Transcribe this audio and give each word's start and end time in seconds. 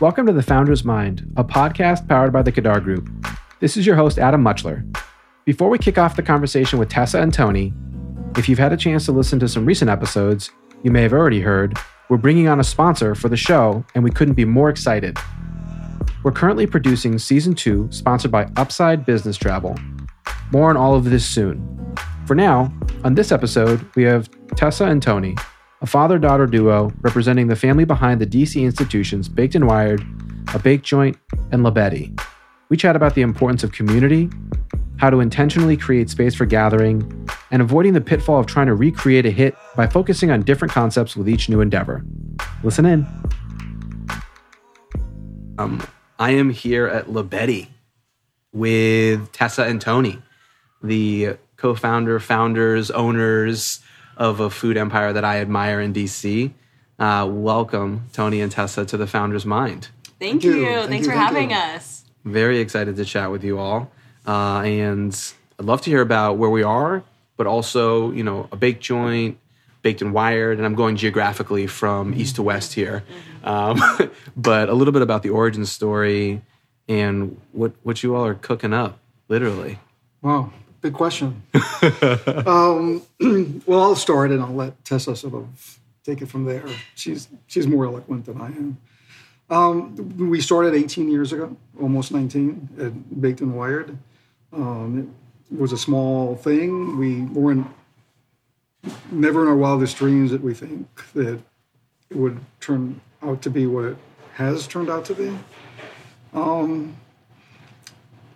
Welcome 0.00 0.24
to 0.28 0.32
The 0.32 0.42
Founder's 0.42 0.82
Mind, 0.82 1.30
a 1.36 1.44
podcast 1.44 2.08
powered 2.08 2.32
by 2.32 2.40
the 2.40 2.50
Kadar 2.50 2.82
Group. 2.82 3.10
This 3.58 3.76
is 3.76 3.86
your 3.86 3.96
host, 3.96 4.18
Adam 4.18 4.42
Muchler. 4.42 4.82
Before 5.44 5.68
we 5.68 5.76
kick 5.76 5.98
off 5.98 6.16
the 6.16 6.22
conversation 6.22 6.78
with 6.78 6.88
Tessa 6.88 7.20
and 7.20 7.34
Tony, 7.34 7.74
if 8.34 8.48
you've 8.48 8.58
had 8.58 8.72
a 8.72 8.78
chance 8.78 9.04
to 9.04 9.12
listen 9.12 9.38
to 9.40 9.46
some 9.46 9.66
recent 9.66 9.90
episodes, 9.90 10.52
you 10.82 10.90
may 10.90 11.02
have 11.02 11.12
already 11.12 11.42
heard, 11.42 11.76
we're 12.08 12.16
bringing 12.16 12.48
on 12.48 12.60
a 12.60 12.64
sponsor 12.64 13.14
for 13.14 13.28
the 13.28 13.36
show, 13.36 13.84
and 13.94 14.02
we 14.02 14.10
couldn't 14.10 14.32
be 14.32 14.46
more 14.46 14.70
excited. 14.70 15.18
We're 16.22 16.32
currently 16.32 16.66
producing 16.66 17.18
season 17.18 17.54
two, 17.54 17.86
sponsored 17.92 18.30
by 18.30 18.48
Upside 18.56 19.04
Business 19.04 19.36
Travel. 19.36 19.78
More 20.50 20.70
on 20.70 20.78
all 20.78 20.94
of 20.94 21.04
this 21.04 21.28
soon. 21.28 21.94
For 22.26 22.34
now, 22.34 22.72
on 23.04 23.16
this 23.16 23.32
episode, 23.32 23.84
we 23.96 24.04
have 24.04 24.30
Tessa 24.56 24.86
and 24.86 25.02
Tony, 25.02 25.36
a 25.82 25.86
father 25.86 26.18
daughter 26.18 26.46
duo 26.46 26.92
representing 27.00 27.46
the 27.46 27.56
family 27.56 27.84
behind 27.84 28.20
the 28.20 28.26
DC 28.26 28.60
institutions 28.62 29.28
Baked 29.28 29.54
and 29.54 29.66
Wired, 29.66 30.04
A 30.52 30.58
Baked 30.58 30.84
Joint, 30.84 31.16
and 31.52 31.62
La 31.62 31.70
Betty. 31.70 32.14
We 32.68 32.76
chat 32.76 32.96
about 32.96 33.14
the 33.14 33.22
importance 33.22 33.64
of 33.64 33.72
community, 33.72 34.28
how 34.98 35.08
to 35.08 35.20
intentionally 35.20 35.78
create 35.78 36.10
space 36.10 36.34
for 36.34 36.44
gathering, 36.44 37.28
and 37.50 37.62
avoiding 37.62 37.94
the 37.94 38.00
pitfall 38.00 38.38
of 38.38 38.46
trying 38.46 38.66
to 38.66 38.74
recreate 38.74 39.24
a 39.24 39.30
hit 39.30 39.56
by 39.74 39.86
focusing 39.86 40.30
on 40.30 40.42
different 40.42 40.72
concepts 40.72 41.16
with 41.16 41.28
each 41.28 41.48
new 41.48 41.62
endeavor. 41.62 42.04
Listen 42.62 42.84
in. 42.84 43.06
Um, 45.58 45.82
I 46.18 46.32
am 46.32 46.50
here 46.50 46.86
at 46.86 47.10
La 47.10 47.22
Betty 47.22 47.70
with 48.52 49.32
Tessa 49.32 49.64
and 49.64 49.80
Tony, 49.80 50.20
the 50.82 51.36
co 51.56 51.74
founder, 51.74 52.20
founders, 52.20 52.90
owners 52.90 53.80
of 54.20 54.38
a 54.38 54.50
food 54.50 54.76
empire 54.76 55.14
that 55.14 55.24
I 55.24 55.38
admire 55.40 55.80
in 55.80 55.94
DC. 55.94 56.52
Uh, 56.98 57.26
welcome, 57.28 58.04
Tony 58.12 58.42
and 58.42 58.52
Tessa, 58.52 58.84
to 58.84 58.98
the 58.98 59.06
Founder's 59.06 59.46
Mind. 59.46 59.88
Thank, 60.04 60.42
Thank 60.42 60.44
you. 60.44 60.56
you. 60.56 60.66
Thank 60.66 60.90
Thanks 60.90 61.06
you. 61.06 61.12
for 61.12 61.16
Thank 61.16 61.28
having 61.28 61.50
you. 61.50 61.56
us. 61.56 62.04
Very 62.26 62.58
excited 62.58 62.96
to 62.96 63.04
chat 63.06 63.30
with 63.30 63.42
you 63.42 63.58
all. 63.58 63.90
Uh, 64.26 64.60
and 64.60 65.18
I'd 65.58 65.64
love 65.64 65.80
to 65.80 65.90
hear 65.90 66.02
about 66.02 66.36
where 66.36 66.50
we 66.50 66.62
are, 66.62 67.02
but 67.38 67.46
also, 67.46 68.12
you 68.12 68.22
know, 68.22 68.46
a 68.52 68.56
baked 68.56 68.82
joint, 68.82 69.38
baked 69.80 70.02
and 70.02 70.12
wired. 70.12 70.58
And 70.58 70.66
I'm 70.66 70.74
going 70.74 70.96
geographically 70.96 71.66
from 71.66 72.12
east 72.12 72.36
to 72.36 72.42
west 72.42 72.74
here. 72.74 73.02
Um, 73.42 73.80
but 74.36 74.68
a 74.68 74.74
little 74.74 74.92
bit 74.92 75.00
about 75.00 75.22
the 75.22 75.30
origin 75.30 75.64
story 75.64 76.42
and 76.86 77.40
what, 77.52 77.72
what 77.84 78.02
you 78.02 78.14
all 78.14 78.26
are 78.26 78.34
cooking 78.34 78.74
up, 78.74 78.98
literally. 79.28 79.78
Wow, 80.20 80.52
big 80.80 80.94
question. 80.94 81.42
um, 82.46 83.02
well, 83.66 83.82
I'll 83.82 83.96
start 83.96 84.30
and 84.30 84.42
I'll 84.42 84.54
let 84.54 84.84
Tessa 84.84 85.16
sort 85.16 85.34
of 85.34 85.78
take 86.04 86.22
it 86.22 86.26
from 86.26 86.44
there. 86.44 86.64
She's 86.94 87.28
she's 87.46 87.66
more 87.66 87.86
eloquent 87.86 88.26
than 88.26 88.40
I 88.40 88.46
am. 88.46 88.78
Um, 89.50 90.30
we 90.30 90.40
started 90.40 90.74
18 90.74 91.10
years 91.10 91.32
ago, 91.32 91.56
almost 91.80 92.12
19, 92.12 92.68
at 92.80 93.20
Baked 93.20 93.40
and 93.40 93.56
Wired. 93.56 93.98
Um, 94.52 95.12
it 95.50 95.58
was 95.58 95.72
a 95.72 95.78
small 95.78 96.36
thing. 96.36 96.96
We 96.96 97.22
weren't 97.22 97.66
never 99.10 99.42
in 99.42 99.48
our 99.48 99.56
wildest 99.56 99.96
dreams 99.96 100.30
that 100.30 100.40
we 100.40 100.54
think 100.54 100.86
that 101.14 101.40
it 102.10 102.16
would 102.16 102.38
turn 102.60 103.00
out 103.22 103.42
to 103.42 103.50
be 103.50 103.66
what 103.66 103.84
it 103.84 103.96
has 104.34 104.68
turned 104.68 104.88
out 104.88 105.04
to 105.06 105.14
be. 105.14 105.36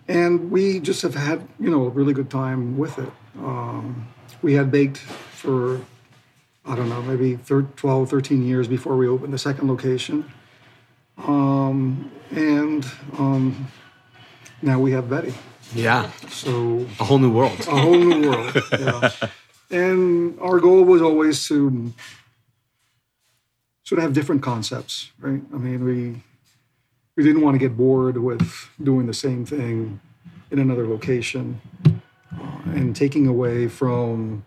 And 0.07 0.51
we 0.51 0.79
just 0.79 1.01
have 1.01 1.15
had 1.15 1.47
you 1.59 1.69
know 1.69 1.85
a 1.85 1.89
really 1.89 2.13
good 2.13 2.29
time 2.29 2.77
with 2.77 2.97
it 2.99 3.11
um, 3.39 4.07
we 4.41 4.53
had 4.53 4.69
baked 4.71 4.97
for 4.97 5.81
i 6.65 6.75
don't 6.75 6.89
know 6.89 7.01
maybe 7.03 7.35
thir- 7.37 7.67
12 7.75 8.09
13 8.09 8.45
years 8.45 8.67
before 8.67 8.95
we 8.97 9.07
opened 9.07 9.33
the 9.33 9.37
second 9.37 9.67
location 9.67 10.25
um, 11.17 12.11
and 12.31 12.85
um, 13.17 13.67
now 14.61 14.79
we 14.79 14.91
have 14.91 15.09
betty 15.09 15.33
Yeah. 15.73 16.11
so 16.29 16.85
A 16.99 17.03
whole 17.03 17.19
new 17.19 17.31
world. 17.31 17.59
a 17.67 17.75
whole 17.79 17.95
new 17.97 18.29
world 18.29 18.53
yeah. 18.79 19.11
and 19.71 20.39
our 20.39 20.59
goal 20.59 20.83
was 20.83 21.01
always 21.01 21.47
to 21.47 21.91
sort 23.83 23.99
of 23.99 24.03
have 24.03 24.13
different 24.13 24.41
concepts 24.43 25.11
right 25.19 25.41
i 25.53 25.57
mean 25.57 25.83
we 25.83 26.21
we 27.15 27.23
didn't 27.23 27.41
want 27.41 27.55
to 27.55 27.59
get 27.59 27.77
bored 27.77 28.17
with 28.17 28.69
doing 28.81 29.05
the 29.07 29.13
same 29.13 29.45
thing 29.45 29.99
in 30.51 30.59
another 30.59 30.87
location 30.87 31.61
uh, 31.85 31.91
and 32.65 32.95
taking 32.95 33.27
away 33.27 33.67
from 33.67 34.43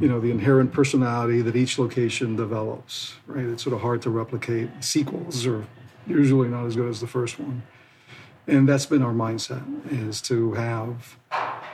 you 0.00 0.08
know 0.08 0.20
the 0.20 0.30
inherent 0.30 0.72
personality 0.72 1.40
that 1.42 1.56
each 1.56 1.78
location 1.78 2.36
develops 2.36 3.14
right? 3.26 3.44
It's 3.44 3.62
sort 3.62 3.74
of 3.74 3.82
hard 3.82 4.02
to 4.02 4.10
replicate 4.10 4.70
sequels 4.80 5.46
are 5.46 5.66
usually 6.06 6.48
not 6.48 6.66
as 6.66 6.76
good 6.76 6.88
as 6.88 7.00
the 7.00 7.06
first 7.06 7.38
one. 7.38 7.62
And 8.46 8.68
that's 8.68 8.86
been 8.86 9.02
our 9.02 9.12
mindset 9.12 9.64
is 9.90 10.22
to 10.22 10.52
have 10.52 11.16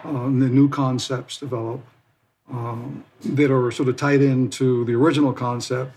um, 0.05 0.41
the 0.41 0.49
new 0.49 0.69
concepts 0.69 1.37
develop 1.37 1.85
um, 2.51 3.05
that 3.25 3.51
are 3.51 3.71
sort 3.71 3.89
of 3.89 3.97
tied 3.97 4.23
into 4.23 4.85
the 4.87 4.95
original 4.95 5.33
concept 5.33 5.93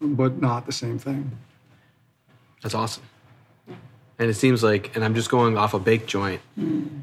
but 0.00 0.40
not 0.40 0.66
the 0.66 0.72
same 0.72 0.98
thing. 0.98 1.38
That's 2.62 2.74
awesome. 2.74 3.02
And 4.18 4.28
it 4.28 4.34
seems 4.34 4.62
like, 4.62 4.96
and 4.96 5.04
I'm 5.04 5.14
just 5.14 5.30
going 5.30 5.56
off 5.56 5.74
a 5.74 5.78
baked 5.78 6.08
joint, 6.08 6.40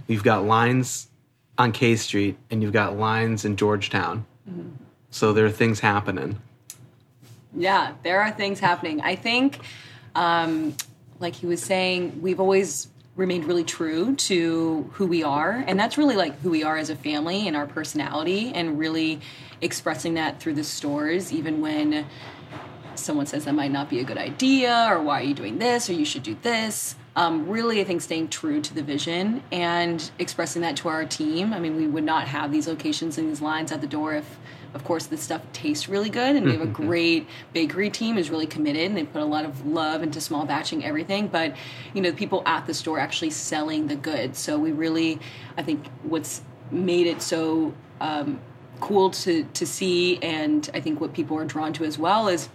you've 0.07 0.23
got 0.23 0.43
lines 0.43 1.07
on 1.57 1.71
K 1.71 1.95
Street 1.95 2.37
and 2.51 2.61
you've 2.61 2.73
got 2.73 2.97
lines 2.97 3.45
in 3.45 3.55
Georgetown. 3.55 4.25
So 5.11 5.31
there 5.31 5.45
are 5.45 5.51
things 5.51 5.79
happening. 5.79 6.41
Yeah, 7.55 7.93
there 8.03 8.19
are 8.21 8.31
things 8.31 8.59
happening. 8.59 8.99
I 8.99 9.15
think, 9.15 9.59
um, 10.13 10.75
like 11.21 11.35
he 11.35 11.45
was 11.45 11.63
saying, 11.63 12.21
we've 12.21 12.41
always 12.41 12.89
remained 13.15 13.45
really 13.45 13.63
true 13.63 14.13
to 14.17 14.89
who 14.91 15.07
we 15.07 15.23
are. 15.23 15.63
And 15.65 15.79
that's 15.79 15.97
really 15.97 16.17
like 16.17 16.37
who 16.41 16.49
we 16.49 16.63
are 16.65 16.75
as 16.75 16.89
a 16.89 16.97
family 16.97 17.47
and 17.47 17.55
our 17.55 17.65
personality, 17.65 18.51
and 18.53 18.77
really 18.77 19.21
expressing 19.61 20.15
that 20.15 20.41
through 20.41 20.55
the 20.55 20.65
stores, 20.65 21.31
even 21.31 21.61
when 21.61 22.05
someone 22.95 23.25
says 23.25 23.45
that 23.45 23.53
might 23.53 23.71
not 23.71 23.89
be 23.89 24.01
a 24.01 24.03
good 24.03 24.17
idea, 24.17 24.87
or 24.89 25.01
why 25.01 25.21
are 25.21 25.23
you 25.23 25.33
doing 25.33 25.59
this, 25.59 25.89
or 25.89 25.93
you 25.93 26.03
should 26.03 26.23
do 26.23 26.35
this. 26.41 26.97
Um, 27.17 27.47
really, 27.47 27.79
I 27.79 27.85
think 27.85 28.01
staying 28.01 28.27
true 28.27 28.59
to 28.59 28.73
the 28.73 28.83
vision 28.83 29.41
and 29.51 30.11
expressing 30.19 30.61
that 30.63 30.75
to 30.77 30.89
our 30.89 31.05
team. 31.05 31.53
I 31.53 31.59
mean, 31.59 31.77
we 31.77 31.87
would 31.87 32.03
not 32.03 32.27
have 32.27 32.51
these 32.51 32.67
locations 32.67 33.17
and 33.17 33.29
these 33.29 33.41
lines 33.41 33.71
at 33.71 33.79
the 33.79 33.87
door 33.87 34.15
if, 34.15 34.37
of 34.73 34.83
course, 34.83 35.05
this 35.05 35.21
stuff 35.21 35.41
tastes 35.53 35.87
really 35.87 36.09
good. 36.09 36.35
And 36.35 36.45
we 36.45 36.51
have 36.51 36.61
a 36.61 36.65
great 36.65 37.25
bakery 37.53 37.89
team 37.89 38.15
who's 38.15 38.29
really 38.29 38.47
committed 38.47 38.83
and 38.83 38.97
they 38.97 39.05
put 39.05 39.21
a 39.21 39.25
lot 39.25 39.45
of 39.45 39.65
love 39.65 40.03
into 40.03 40.19
small 40.19 40.45
batching 40.45 40.83
everything. 40.83 41.27
But, 41.27 41.55
you 41.93 42.01
know, 42.01 42.11
the 42.11 42.17
people 42.17 42.43
at 42.45 42.67
the 42.67 42.73
store 42.73 42.99
actually 42.99 43.29
selling 43.29 43.87
the 43.87 43.95
goods. 43.95 44.37
So 44.37 44.59
we 44.59 44.73
really, 44.73 45.19
I 45.57 45.63
think, 45.63 45.87
what's 46.03 46.41
made 46.69 47.07
it 47.07 47.21
so 47.21 47.73
um, 48.01 48.41
cool 48.79 49.09
to 49.09 49.43
to 49.53 49.65
see, 49.65 50.17
and 50.21 50.69
I 50.73 50.81
think 50.81 50.99
what 50.99 51.13
people 51.13 51.37
are 51.37 51.45
drawn 51.45 51.73
to 51.73 51.85
as 51.85 51.97
well 51.97 52.27
is 52.27 52.49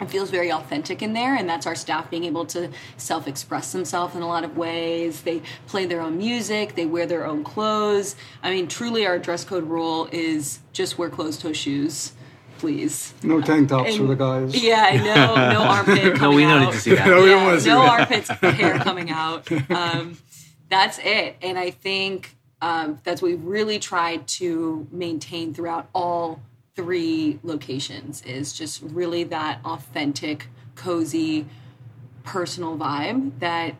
it 0.00 0.10
feels 0.10 0.30
very 0.30 0.50
authentic 0.52 1.02
in 1.02 1.12
there 1.12 1.34
and 1.34 1.48
that's 1.48 1.66
our 1.66 1.74
staff 1.74 2.10
being 2.10 2.24
able 2.24 2.44
to 2.46 2.70
self-express 2.96 3.72
themselves 3.72 4.14
in 4.14 4.22
a 4.22 4.26
lot 4.26 4.44
of 4.44 4.56
ways 4.56 5.22
they 5.22 5.42
play 5.66 5.86
their 5.86 6.00
own 6.00 6.16
music 6.18 6.74
they 6.74 6.86
wear 6.86 7.06
their 7.06 7.26
own 7.26 7.42
clothes 7.44 8.16
i 8.42 8.50
mean 8.50 8.68
truly 8.68 9.06
our 9.06 9.18
dress 9.18 9.44
code 9.44 9.64
rule 9.64 10.08
is 10.12 10.60
just 10.72 10.98
wear 10.98 11.08
closed 11.10 11.40
toe 11.40 11.52
shoes 11.52 12.12
please 12.58 13.14
no 13.22 13.40
tank 13.40 13.68
tops 13.68 13.96
for 13.96 14.04
the 14.04 14.14
guys 14.16 14.60
yeah 14.62 14.90
no 15.02 15.34
no 15.52 15.62
armpit 15.62 16.14
coming 16.16 16.20
No, 16.20 16.30
we 16.36 16.42
don't 16.42 16.62
out. 16.62 16.64
need 16.66 16.72
to 16.72 16.78
see 16.78 16.94
that. 16.94 17.06
No, 17.06 17.22
we 17.22 17.28
don't 17.28 17.38
Yeah, 17.38 17.44
want 17.46 17.56
to 17.58 17.60
see 17.62 17.68
no 17.70 17.82
that. 17.82 18.00
armpits 18.00 18.28
hair 18.58 18.78
coming 18.80 19.10
out 19.10 19.50
um, 19.70 20.18
that's 20.68 20.98
it 21.02 21.36
and 21.42 21.58
i 21.58 21.70
think 21.70 22.34
um, 22.60 22.98
that's 23.04 23.22
what 23.22 23.30
we've 23.30 23.44
really 23.44 23.78
tried 23.78 24.26
to 24.26 24.88
maintain 24.90 25.54
throughout 25.54 25.88
all 25.94 26.40
three 26.78 27.40
locations 27.42 28.22
is 28.22 28.52
just 28.52 28.80
really 28.82 29.24
that 29.24 29.58
authentic 29.64 30.46
cozy 30.76 31.44
personal 32.22 32.78
vibe 32.78 33.36
that 33.40 33.74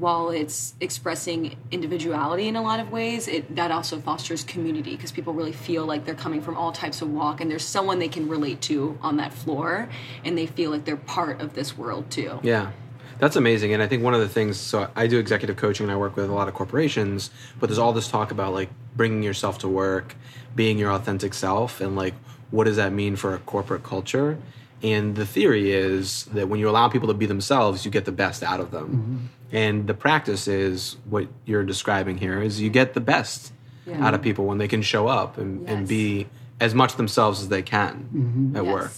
while 0.00 0.30
it's 0.30 0.74
expressing 0.80 1.54
individuality 1.70 2.48
in 2.48 2.56
a 2.56 2.62
lot 2.62 2.80
of 2.80 2.90
ways 2.90 3.28
it 3.28 3.54
that 3.54 3.70
also 3.70 4.00
fosters 4.00 4.42
community 4.42 4.96
because 4.96 5.12
people 5.12 5.32
really 5.32 5.52
feel 5.52 5.86
like 5.86 6.04
they're 6.04 6.12
coming 6.16 6.42
from 6.42 6.56
all 6.56 6.72
types 6.72 7.00
of 7.02 7.08
walk 7.08 7.40
and 7.40 7.48
there's 7.48 7.64
someone 7.64 8.00
they 8.00 8.08
can 8.08 8.28
relate 8.28 8.60
to 8.60 8.98
on 9.00 9.16
that 9.16 9.32
floor 9.32 9.88
and 10.24 10.36
they 10.36 10.46
feel 10.46 10.72
like 10.72 10.84
they're 10.84 10.96
part 10.96 11.40
of 11.40 11.54
this 11.54 11.78
world 11.78 12.10
too 12.10 12.40
Yeah. 12.42 12.72
That's 13.20 13.36
amazing. 13.36 13.72
And 13.72 13.80
I 13.80 13.86
think 13.86 14.02
one 14.02 14.12
of 14.12 14.20
the 14.20 14.28
things, 14.28 14.58
so 14.58 14.90
I 14.96 15.06
do 15.06 15.20
executive 15.20 15.56
coaching 15.56 15.84
and 15.84 15.92
I 15.92 15.96
work 15.96 16.16
with 16.16 16.28
a 16.28 16.32
lot 16.32 16.48
of 16.48 16.54
corporations, 16.54 17.30
but 17.60 17.68
there's 17.68 17.78
all 17.78 17.92
this 17.92 18.08
talk 18.08 18.32
about 18.32 18.52
like 18.52 18.70
bringing 18.96 19.22
yourself 19.22 19.58
to 19.58 19.68
work, 19.68 20.16
being 20.54 20.78
your 20.78 20.90
authentic 20.90 21.32
self, 21.32 21.80
and 21.80 21.94
like 21.94 22.14
what 22.54 22.64
does 22.64 22.76
that 22.76 22.92
mean 22.92 23.16
for 23.16 23.34
a 23.34 23.38
corporate 23.38 23.82
culture? 23.82 24.38
And 24.80 25.16
the 25.16 25.26
theory 25.26 25.72
is 25.72 26.24
that 26.26 26.48
when 26.48 26.60
you 26.60 26.68
allow 26.68 26.88
people 26.88 27.08
to 27.08 27.14
be 27.14 27.26
themselves, 27.26 27.84
you 27.84 27.90
get 27.90 28.04
the 28.04 28.12
best 28.12 28.42
out 28.42 28.60
of 28.60 28.70
them. 28.70 28.86
Mm-hmm. 28.86 29.56
And 29.56 29.86
the 29.86 29.94
practice 29.94 30.46
is 30.46 30.96
what 31.08 31.26
you're 31.46 31.64
describing 31.64 32.18
here 32.18 32.40
is 32.40 32.60
you 32.60 32.70
get 32.70 32.94
the 32.94 33.00
best 33.00 33.52
Yeah. 33.86 34.06
out 34.06 34.14
of 34.14 34.22
people 34.22 34.46
when 34.46 34.58
they 34.58 34.68
can 34.68 34.82
show 34.82 35.08
up 35.08 35.36
and, 35.36 35.68
and 35.68 35.88
be 35.88 36.26
as 36.60 36.74
much 36.74 36.96
themselves 36.96 37.42
as 37.42 37.48
they 37.48 37.62
can 37.62 38.08
mm-hmm. 38.14 38.56
at 38.56 38.64
Yes. 38.64 38.72
work. 38.72 38.92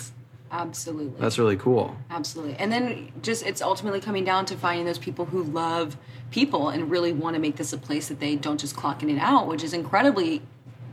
Absolutely. 0.53 1.21
That's 1.21 1.39
really 1.39 1.57
cool. 1.57 1.97
Absolutely. 2.11 2.57
And 2.59 2.71
then 2.71 3.11
just 3.23 3.45
it's 3.47 3.63
ultimately 3.63 4.01
coming 4.01 4.25
down 4.25 4.45
to 4.47 4.57
finding 4.57 4.87
those 4.87 4.99
people 4.99 5.25
who 5.25 5.43
love 5.43 5.97
people 6.31 6.69
and 6.69 6.91
really 6.91 7.13
want 7.13 7.35
to 7.35 7.41
make 7.41 7.57
this 7.57 7.73
a 7.73 7.79
place 7.79 8.09
that 8.09 8.21
they 8.21 8.37
don't 8.37 8.61
just 8.61 8.77
clock 8.77 9.03
in 9.03 9.11
and 9.11 9.19
out, 9.19 9.49
which 9.49 9.65
is 9.65 9.73
incredibly 9.73 10.43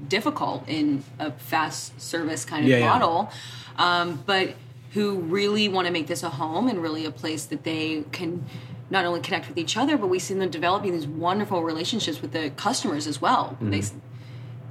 difficult 0.07 0.67
in 0.67 1.03
a 1.19 1.31
fast 1.31 2.00
service 2.01 2.45
kind 2.45 2.63
of 2.65 2.69
Yeah, 2.69 2.77
yeah. 2.77 2.89
model. 2.89 3.31
Um, 3.77 4.23
but 4.25 4.55
who 4.91 5.19
really 5.19 5.67
want 5.69 5.88
to 5.88 5.94
make 5.94 6.07
this 6.07 6.21
a 6.23 6.29
home 6.29 6.67
and 6.67 6.81
really 6.81 7.05
a 7.05 7.11
place 7.11 7.45
that 7.47 7.63
they 7.63 8.03
can 8.11 8.45
not 8.89 9.05
only 9.05 9.21
connect 9.21 9.47
with 9.47 9.57
each 9.57 9.75
other, 9.75 9.97
but 9.97 10.07
we 10.07 10.19
see 10.19 10.35
them 10.35 10.50
developing 10.51 10.91
these 10.91 11.07
wonderful 11.07 11.63
relationships 11.63 12.21
with 12.21 12.31
the 12.31 12.51
customers 12.51 13.07
as 13.07 13.19
well. 13.19 13.57
They 13.59 13.79
s- 13.79 13.94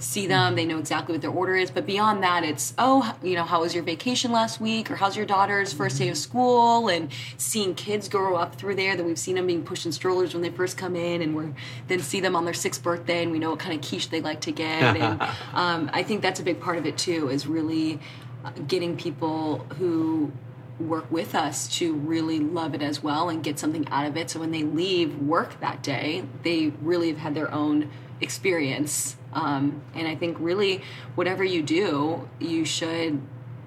see 0.03 0.27
them, 0.27 0.57
they 0.57 0.65
know 0.65 0.79
exactly 0.79 1.15
what 1.15 1.23
their 1.23 1.31
order 1.31 1.55
is. 1.55 1.71
But 1.71 1.87
beyond 1.87 2.23
that, 2.23 2.45
it's, 2.45 2.75
oh, 2.79 3.15
you 3.23 3.35
know, 3.35 3.45
how 3.45 3.61
was 3.61 3.75
your 3.75 3.85
vacation 3.85 4.33
last 4.33 4.61
week? 4.61 4.91
Or 4.91 4.97
how's 4.97 5.17
your 5.17 5.27
daughter's 5.27 5.73
first 5.73 5.99
day 5.99 6.09
of 6.09 6.17
school? 6.17 6.89
And 6.89 7.11
seeing 7.37 7.75
kids 7.75 8.09
grow 8.09 8.37
up 8.37 8.57
through 8.57 8.75
there 8.77 8.97
that 8.97 9.05
we've 9.05 9.19
seen 9.19 9.37
them 9.37 9.47
being 9.47 9.65
pushed 9.65 9.87
in 9.87 9.93
strollers 9.93 10.35
when 10.35 10.43
they 10.43 10.51
first 10.51 10.77
come 10.77 10.97
in, 10.97 11.23
and 11.23 11.35
we're 11.35 11.53
then 11.89 12.01
see 12.01 12.21
them 12.21 12.37
on 12.37 12.45
their 12.45 12.55
sixth 12.55 12.83
birthday, 12.83 13.23
and 13.23 13.33
we 13.33 13.39
know 13.39 13.51
what 13.51 13.59
kind 13.59 13.75
of 13.75 13.89
quiche 13.89 14.11
they 14.11 14.21
like 14.21 14.41
to 14.43 14.53
get. 14.53 14.97
and 14.97 15.23
um, 15.55 15.91
I 15.93 16.03
think 16.03 16.23
that's 16.23 16.41
a 16.41 16.45
big 16.45 16.61
part 16.61 16.79
of 16.79 16.87
it 16.87 16.99
too, 16.99 17.29
is 17.29 17.47
really 17.47 18.01
uh, 18.45 18.51
getting 18.67 18.97
people 18.97 19.59
who 19.79 20.33
work 20.81 21.11
with 21.11 21.35
us 21.35 21.69
to 21.69 21.95
really 21.95 22.39
love 22.41 22.75
it 22.75 22.83
as 22.83 23.03
well 23.03 23.29
and 23.29 23.45
get 23.45 23.59
something 23.59 23.87
out 23.89 24.07
of 24.07 24.17
it. 24.17 24.31
So 24.31 24.41
when 24.41 24.51
they 24.51 24.65
leave 24.65 25.17
work 25.19 25.61
that 25.61 25.83
day, 25.83 26.25
they 26.43 26.73
really 26.81 27.09
have 27.09 27.19
had 27.19 27.35
their 27.35 27.53
own 27.53 27.91
experience. 28.23 29.17
Um, 29.33 29.83
and 29.95 30.07
I 30.07 30.15
think 30.15 30.37
really, 30.41 30.83
whatever 31.15 31.45
you 31.45 31.63
do, 31.63 32.29
you 32.39 32.65
should. 32.65 33.21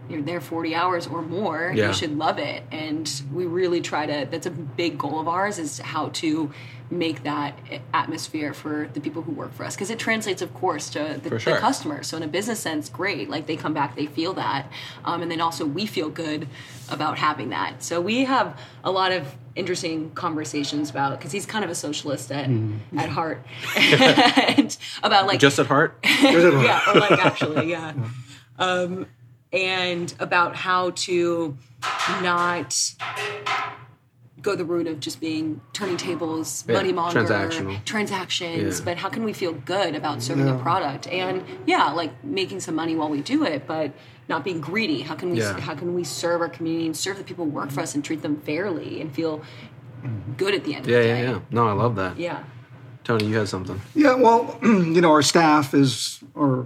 You're 0.09 0.21
there 0.21 0.41
40 0.41 0.75
hours 0.75 1.07
or 1.07 1.21
more. 1.21 1.71
Yeah. 1.75 1.87
You 1.87 1.93
should 1.93 2.17
love 2.17 2.39
it, 2.39 2.63
and 2.71 3.09
we 3.33 3.45
really 3.45 3.81
try 3.81 4.05
to. 4.05 4.27
That's 4.29 4.45
a 4.45 4.51
big 4.51 4.97
goal 4.97 5.19
of 5.19 5.27
ours 5.27 5.59
is 5.59 5.79
how 5.79 6.09
to 6.09 6.51
make 6.91 7.23
that 7.23 7.57
atmosphere 7.93 8.53
for 8.53 8.89
the 8.93 9.01
people 9.01 9.21
who 9.21 9.31
work 9.31 9.53
for 9.53 9.65
us 9.65 9.75
because 9.75 9.89
it 9.89 9.97
translates, 9.97 10.41
of 10.41 10.53
course, 10.53 10.89
to 10.91 11.19
the, 11.21 11.39
sure. 11.39 11.53
the 11.53 11.59
customer. 11.59 12.03
So 12.03 12.17
in 12.17 12.23
a 12.23 12.27
business 12.27 12.59
sense, 12.59 12.89
great. 12.89 13.29
Like 13.29 13.47
they 13.47 13.55
come 13.55 13.73
back, 13.73 13.95
they 13.95 14.05
feel 14.05 14.33
that, 14.33 14.71
um, 15.03 15.21
and 15.21 15.31
then 15.31 15.41
also 15.41 15.65
we 15.65 15.85
feel 15.85 16.09
good 16.09 16.47
about 16.89 17.17
having 17.17 17.49
that. 17.49 17.83
So 17.83 17.99
we 18.01 18.25
have 18.25 18.59
a 18.83 18.91
lot 18.91 19.11
of 19.11 19.35
interesting 19.55 20.11
conversations 20.11 20.89
about 20.89 21.17
because 21.17 21.31
he's 21.31 21.45
kind 21.45 21.63
of 21.63 21.71
a 21.71 21.75
socialist 21.75 22.31
at 22.31 22.49
at 22.97 23.09
heart, 23.09 23.45
and 23.77 24.77
about 25.01 25.27
like 25.27 25.39
Just 25.39 25.57
at 25.59 25.67
heart? 25.67 25.97
yeah, 26.03 26.81
or 26.87 26.99
like 26.99 27.25
actually, 27.25 27.71
yeah. 27.71 27.93
Um, 28.57 29.07
and 29.55 30.13
about 30.19 30.55
how 30.55 30.91
to 30.91 31.57
not 32.21 32.75
go 34.41 34.55
the 34.55 34.65
route 34.65 34.85
of 34.85 34.99
just 34.99 35.19
being 35.19 35.59
turning 35.73 35.97
tables, 35.97 36.63
Yeah, 36.67 36.75
money 36.75 36.91
monger, 36.93 37.23
transactional. 37.23 37.83
transactions, 37.85 38.79
Yeah. 38.79 38.85
but 38.85 38.97
how 38.97 39.09
can 39.09 39.23
we 39.23 39.33
feel 39.33 39.53
good 39.53 39.95
about 39.95 40.21
serving 40.21 40.45
Yeah. 40.45 40.55
a 40.55 40.59
product 40.59 41.07
and 41.07 41.43
yeah, 41.65 41.91
like 41.91 42.23
making 42.23 42.59
some 42.59 42.75
money 42.75 42.95
while 42.95 43.09
we 43.09 43.21
do 43.21 43.43
it, 43.43 43.65
but 43.65 43.91
not 44.27 44.43
being 44.43 44.59
greedy. 44.61 45.01
How 45.01 45.15
can 45.15 45.31
we 45.31 45.39
Yeah. 45.39 45.59
how 45.59 45.73
can 45.73 45.95
we 45.95 46.03
serve 46.03 46.41
our 46.41 46.49
community 46.49 46.85
and 46.85 46.95
serve 46.95 47.17
the 47.17 47.23
people 47.23 47.45
who 47.45 47.51
work 47.51 47.71
for 47.71 47.81
us 47.81 47.95
and 47.95 48.03
treat 48.03 48.21
them 48.21 48.41
fairly 48.45 49.01
and 49.01 49.11
feel 49.13 49.41
good 50.37 50.53
at 50.53 50.63
the 50.63 50.75
end 50.75 50.85
Yeah, 50.85 50.97
of 50.97 51.03
the 51.03 51.07
yeah, 51.09 51.15
day? 51.21 51.27
yeah. 51.31 51.39
No, 51.49 51.67
I 51.67 51.71
love 51.71 51.95
that. 51.95 52.19
Yeah. 52.19 52.39
Tony, 53.03 53.25
you 53.25 53.37
had 53.37 53.47
something. 53.47 53.81
Yeah, 53.95 54.15
well, 54.15 54.59
you 54.63 54.99
know, 55.01 55.11
our 55.11 55.21
staff 55.23 55.73
is 55.73 56.19
our 56.37 56.65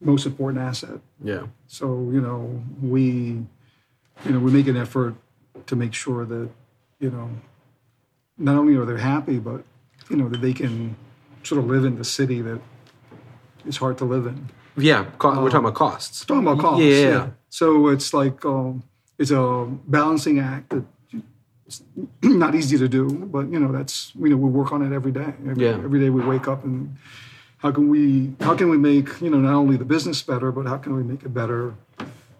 most 0.00 0.26
important 0.26 0.62
asset. 0.62 1.00
Yeah. 1.22 1.46
So, 1.66 1.86
you 2.12 2.20
know, 2.20 2.62
we, 2.82 3.02
you 4.24 4.30
know, 4.32 4.38
we 4.38 4.52
make 4.52 4.66
an 4.66 4.76
effort 4.76 5.14
to 5.66 5.76
make 5.76 5.94
sure 5.94 6.24
that, 6.24 6.48
you 7.00 7.10
know, 7.10 7.30
not 8.38 8.56
only 8.56 8.76
are 8.76 8.84
they 8.84 9.00
happy, 9.00 9.38
but, 9.38 9.64
you 10.10 10.16
know, 10.16 10.28
that 10.28 10.40
they 10.40 10.52
can 10.52 10.96
sort 11.42 11.58
of 11.58 11.66
live 11.66 11.84
in 11.84 11.96
the 11.96 12.04
city 12.04 12.42
that 12.42 12.60
is 13.64 13.78
hard 13.78 13.96
to 13.98 14.04
live 14.04 14.26
in. 14.26 14.48
Yeah, 14.76 15.06
co- 15.18 15.42
we're 15.42 15.48
talking 15.48 15.60
about 15.66 15.74
costs. 15.74 16.24
Talking 16.24 16.46
about 16.46 16.58
costs. 16.58 16.84
Yeah, 16.84 16.90
yeah, 16.90 17.08
yeah. 17.08 17.28
So 17.48 17.88
it's 17.88 18.12
like, 18.12 18.44
um, 18.44 18.82
it's 19.18 19.30
a 19.30 19.66
balancing 19.88 20.38
act 20.38 20.70
that 20.70 20.84
it's 21.66 21.82
not 22.22 22.54
easy 22.54 22.76
to 22.78 22.86
do, 22.88 23.08
but, 23.08 23.50
you 23.50 23.58
know, 23.58 23.72
that's, 23.72 24.12
you 24.14 24.28
know, 24.28 24.36
we 24.36 24.50
work 24.50 24.72
on 24.72 24.82
it 24.82 24.94
every 24.94 25.12
day. 25.12 25.32
Every, 25.48 25.64
Yeah. 25.64 25.70
every 25.82 25.98
day 25.98 26.10
we 26.10 26.22
wake 26.22 26.46
up 26.46 26.64
and 26.64 26.96
how 27.66 27.72
can 27.72 27.88
we, 27.88 28.32
how 28.42 28.54
can 28.54 28.68
we 28.68 28.78
make, 28.78 29.20
you 29.20 29.28
know, 29.28 29.38
not 29.38 29.54
only 29.54 29.76
the 29.76 29.84
business 29.84 30.22
better, 30.22 30.52
but 30.52 30.66
how 30.66 30.76
can 30.76 30.94
we 30.94 31.02
make 31.02 31.24
it 31.24 31.34
better, 31.34 31.74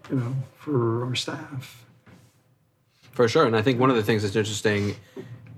you 0.09 0.15
know, 0.15 0.33
for 0.57 1.05
our 1.05 1.15
staff? 1.15 1.85
For 3.11 3.27
sure. 3.27 3.45
And 3.45 3.53
I 3.53 3.61
think 3.61 3.77
one 3.77 3.89
of 3.89 3.97
the 3.97 4.03
things 4.03 4.23
that's 4.23 4.37
interesting, 4.37 4.95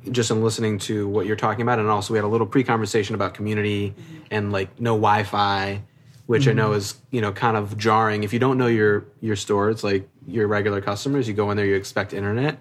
just 0.10 0.32
in 0.32 0.42
listening 0.44 0.80
to 0.80 1.08
what 1.08 1.28
you're 1.28 1.36
talking 1.36 1.62
about, 1.62 1.78
and 1.78 1.88
also 1.88 2.14
we 2.14 2.18
had 2.18 2.24
a 2.24 2.28
little 2.28 2.48
pre 2.48 2.64
conversation 2.64 3.14
about 3.14 3.36
community 3.36 3.94
and 4.32 4.52
like 4.52 4.80
no 4.80 4.96
Wi 4.96 5.22
Fi, 5.22 5.84
which 6.26 6.48
I 6.48 6.54
know 6.54 6.74
is, 6.74 6.96
you 7.12 7.22
know, 7.22 7.32
kind 7.32 7.56
of 7.56 7.78
jarring. 7.78 8.24
If 8.24 8.34
you 8.34 8.40
don't 8.40 8.58
know 8.58 8.68
your 8.68 9.06
your 9.22 9.36
store, 9.36 9.70
it's 9.70 9.84
like 9.84 10.10
your 10.26 10.48
regular 10.48 10.82
customers, 10.82 11.28
you 11.28 11.36
go 11.36 11.52
in 11.52 11.58
there, 11.58 11.66
you 11.68 11.76
expect 11.76 12.14
internet, 12.14 12.58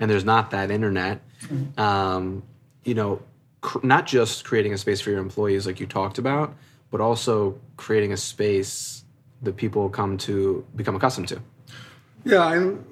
and 0.00 0.10
there's 0.10 0.24
not 0.24 0.52
that 0.52 0.70
internet. 0.70 1.20
Um, 1.76 2.42
you 2.84 2.94
know, 2.94 3.20
cr- 3.60 3.84
not 3.86 4.06
just 4.06 4.44
creating 4.44 4.72
a 4.72 4.78
space 4.78 5.00
for 5.00 5.10
your 5.10 5.20
employees, 5.20 5.66
like 5.66 5.80
you 5.80 5.86
talked 5.86 6.18
about, 6.18 6.54
but 6.90 7.00
also 7.00 7.58
creating 7.76 8.12
a 8.12 8.16
space 8.16 9.04
that 9.42 9.56
people 9.56 9.88
come 9.88 10.18
to 10.18 10.64
become 10.74 10.96
accustomed 10.96 11.28
to. 11.28 11.40
Yeah, 12.24 12.52
and 12.52 12.84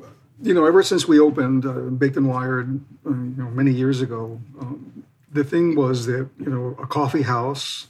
you 0.42 0.54
know, 0.54 0.66
ever 0.66 0.82
since 0.82 1.08
we 1.08 1.18
opened 1.18 1.66
uh, 1.66 1.72
Baked 1.72 2.16
and 2.16 2.28
Wired, 2.28 2.80
uh, 3.06 3.10
you 3.10 3.34
know, 3.36 3.50
many 3.50 3.72
years 3.72 4.00
ago, 4.00 4.40
um, 4.60 5.04
the 5.32 5.44
thing 5.44 5.74
was 5.74 6.06
that 6.06 6.28
you 6.38 6.50
know, 6.50 6.76
a 6.82 6.86
coffee 6.86 7.22
house 7.22 7.88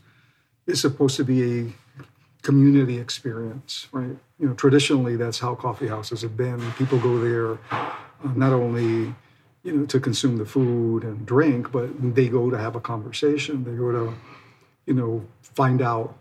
is 0.67 0.81
supposed 0.81 1.17
to 1.17 1.25
be 1.25 1.61
a 1.61 1.73
community 2.43 2.99
experience, 2.99 3.89
right? 3.93 4.17
You 4.39 4.49
know, 4.49 4.55
traditionally 4.55 5.17
that's 5.17 5.41
how 5.41 5.55
coffee 5.55 5.89
houses 5.89 6.23
have 6.23 6.37
been. 6.37 6.61
People 6.73 6.99
go 6.99 7.19
there 7.19 7.59
uh, 7.71 7.93
not 8.35 8.53
only 8.53 9.15
you 9.67 9.73
know 9.73 9.87
to 9.87 9.99
consume 9.99 10.37
the 10.37 10.47
food 10.47 11.03
and 11.03 11.27
drink, 11.27 11.73
but 11.73 11.89
they 12.15 12.29
go 12.29 12.51
to 12.51 12.57
have 12.57 12.77
a 12.77 12.81
conversation. 12.81 13.65
They 13.65 13.73
go 13.73 13.91
to 13.91 14.15
you 14.87 14.95
know 14.95 15.25
find 15.43 15.83
out 15.83 16.17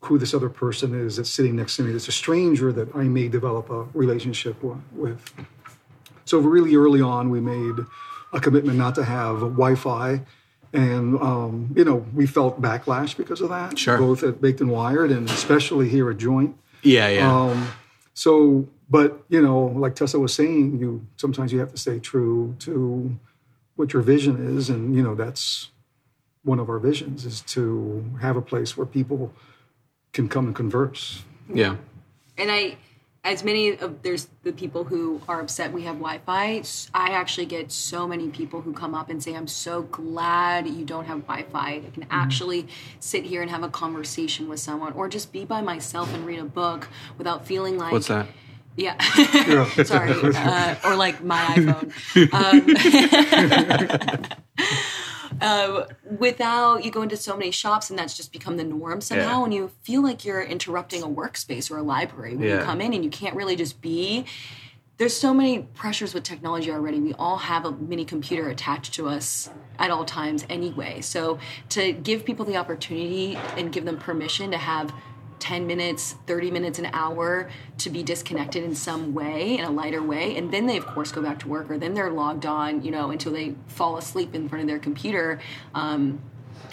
who 0.00 0.18
this 0.18 0.34
other 0.34 0.50
person 0.50 0.94
is 0.94 1.16
that's 1.16 1.30
sitting 1.30 1.56
next 1.56 1.76
to 1.76 1.82
me 1.82 1.92
that's 1.92 2.08
a 2.08 2.12
stranger 2.12 2.72
that 2.72 2.94
I 2.94 3.04
may 3.04 3.28
develop 3.28 3.70
a 3.70 3.84
relationship 3.94 4.62
with. 4.92 5.32
So 6.26 6.38
really 6.38 6.74
early 6.76 7.00
on, 7.00 7.30
we 7.30 7.40
made 7.40 7.84
a 8.32 8.40
commitment 8.40 8.76
not 8.76 8.94
to 8.96 9.04
have 9.04 9.40
Wi-Fi, 9.40 10.20
and 10.72 11.16
um, 11.20 11.72
you 11.76 11.84
know 11.84 12.04
we 12.12 12.26
felt 12.26 12.60
backlash 12.60 13.16
because 13.16 13.40
of 13.40 13.50
that. 13.50 13.78
Sure. 13.78 13.98
Both 13.98 14.24
at 14.24 14.40
Baked 14.40 14.60
and 14.60 14.70
Wired, 14.70 15.10
and 15.12 15.30
especially 15.30 15.88
here 15.88 16.10
at 16.10 16.18
Joint. 16.18 16.56
Yeah, 16.82 17.08
yeah. 17.08 17.32
Um, 17.32 17.68
so, 18.14 18.68
but 18.94 19.24
you 19.28 19.42
know, 19.42 19.58
like 19.58 19.96
Tessa 19.96 20.20
was 20.20 20.32
saying, 20.32 20.78
you 20.78 21.04
sometimes 21.16 21.52
you 21.52 21.58
have 21.58 21.72
to 21.72 21.76
stay 21.76 21.98
true 21.98 22.54
to 22.60 23.18
what 23.74 23.92
your 23.92 24.02
vision 24.02 24.56
is, 24.56 24.70
and 24.70 24.94
you 24.94 25.02
know 25.02 25.16
that's 25.16 25.72
one 26.44 26.60
of 26.60 26.68
our 26.68 26.78
visions 26.78 27.26
is 27.26 27.40
to 27.40 28.04
have 28.20 28.36
a 28.36 28.40
place 28.40 28.76
where 28.76 28.86
people 28.86 29.32
can 30.12 30.28
come 30.28 30.46
and 30.46 30.54
converse. 30.54 31.24
yeah. 31.52 31.74
and 32.38 32.52
I, 32.52 32.76
as 33.24 33.42
many 33.42 33.76
of 33.76 34.02
there's 34.02 34.28
the 34.44 34.52
people 34.52 34.84
who 34.84 35.20
are 35.26 35.40
upset 35.40 35.72
we 35.72 35.82
have 35.82 35.96
Wi-Fi. 35.96 36.62
I 36.94 37.08
actually 37.20 37.46
get 37.46 37.72
so 37.72 38.06
many 38.06 38.28
people 38.28 38.60
who 38.60 38.72
come 38.72 38.94
up 38.94 39.10
and 39.10 39.20
say, 39.20 39.34
"I'm 39.34 39.48
so 39.48 39.82
glad 39.82 40.68
you 40.68 40.84
don't 40.84 41.06
have 41.06 41.26
Wi-Fi. 41.26 41.68
I 41.68 41.80
can 41.80 42.04
mm-hmm. 42.04 42.22
actually 42.22 42.68
sit 43.00 43.24
here 43.24 43.42
and 43.42 43.50
have 43.50 43.64
a 43.64 43.68
conversation 43.68 44.48
with 44.48 44.60
someone, 44.60 44.92
or 44.92 45.08
just 45.08 45.32
be 45.32 45.44
by 45.44 45.62
myself 45.62 46.14
and 46.14 46.24
read 46.24 46.38
a 46.38 46.44
book 46.44 46.86
without 47.18 47.44
feeling 47.44 47.76
like 47.76 47.90
What's 47.90 48.06
that? 48.06 48.28
Yeah. 48.76 48.98
Sorry. 49.84 50.12
Uh, 50.12 50.74
or 50.84 50.96
like 50.96 51.22
my 51.22 51.38
iPhone. 51.56 51.92
Um, 52.34 54.28
uh, 55.40 55.84
without 56.18 56.84
you 56.84 56.90
go 56.90 57.02
into 57.02 57.16
so 57.16 57.36
many 57.36 57.50
shops 57.50 57.90
and 57.90 57.98
that's 57.98 58.16
just 58.16 58.32
become 58.32 58.56
the 58.56 58.64
norm 58.64 59.00
somehow, 59.00 59.38
Yeah. 59.40 59.44
and 59.44 59.54
you 59.54 59.70
feel 59.82 60.02
like 60.02 60.24
you're 60.24 60.42
interrupting 60.42 61.02
a 61.02 61.06
workspace 61.08 61.70
or 61.70 61.78
a 61.78 61.82
library 61.82 62.36
when 62.36 62.48
Yeah. 62.48 62.58
you 62.60 62.64
come 62.64 62.80
in 62.80 62.92
and 62.94 63.04
you 63.04 63.10
can't 63.10 63.34
really 63.36 63.56
just 63.56 63.80
be. 63.80 64.26
There's 64.96 65.16
so 65.16 65.34
many 65.34 65.58
pressures 65.74 66.14
with 66.14 66.22
technology 66.22 66.70
already. 66.70 67.00
We 67.00 67.14
all 67.14 67.38
have 67.38 67.64
a 67.64 67.72
mini 67.72 68.04
computer 68.04 68.48
attached 68.48 68.94
to 68.94 69.08
us 69.08 69.50
at 69.76 69.90
all 69.90 70.04
times 70.04 70.46
anyway. 70.48 71.00
So 71.00 71.40
to 71.70 71.92
give 71.92 72.24
people 72.24 72.44
the 72.44 72.56
opportunity 72.56 73.34
and 73.56 73.72
give 73.72 73.84
them 73.86 73.98
permission 73.98 74.52
to 74.52 74.56
have 74.56 74.92
10 75.44 75.66
minutes, 75.66 76.14
30 76.26 76.50
minutes, 76.50 76.78
an 76.78 76.86
hour 76.94 77.50
to 77.76 77.90
be 77.90 78.02
disconnected 78.02 78.64
in 78.64 78.74
some 78.74 79.12
way, 79.12 79.58
in 79.58 79.64
a 79.66 79.70
lighter 79.70 80.02
way. 80.02 80.38
And 80.38 80.50
then 80.50 80.64
they, 80.64 80.78
of 80.78 80.86
course, 80.86 81.12
go 81.12 81.20
back 81.20 81.38
to 81.40 81.48
work 81.48 81.70
or 81.70 81.76
then 81.76 81.92
they're 81.92 82.10
logged 82.10 82.46
on, 82.46 82.82
you 82.82 82.90
know, 82.90 83.10
until 83.10 83.30
they 83.30 83.54
fall 83.66 83.98
asleep 83.98 84.34
in 84.34 84.48
front 84.48 84.62
of 84.62 84.68
their 84.68 84.78
computer. 84.78 85.38
Um, 85.74 86.22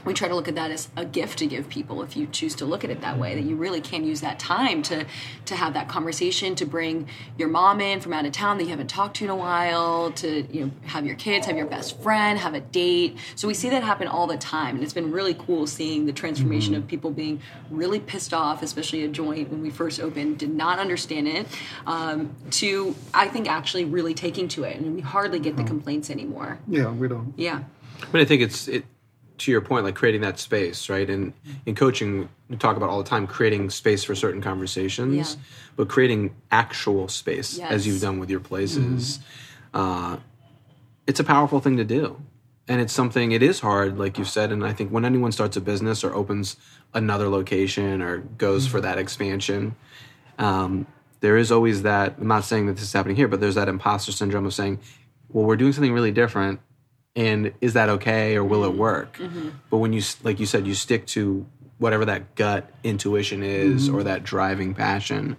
we 0.06 0.14
try 0.14 0.28
to 0.28 0.36
look 0.36 0.48
at 0.48 0.56
that 0.56 0.72
as 0.72 0.90
a 0.96 1.06
gift 1.06 1.40
to 1.40 1.48
give 1.48 1.70
people 1.70 2.02
if 2.02 2.16
you 2.16 2.28
choose 2.28 2.56
to 2.56 2.66
look 2.66 2.84
at 2.84 2.90
it 2.90 3.02
that 3.02 3.18
way 3.18 3.36
that 3.36 3.44
you 3.44 3.56
really 3.56 3.82
can 3.82 4.04
use 4.04 4.22
that 4.22 4.40
time 4.40 4.82
to 4.84 5.06
to 5.46 5.56
have 5.56 5.74
that 5.74 5.88
conversation 5.88 6.56
to 6.56 6.66
bring 6.66 7.08
your 7.38 7.48
mom 7.48 7.82
in 7.82 8.00
from 8.00 8.14
out 8.14 8.26
of 8.26 8.32
town 8.32 8.58
that 8.58 8.64
you 8.64 8.70
haven't 8.70 8.90
talked 8.90 9.18
to 9.18 9.24
in 9.24 9.30
a 9.30 9.36
while 9.36 10.12
to 10.12 10.42
you 10.52 10.66
know 10.66 10.72
have 10.86 11.06
your 11.06 11.16
kids 11.16 11.46
have 11.46 11.58
your 11.58 11.66
best 11.66 12.00
friend 12.02 12.40
have 12.40 12.54
a 12.54 12.60
date. 12.60 13.18
So 13.36 13.48
we 13.48 13.54
see 13.54 13.70
that 13.70 13.84
happen 13.84 14.08
all 14.08 14.28
the 14.28 14.38
time 14.38 14.76
and 14.76 14.84
it's 14.84 14.94
been 14.94 15.12
really 15.12 15.34
cool 15.34 15.68
seeing 15.68 16.06
the 16.06 16.14
transformation 16.14 16.76
of 16.76 16.88
people 16.88 17.12
being 17.12 17.42
really 17.70 18.00
pissed 18.00 18.34
off 18.34 18.64
especially 18.64 19.04
a 19.04 19.08
joint 19.08 19.50
when 19.50 19.62
we 19.62 19.70
first 19.70 20.00
opened 20.00 20.40
did 20.40 20.54
not 20.54 20.80
understand 20.80 21.28
it 21.28 21.48
um, 21.86 22.36
to 22.50 22.96
i 23.14 23.28
think 23.28 23.50
actually 23.50 23.86
really 23.86 24.14
taking 24.14 24.48
to 24.48 24.64
it 24.64 24.78
and 24.78 24.96
we 24.96 25.02
hardly 25.02 25.40
get 25.40 25.58
the 25.58 25.64
complaints 25.64 26.10
anymore. 26.10 26.60
Yeah, 26.68 26.92
we 26.92 27.08
don't. 27.08 27.34
yeah. 27.38 27.64
But 28.12 28.22
I 28.22 28.26
think 28.26 28.42
it's 28.42 28.68
it 28.68 28.86
to 29.42 29.52
your 29.52 29.62
point, 29.62 29.84
like 29.86 29.96
creating 29.96 30.22
that 30.22 30.40
space, 30.40 30.90
right? 30.90 31.10
And 31.10 31.34
in 31.66 31.76
coaching, 31.76 32.30
we 32.50 32.58
talk 32.58 32.78
about 32.78 32.90
all 32.90 33.02
the 33.02 33.10
time 33.10 33.28
creating 33.28 33.70
space 33.70 34.04
for 34.04 34.16
certain 34.16 34.42
conversations, 34.42 35.16
Yeah. 35.16 35.42
but 35.76 35.90
creating 35.90 36.36
actual 36.52 37.08
space, 37.08 37.58
Yes. 37.58 37.72
as 37.72 37.88
you've 37.88 38.02
done 38.02 38.20
with 38.20 38.30
your 38.30 38.40
places, 38.40 39.20
uh, 39.74 40.18
it's 41.08 41.20
a 41.20 41.24
powerful 41.24 41.60
thing 41.60 41.78
to 41.78 41.84
do. 41.84 42.22
And 42.68 42.80
it's 42.80 42.94
something, 42.94 43.32
it 43.32 43.42
is 43.44 43.60
hard, 43.60 43.98
like 43.98 44.18
you 44.18 44.24
said. 44.26 44.52
And 44.52 44.64
I 44.64 44.72
think 44.72 44.92
when 44.92 45.04
anyone 45.04 45.32
starts 45.32 45.58
a 45.58 45.62
business 45.62 46.04
or 46.04 46.14
opens 46.14 46.56
another 46.94 47.28
location 47.28 48.02
or 48.02 48.20
goes 48.20 48.68
for 48.68 48.80
that 48.82 48.98
expansion, 48.98 49.76
um, 50.38 50.86
there 51.20 51.38
is 51.38 51.52
always 51.52 51.82
that. 51.82 52.16
I'm 52.20 52.28
not 52.28 52.46
saying 52.46 52.68
that 52.68 52.74
this 52.74 52.84
is 52.84 52.94
happening 52.94 53.16
here, 53.16 53.28
but 53.28 53.42
there's 53.42 53.56
that 53.56 53.68
imposter 53.68 54.12
syndrome 54.12 54.46
of 54.46 54.54
saying, 54.54 54.80
well, 55.30 55.46
we're 55.46 55.56
doing 55.58 55.74
something 55.74 55.94
really 55.94 56.12
different 56.12 56.60
and 57.16 57.54
is 57.62 57.74
that 57.74 57.90
okay 57.90 58.36
or 58.36 58.44
will 58.44 58.64
it 58.64 58.74
work 58.74 59.20
but 59.70 59.78
when 59.78 59.94
you 59.94 60.02
like 60.24 60.40
you 60.40 60.46
said 60.46 60.66
you 60.66 60.74
stick 60.74 61.06
to 61.06 61.46
whatever 61.78 62.06
that 62.06 62.36
gut 62.36 62.70
intuition 62.84 63.44
is 63.44 63.90
or 63.90 64.04
that 64.04 64.24
driving 64.24 64.74
passion 64.74 65.36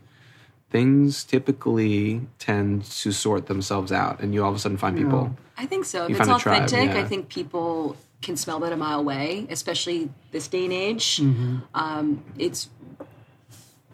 things 0.71 1.25
typically 1.25 2.21
tend 2.39 2.85
to 2.85 3.13
sort 3.13 3.47
themselves 3.47 3.93
out 3.93 4.21
and 4.21 4.35
you 4.35 4.43
all 4.43 4.51
of 4.51 4.57
a 4.57 4.59
sudden 4.59 4.77
find 4.77 4.97
people 4.97 5.37
I 5.63 5.67
think 5.67 5.85
so. 5.85 6.05
If 6.05 6.11
it's 6.11 6.19
find 6.19 6.31
a 6.33 6.39
tribe, 6.39 6.65
authentic, 6.65 6.95
yeah. 6.95 7.01
I 7.01 7.05
think 7.05 7.29
people 7.29 7.97
can 8.21 8.37
smell 8.37 8.59
that 8.61 8.73
a 8.73 8.77
mile 8.77 9.01
away, 9.01 9.47
especially 9.49 10.11
this 10.31 10.49
day 10.49 10.65
and 10.65 10.73
age. 10.73 11.19
Mm-hmm. 11.19 11.59
Um, 11.75 12.25
it's 12.39 12.69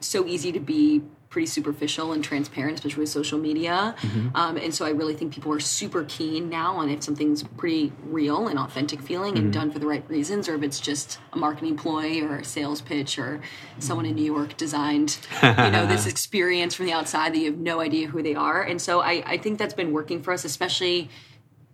so 0.00 0.26
easy 0.26 0.52
to 0.52 0.60
be 0.60 1.02
pretty 1.30 1.46
superficial 1.46 2.12
and 2.12 2.24
transparent, 2.24 2.78
especially 2.78 3.00
with 3.00 3.10
social 3.10 3.38
media. 3.38 3.94
Mm-hmm. 4.00 4.34
Um, 4.34 4.56
and 4.56 4.74
so 4.74 4.86
I 4.86 4.90
really 4.90 5.14
think 5.14 5.32
people 5.34 5.52
are 5.52 5.60
super 5.60 6.04
keen 6.04 6.48
now 6.48 6.76
on 6.76 6.88
if 6.88 7.02
something's 7.02 7.42
pretty 7.42 7.92
real 8.04 8.48
and 8.48 8.58
authentic 8.58 9.02
feeling 9.02 9.18
Mm-hmm. 9.18 9.36
and 9.44 9.52
done 9.52 9.70
for 9.70 9.78
the 9.78 9.86
right 9.86 10.08
reasons, 10.08 10.48
or 10.48 10.54
if 10.54 10.62
it's 10.62 10.80
just 10.80 11.18
a 11.32 11.36
marketing 11.36 11.76
ploy 11.76 12.22
or 12.22 12.36
a 12.36 12.44
sales 12.44 12.80
pitch 12.80 13.18
or 13.18 13.40
someone 13.78 14.06
in 14.06 14.14
New 14.14 14.24
York 14.24 14.56
designed, 14.56 15.18
you 15.42 15.48
know, 15.70 15.86
this 15.86 16.06
experience 16.14 16.74
from 16.74 16.86
the 16.86 16.92
outside 16.92 17.34
that 17.34 17.38
you 17.38 17.46
have 17.46 17.58
no 17.58 17.80
idea 17.80 18.06
who 18.08 18.22
they 18.22 18.34
are. 18.34 18.62
And 18.62 18.80
so 18.80 19.00
I, 19.00 19.22
I 19.26 19.36
think 19.38 19.58
that's 19.58 19.74
been 19.74 19.92
working 19.92 20.22
for 20.22 20.32
us, 20.32 20.44
especially 20.44 21.10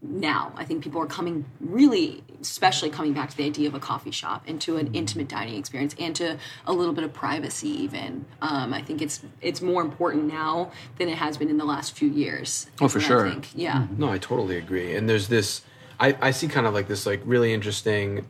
now. 0.07 0.53
I 0.57 0.65
think 0.65 0.85
people 0.85 1.01
are 1.01 1.07
coming 1.07 1.45
really, 1.61 2.23
especially 2.41 2.91
coming 2.91 3.13
back 3.13 3.31
to 3.31 3.37
the 3.37 3.45
idea 3.45 3.69
of 3.69 3.75
a 3.75 3.81
coffee 3.81 4.11
shop 4.11 4.45
and 4.47 4.61
to 4.61 4.77
an 4.77 4.95
intimate 4.95 5.29
dining 5.29 5.57
experience 5.57 5.95
and 5.99 6.15
to 6.17 6.39
a 6.67 6.73
little 6.73 6.93
bit 6.93 7.05
of 7.05 7.13
privacy. 7.13 7.69
Even 7.69 8.25
um, 8.43 8.75
I 8.75 8.83
think 8.83 9.01
it's 9.03 9.23
it's 9.41 9.61
more 9.63 9.83
important 9.83 10.25
now 10.25 10.71
than 10.99 11.09
it 11.09 11.17
has 11.17 11.37
been 11.37 11.49
in 11.49 11.59
the 11.59 11.65
last 11.65 11.97
few 11.97 12.09
years. 12.09 12.67
Oh, 12.81 12.89
for 12.89 12.99
what 12.99 13.05
I 13.05 13.09
sure. 13.09 13.31
think. 13.31 13.49
Yeah. 13.55 13.87
No, 13.97 14.11
I 14.11 14.19
totally 14.19 14.59
agree. 14.59 14.95
And 14.95 15.09
there's 15.09 15.29
this, 15.29 15.63
I, 15.99 16.17
I 16.21 16.31
see 16.31 16.49
kind 16.49 16.67
of 16.67 16.75
like 16.75 16.89
this, 16.89 17.07
like 17.07 17.21
really 17.25 17.53
interesting 17.53 18.27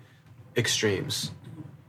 extremes. 0.56 1.32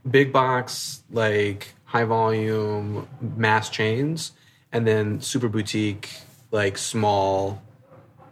Big 0.09 0.31
box, 0.31 1.03
like 1.11 1.73
high 1.85 2.03
volume, 2.03 3.07
mass 3.37 3.69
chains, 3.69 4.31
and 4.71 4.85
then 4.85 5.21
super 5.21 5.47
boutique, 5.47 6.09
like 6.51 6.77
small, 6.77 7.61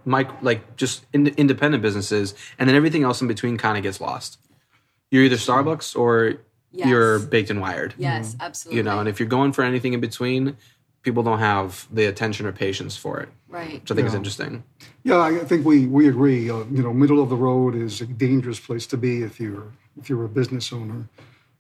mic, 0.06 0.28
like 0.42 0.76
just 0.76 1.06
in, 1.14 1.28
independent 1.38 1.82
businesses, 1.82 2.34
and 2.60 2.68
then 2.70 2.76
everything 2.76 3.04
else 3.04 3.22
in 3.22 3.28
between 3.28 3.58
kind 3.58 3.78
of 3.78 3.84
gets 3.84 4.00
lost. 4.02 4.40
You're 5.12 5.24
either 5.24 5.36
Starbucks 5.38 5.96
or 5.98 6.36
Yes. 6.76 6.88
you're 6.88 7.20
baked 7.20 7.52
and 7.52 7.62
wired. 7.62 7.94
Yes, 8.00 8.36
absolutely. 8.40 8.78
You 8.78 8.84
know, 8.84 8.98
and 9.00 9.08
if 9.08 9.20
you're 9.20 9.30
going 9.30 9.52
for 9.54 9.64
anything 9.64 9.94
in 9.94 10.00
between, 10.02 10.58
people 11.04 11.22
don't 11.22 11.38
have 11.38 11.88
the 11.92 12.06
attention 12.06 12.48
or 12.48 12.52
patience 12.52 12.98
for 12.98 13.20
it, 13.20 13.30
right. 13.48 13.74
which 13.82 13.92
I 13.92 13.94
think 13.94 14.08
is 14.08 14.16
interesting. 14.16 14.64
Yeah, 15.04 15.20
I 15.20 15.38
think 15.46 15.68
we 15.68 15.86
we 15.86 16.08
agree. 16.08 16.50
Uh, 16.50 16.64
you 16.72 16.82
know, 16.82 16.92
middle 16.92 17.22
of 17.22 17.30
the 17.30 17.36
road 17.36 17.76
is 17.76 18.02
a 18.02 18.08
dangerous 18.08 18.60
place 18.60 18.88
to 18.88 18.98
be 18.98 19.22
if 19.22 19.40
you're 19.40 19.72
if 20.00 20.10
you're 20.10 20.26
a 20.26 20.30
business 20.30 20.74
owner 20.74 21.08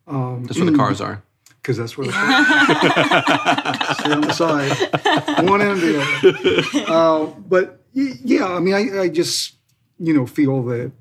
That's 0.07 0.57
where 0.57 0.71
the 0.71 0.75
cars 0.75 1.00
are. 1.07 1.21
because 1.62 1.77
that's 1.77 1.95
where 1.95 2.07
the 2.12 3.93
stay 4.00 4.12
on 4.12 4.21
the 4.21 4.33
side, 4.33 5.47
one 5.47 5.62
end 5.62 5.83
or 5.83 5.91
the 5.91 6.01
other. 6.01 6.91
Uh, 6.91 7.25
but 7.47 7.65
y- 7.65 7.77
yeah, 7.93 8.47
I 8.47 8.59
mean, 8.59 8.73
I, 8.73 9.01
I 9.03 9.09
just 9.09 9.55
you 10.00 10.13
know 10.13 10.25
feel 10.25 10.63
that. 10.63 10.91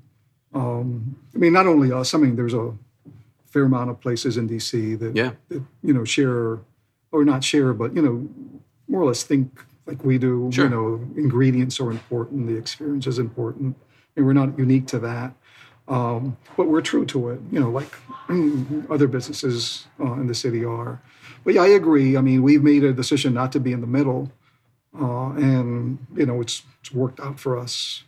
Um, 0.54 1.16
I 1.34 1.38
mean, 1.38 1.52
not 1.52 1.66
only 1.66 1.90
us. 1.92 2.12
I 2.14 2.18
mean, 2.18 2.36
there's 2.36 2.54
a 2.54 2.72
fair 3.46 3.64
amount 3.64 3.90
of 3.90 4.00
places 4.00 4.36
in 4.36 4.48
DC 4.48 4.98
that, 4.98 5.16
Yeah. 5.16 5.32
that 5.48 5.62
you 5.82 5.92
know 5.94 6.04
share 6.04 6.60
or 7.10 7.24
not 7.24 7.42
share, 7.44 7.72
but 7.72 7.94
you 7.96 8.02
know 8.02 8.28
more 8.88 9.02
or 9.02 9.06
less 9.06 9.22
think 9.22 9.64
like 9.86 10.04
we 10.04 10.18
do. 10.18 10.50
Sure. 10.52 10.64
You 10.66 10.70
know, 10.70 11.00
ingredients 11.16 11.80
are 11.80 11.90
important. 11.90 12.46
The 12.48 12.56
experience 12.56 13.06
is 13.06 13.18
important, 13.18 13.76
and 14.16 14.26
we're 14.26 14.32
not 14.34 14.58
unique 14.58 14.86
to 14.88 14.98
that. 15.00 15.34
Um, 15.88 16.36
but 16.56 16.68
we're 16.68 16.80
true 16.80 17.04
to 17.06 17.30
it, 17.30 17.40
you 17.50 17.58
know, 17.58 17.68
like 17.68 17.90
mm, 18.28 18.88
other 18.88 19.08
businesses 19.08 19.86
uh, 19.98 20.12
in 20.12 20.28
the 20.28 20.34
city 20.34 20.64
are. 20.64 21.02
But 21.44 21.54
yeah, 21.54 21.62
I 21.62 21.68
agree. 21.68 22.16
I 22.16 22.20
mean, 22.20 22.42
we've 22.42 22.62
made 22.62 22.84
a 22.84 22.92
decision 22.92 23.34
not 23.34 23.50
to 23.52 23.60
be 23.60 23.72
in 23.72 23.80
the 23.80 23.86
middle, 23.88 24.30
uh, 24.98 25.30
and 25.32 25.98
you 26.14 26.26
know, 26.26 26.40
it's, 26.40 26.62
it's 26.80 26.92
worked 26.92 27.20
out 27.20 27.38
for 27.40 27.58
us, 27.58 28.04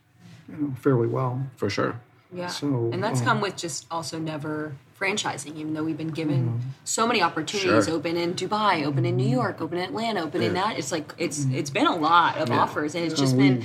you 0.48 0.56
know, 0.56 0.74
fairly 0.80 1.06
well. 1.08 1.46
For 1.56 1.70
sure. 1.70 2.00
Yeah. 2.32 2.48
So, 2.48 2.90
and 2.92 3.02
that's 3.02 3.20
um, 3.20 3.26
come 3.26 3.40
with 3.40 3.56
just 3.56 3.86
also 3.90 4.18
never 4.18 4.74
franchising, 5.00 5.56
even 5.56 5.74
though 5.74 5.84
we've 5.84 5.96
been 5.96 6.08
given 6.08 6.60
so 6.84 7.06
many 7.06 7.22
opportunities. 7.22 7.86
Sure. 7.86 7.94
Open 7.94 8.16
in 8.16 8.34
Dubai, 8.34 8.84
open 8.84 9.04
in 9.04 9.16
New 9.16 9.28
York, 9.28 9.60
open 9.60 9.78
in 9.78 9.84
Atlanta, 9.84 10.22
open 10.22 10.42
in 10.42 10.54
that. 10.54 10.78
It's 10.78 10.90
like 10.90 11.14
it's 11.16 11.46
it's 11.52 11.70
been 11.70 11.86
a 11.86 11.96
lot 11.96 12.38
of 12.38 12.50
offers, 12.50 12.94
and 12.94 13.04
it's 13.04 13.18
just 13.18 13.36
been 13.36 13.62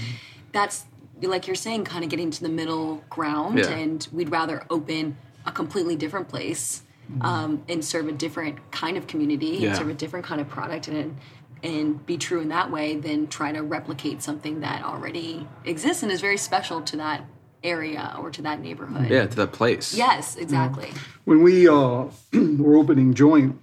that's 0.52 0.86
like 1.22 1.48
you're 1.48 1.56
saying, 1.56 1.84
kind 1.84 2.04
of 2.04 2.10
getting 2.10 2.32
to 2.32 2.42
the 2.42 2.50
middle 2.50 3.04
ground. 3.10 3.60
Yeah. 3.60 3.70
And 3.70 4.08
we'd 4.12 4.30
rather 4.32 4.66
open 4.70 5.18
a 5.46 5.52
completely 5.52 5.96
different 5.96 6.28
place 6.30 6.84
um, 7.22 7.64
and 7.68 7.84
serve 7.84 8.08
a 8.08 8.12
different 8.12 8.72
kind 8.72 8.98
of 8.98 9.08
community 9.08 9.48
Yeah. 9.48 9.70
and 9.70 9.78
serve 9.78 9.90
a 9.90 9.94
different 9.94 10.26
kind 10.26 10.40
of 10.40 10.48
product 10.48 10.88
and 10.88 11.18
and 11.64 12.06
be 12.06 12.18
true 12.18 12.42
in 12.42 12.50
that 12.50 12.72
way 12.72 12.96
than 12.96 13.28
try 13.28 13.52
to 13.52 13.62
replicate 13.62 14.22
something 14.22 14.62
that 14.62 14.84
already 14.84 15.48
exists 15.66 16.04
and 16.04 16.12
is 16.12 16.22
very 16.22 16.38
special 16.38 16.82
to 16.82 16.98
that 16.98 17.26
area 17.64 18.16
or 18.20 18.32
to 18.32 18.42
that 18.42 18.62
neighborhood. 18.62 19.10
Yeah, 19.10 19.28
to 19.28 19.36
that 19.36 19.52
place. 19.52 19.94
Yes, 19.96 20.36
exactly. 20.36 20.92
when 21.26 21.44
we 21.44 21.68
uh, 21.68 22.06
were 22.34 22.76
opening 22.78 23.14
joint, 23.14 23.60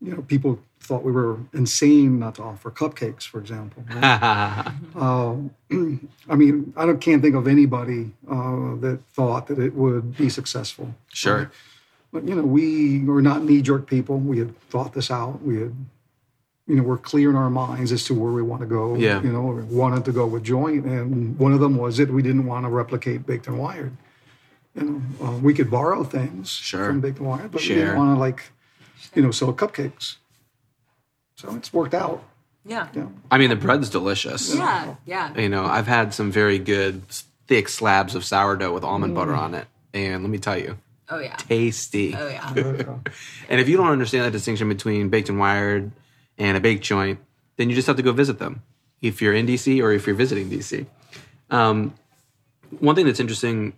you 0.00 0.14
know, 0.14 0.22
people 0.22 0.58
thought 0.80 1.04
we 1.04 1.12
were 1.12 1.38
insane 1.52 2.18
not 2.18 2.34
to 2.36 2.42
offer 2.42 2.70
cupcakes, 2.70 3.22
for 3.24 3.38
example. 3.38 3.84
right? 3.90 4.72
Uh, 4.96 5.36
I 6.28 6.34
mean, 6.34 6.72
I 6.76 6.84
don't, 6.84 7.00
can't 7.00 7.22
think 7.22 7.36
of 7.36 7.46
anybody 7.46 8.10
uh, 8.28 8.74
that 8.80 8.98
thought 9.12 9.46
that 9.46 9.58
it 9.58 9.74
would 9.74 10.16
be 10.16 10.28
successful. 10.28 10.94
Sure. 11.12 11.50
But 12.12 12.26
you 12.26 12.34
know, 12.34 12.42
we 12.42 13.04
were 13.04 13.22
not 13.22 13.44
knee-jerk 13.44 13.86
people. 13.86 14.18
We 14.18 14.38
had 14.38 14.58
thought 14.62 14.94
this 14.94 15.10
out. 15.10 15.42
We 15.42 15.60
had, 15.60 15.74
you 16.70 16.76
know, 16.76 16.82
we're 16.84 16.98
clear 16.98 17.30
in 17.30 17.36
our 17.36 17.50
minds 17.50 17.90
as 17.92 18.04
to 18.04 18.14
where 18.14 18.32
we 18.32 18.42
want 18.42 18.60
to 18.62 18.66
go. 18.66 18.94
Yeah. 18.94 19.20
You 19.22 19.32
know, 19.32 19.42
we 19.42 19.62
wanted 19.76 20.04
to 20.04 20.12
go 20.12 20.24
with 20.26 20.44
joint, 20.44 20.84
and 20.84 21.38
one 21.38 21.52
of 21.52 21.60
them 21.60 21.76
was 21.76 21.96
that 21.98 22.10
we 22.10 22.22
didn't 22.22 22.46
want 22.46 22.64
to 22.64 22.70
replicate 22.70 23.26
baked 23.26 23.46
and 23.48 23.58
wired. 23.58 23.92
You 24.74 24.82
know, 25.20 25.26
uh, 25.26 25.36
we 25.38 25.52
could 25.52 25.70
borrow 25.70 26.04
things 26.04 26.48
Sure. 26.50 26.86
from 26.86 27.00
baked 27.00 27.18
and 27.18 27.26
wired, 27.28 27.50
but 27.50 27.60
we 27.62 27.68
didn't 27.68 27.96
want 27.96 28.16
to 28.16 28.20
like, 28.20 28.40
you 29.14 29.22
know, 29.22 29.30
sell 29.32 29.52
cupcakes. 29.52 30.16
So 31.36 31.54
it's 31.56 31.72
worked 31.72 31.94
out. 31.94 32.22
Yeah. 32.64 32.88
Yeah. 32.94 33.06
I 33.30 33.38
mean, 33.38 33.50
the 33.50 33.56
bread's 33.56 33.88
delicious. 33.90 34.54
Yeah. 34.54 34.94
Yeah. 35.06 35.36
You 35.36 35.48
know, 35.48 35.64
I've 35.64 35.86
had 35.88 36.14
some 36.14 36.30
very 36.30 36.58
good 36.58 37.02
thick 37.48 37.68
slabs 37.68 38.14
of 38.14 38.24
sourdough 38.24 38.72
with 38.72 38.84
almond 38.84 39.14
butter 39.14 39.34
on 39.34 39.54
it. 39.54 39.66
And 39.92 40.22
let 40.22 40.30
me 40.30 40.38
tell 40.38 40.56
you, 40.58 40.76
Oh 41.08 41.18
yeah. 41.18 41.34
tasty. 41.36 42.14
Oh 42.14 42.28
yeah. 42.28 42.52
And 43.48 43.60
if 43.60 43.68
you 43.68 43.76
don't 43.76 43.88
understand 43.90 44.24
that 44.26 44.30
distinction 44.30 44.68
between 44.68 45.08
baked 45.08 45.28
and 45.30 45.38
wired 45.40 45.90
and 46.40 46.56
a 46.56 46.60
baked 46.60 46.82
joint, 46.82 47.20
then 47.56 47.68
you 47.70 47.76
just 47.76 47.86
have 47.86 47.96
to 47.96 48.02
go 48.02 48.10
visit 48.12 48.40
them 48.40 48.62
if 49.00 49.22
you're 49.22 49.34
in 49.34 49.46
DC 49.46 49.80
or 49.82 49.92
if 49.92 50.06
you're 50.06 50.16
visiting 50.16 50.50
DC. 50.50 50.86
Um, 51.50 51.94
one 52.80 52.96
thing 52.96 53.06
that's 53.06 53.20
interesting 53.20 53.74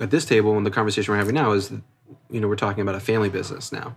at 0.00 0.10
this 0.10 0.24
table 0.24 0.56
and 0.56 0.66
the 0.66 0.70
conversation 0.70 1.12
we're 1.12 1.18
having 1.18 1.34
now 1.34 1.52
is, 1.52 1.70
you 2.30 2.40
know, 2.40 2.48
we're 2.48 2.56
talking 2.56 2.82
about 2.82 2.94
a 2.94 3.00
family 3.00 3.28
business 3.28 3.72
now, 3.72 3.96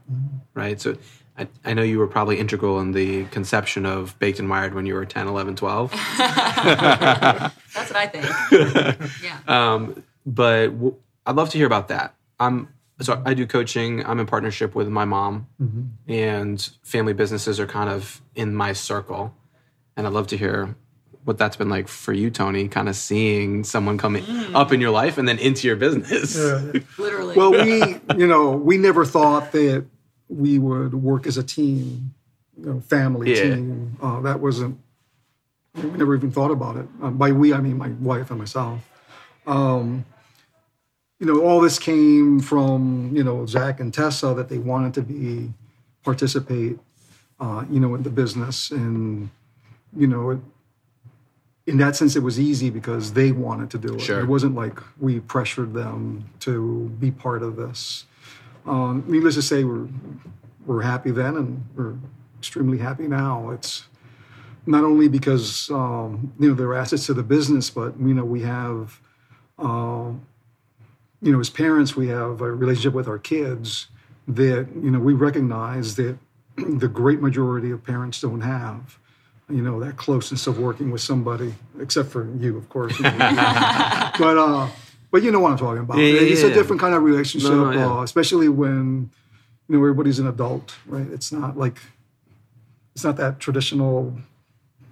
right? 0.53 0.79
So 0.79 0.98
I, 1.38 1.48
I 1.65 1.74
know 1.74 1.81
you 1.81 2.00
were 2.00 2.08
probably 2.08 2.38
integral 2.39 2.79
in 2.79 2.91
the 2.91 3.25
conception 3.25 3.86
of 3.86 4.17
baked 4.19 4.39
and 4.39 4.50
wired 4.50 4.74
when 4.74 4.86
you 4.86 4.93
were 4.93 5.05
10, 5.05 5.27
11, 5.27 5.55
12. 5.55 5.91
That's 6.17 7.53
what 7.74 7.96
I 7.96 8.08
think. 8.08 8.25
yeah. 9.24 9.39
Um, 9.48 10.03
but 10.25 10.67
w- 10.67 10.96
I'd 11.25 11.36
love 11.36 11.50
to 11.51 11.58
hear 11.58 11.67
about 11.67 11.88
that. 11.88 12.13
I'm 12.39 12.67
so 13.01 13.22
I 13.25 13.34
do 13.34 13.46
coaching. 13.48 14.06
I'm 14.06 14.20
in 14.20 14.25
partnership 14.25 14.75
with 14.75 14.88
my 14.89 15.06
mom, 15.06 15.48
and 16.08 16.70
family 16.84 17.13
businesses 17.13 17.60
are 17.60 17.68
kind 17.68 17.89
of 17.89 18.22
in 18.36 18.56
my 18.56 18.74
circle. 18.74 19.34
And 19.96 20.08
I'd 20.08 20.13
love 20.13 20.27
to 20.27 20.38
hear 20.38 20.75
what 21.25 21.38
that's 21.38 21.58
been 21.58 21.70
like 21.70 21.88
for 21.88 22.13
you, 22.13 22.29
Tony. 22.32 22.68
Kind 22.68 22.89
of 22.89 22.96
seeing 22.96 23.63
someone 23.63 23.98
coming 23.98 24.24
up 24.56 24.72
in 24.72 24.79
your 24.82 24.91
life 24.91 25.18
and 25.18 25.27
then 25.27 25.38
into 25.39 25.68
your 25.68 25.75
business. 25.75 26.36
Literally. 26.98 27.36
Well, 27.36 27.51
we, 27.51 28.00
you 28.18 28.27
know, 28.27 28.51
we 28.51 28.77
never 28.77 29.06
thought 29.06 29.51
that 29.51 29.86
we 30.29 30.58
would 30.60 30.94
work 30.94 31.27
as 31.27 31.38
a 31.38 31.44
team, 31.44 32.13
you 32.58 32.65
know, 32.65 32.79
family 32.82 33.34
Yeah. 33.36 33.56
team. 33.56 33.98
Uh, 34.01 34.22
that 34.22 34.39
wasn't. 34.39 34.79
We 35.75 35.84
never 35.91 36.15
even 36.15 36.32
thought 36.32 36.51
about 36.51 36.77
it. 36.77 36.88
Um, 37.01 37.18
by 37.18 37.32
we, 37.32 37.53
I 37.53 37.60
mean 37.62 37.77
my 37.77 37.89
wife 37.89 38.29
and 38.32 38.39
myself. 38.39 38.82
Um, 39.46 40.06
you 41.19 41.25
know, 41.25 41.41
all 41.41 41.59
this 41.59 41.77
came 41.77 42.39
from 42.39 43.11
you 43.13 43.23
know 43.23 43.45
Zach 43.45 43.79
and 43.79 43.93
Tessa 43.93 44.33
that 44.33 44.49
they 44.49 44.57
wanted 44.57 44.93
to 44.95 45.01
be 45.01 45.53
participate, 46.03 46.79
uh, 47.39 47.65
you 47.69 47.79
know, 47.79 47.93
in 47.95 48.03
the 48.03 48.09
business, 48.09 48.71
and 48.71 49.29
you 49.95 50.07
know, 50.07 50.31
it, 50.31 50.39
in 51.67 51.77
that 51.77 51.95
sense, 51.95 52.15
it 52.15 52.23
was 52.23 52.39
easy 52.39 52.69
because 52.69 53.13
they 53.13 53.31
wanted 53.31 53.69
to 53.71 53.77
do 53.77 53.95
it. 53.95 54.01
Sure. 54.01 54.21
It 54.21 54.27
wasn't 54.27 54.55
like 54.55 54.79
we 54.99 55.19
pressured 55.19 55.73
them 55.73 56.29
to 56.41 56.89
be 56.99 57.11
part 57.11 57.43
of 57.43 57.55
this. 57.57 58.05
Um, 58.65 59.03
needless 59.07 59.35
to 59.35 59.41
say, 59.41 59.63
we're 59.63 59.88
we're 60.65 60.81
happy 60.81 61.11
then, 61.11 61.35
and 61.35 61.65
we're 61.75 61.95
extremely 62.38 62.77
happy 62.77 63.07
now. 63.07 63.49
It's 63.51 63.88
not 64.65 64.83
only 64.83 65.07
because 65.07 65.69
um, 65.71 66.31
you 66.39 66.49
know 66.49 66.55
they're 66.55 66.75
assets 66.75 67.05
to 67.07 67.13
the 67.13 67.23
business, 67.23 67.69
but 67.69 67.99
you 67.99 68.13
know 68.13 68.23
we 68.23 68.41
have, 68.41 68.99
um, 69.57 70.25
you 71.21 71.31
know, 71.31 71.39
as 71.39 71.49
parents, 71.49 71.95
we 71.95 72.07
have 72.07 72.41
a 72.41 72.51
relationship 72.51 72.93
with 72.93 73.07
our 73.07 73.17
kids 73.17 73.88
that 74.27 74.67
you 74.75 74.91
know 74.91 74.99
we 74.99 75.13
recognize 75.13 75.95
that 75.95 76.17
the 76.55 76.88
great 76.88 77.21
majority 77.21 77.71
of 77.71 77.83
parents 77.83 78.21
don't 78.21 78.41
have. 78.41 78.97
You 79.49 79.63
know 79.63 79.79
that 79.79 79.97
closeness 79.97 80.45
of 80.45 80.59
working 80.59 80.91
with 80.91 81.01
somebody, 81.01 81.55
except 81.79 82.09
for 82.09 82.29
you, 82.38 82.55
of 82.55 82.69
course. 82.69 82.95
but 83.01 84.38
uh, 84.38 84.69
but 85.11 85.23
you 85.23 85.31
know 85.31 85.39
what 85.39 85.51
I'm 85.51 85.57
talking 85.57 85.81
about. 85.81 85.97
Yeah, 85.97 86.13
it's 86.21 86.43
yeah. 86.43 86.49
a 86.49 86.53
different 86.53 86.79
kind 86.79 86.93
of 86.93 87.01
relationship, 87.01 87.49
No, 87.49 87.71
no, 87.71 87.77
yeah. 87.77 87.91
uh, 87.91 88.03
especially 88.03 88.47
when 88.47 89.09
you 89.67 89.75
know 89.75 89.79
everybody's 89.79 90.19
an 90.19 90.27
adult, 90.27 90.75
right? 90.85 91.07
It's 91.11 91.31
not 91.31 91.57
like 91.57 91.79
it's 92.93 93.03
not 93.03 93.17
that 93.17 93.39
traditional, 93.39 94.13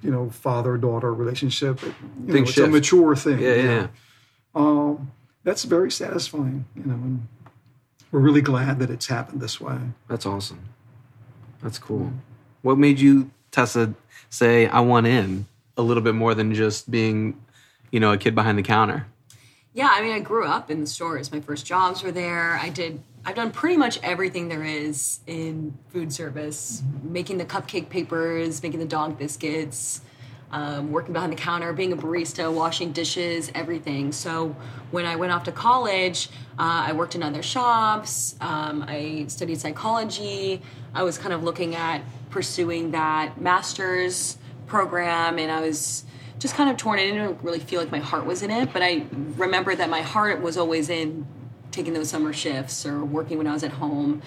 you 0.01 0.10
know, 0.10 0.31
father 0.31 0.75
daughter 0.77 1.13
relationship. 1.13 1.84
It, 1.84 1.93
you 2.25 2.34
know, 2.34 2.41
it's 2.41 2.57
a 2.57 2.67
mature 2.67 3.15
thing. 3.15 3.39
Yeah, 3.39 3.55
yeah. 3.55 3.88
Um, 4.55 5.12
that's 5.48 5.63
very 5.63 5.89
satisfying, 5.89 6.66
you 6.75 6.84
know. 6.84 6.96
And 6.96 7.25
we're 8.12 8.20
really 8.20 8.42
glad 8.42 8.80
that 8.80 8.89
it's 8.89 9.08
happened 9.08 9.39
this 9.39 9.62
way. 9.62 9.77
That's 10.10 10.25
awesome. 10.25 10.60
That's 11.63 11.80
cool. 11.80 12.12
What 12.63 12.77
made 12.77 13.00
you, 13.00 13.32
Tessa, 13.51 13.94
say 14.30 14.68
I 14.68 14.82
want 14.82 15.08
in 15.08 15.48
a 15.77 15.84
little 15.84 16.04
bit 16.04 16.16
more 16.16 16.36
than 16.36 16.54
just 16.54 16.92
being, 16.92 17.42
you 17.92 18.01
know, 18.01 18.12
a 18.12 18.18
kid 18.18 18.36
behind 18.36 18.58
the 18.58 18.62
counter? 18.62 19.08
Yeah, 19.74 19.89
I 19.89 20.01
mean, 20.01 20.12
I 20.12 20.20
grew 20.20 20.46
up 20.46 20.70
in 20.70 20.82
the 20.82 20.88
stores. 20.88 21.32
My 21.32 21.39
first 21.39 21.66
jobs 21.66 22.04
were 22.04 22.12
there. 22.12 22.60
I 22.62 22.68
did. 22.68 23.01
I've 23.24 23.36
done 23.36 23.51
pretty 23.51 23.77
much 23.77 24.01
everything 24.04 24.50
there 24.50 24.66
is 24.66 25.22
in 25.27 25.77
food 25.94 26.12
service, 26.12 26.84
making 27.04 27.38
the 27.38 27.46
cupcake 27.46 27.88
papers, 27.88 28.62
making 28.62 28.82
the 28.82 28.86
dog 28.86 29.18
biscuits, 29.18 30.01
um, 30.51 30.92
working 30.92 31.13
behind 31.13 31.32
the 31.32 31.38
counter, 31.38 31.74
being 31.74 31.92
a 31.92 31.98
barista, 31.98 32.51
washing 32.54 32.92
dishes, 32.92 33.51
everything. 33.54 34.12
So 34.12 34.56
when 34.92 35.06
I 35.06 35.16
went 35.16 35.32
off 35.32 35.44
to 35.44 35.51
college, 35.51 36.30
uh, 36.58 36.86
I 36.88 36.94
worked 36.94 37.16
in 37.16 37.24
other 37.24 37.44
shops. 37.44 38.36
Um, 38.39 38.86
I 38.88 39.25
studied 39.27 39.60
psychology. 39.60 40.62
I 40.94 41.04
was 41.04 41.18
kind 41.18 41.34
of 41.34 41.44
looking 41.44 41.75
at 41.75 42.01
pursuing 42.30 42.92
that 42.92 43.42
master's 43.42 44.38
program, 44.68 45.38
and 45.38 45.51
I 45.51 45.62
was 45.62 46.06
just 46.39 46.56
kind 46.56 46.70
of 46.70 46.77
torn. 46.77 47.00
I 47.00 47.06
didn't 47.06 47.44
really 47.44 47.60
feel 47.60 47.82
like 47.82 47.92
my 47.92 48.00
heart 48.00 48.25
was 48.25 48.42
in 48.42 48.51
it, 48.51 48.72
but 48.72 48.82
I 48.82 49.06
remember 49.36 49.75
that 49.75 49.89
my 49.89 50.01
heart 50.01 50.42
was 50.42 50.57
always 50.57 50.90
in 50.90 51.27
taking 51.72 51.94
those 51.94 52.10
summer 52.10 52.33
shifts 52.33 52.86
or 52.86 53.03
working 53.03 53.38
when 53.38 53.48
I 53.48 53.53
was 53.53 53.64
at 53.64 53.72
home. 53.72 54.22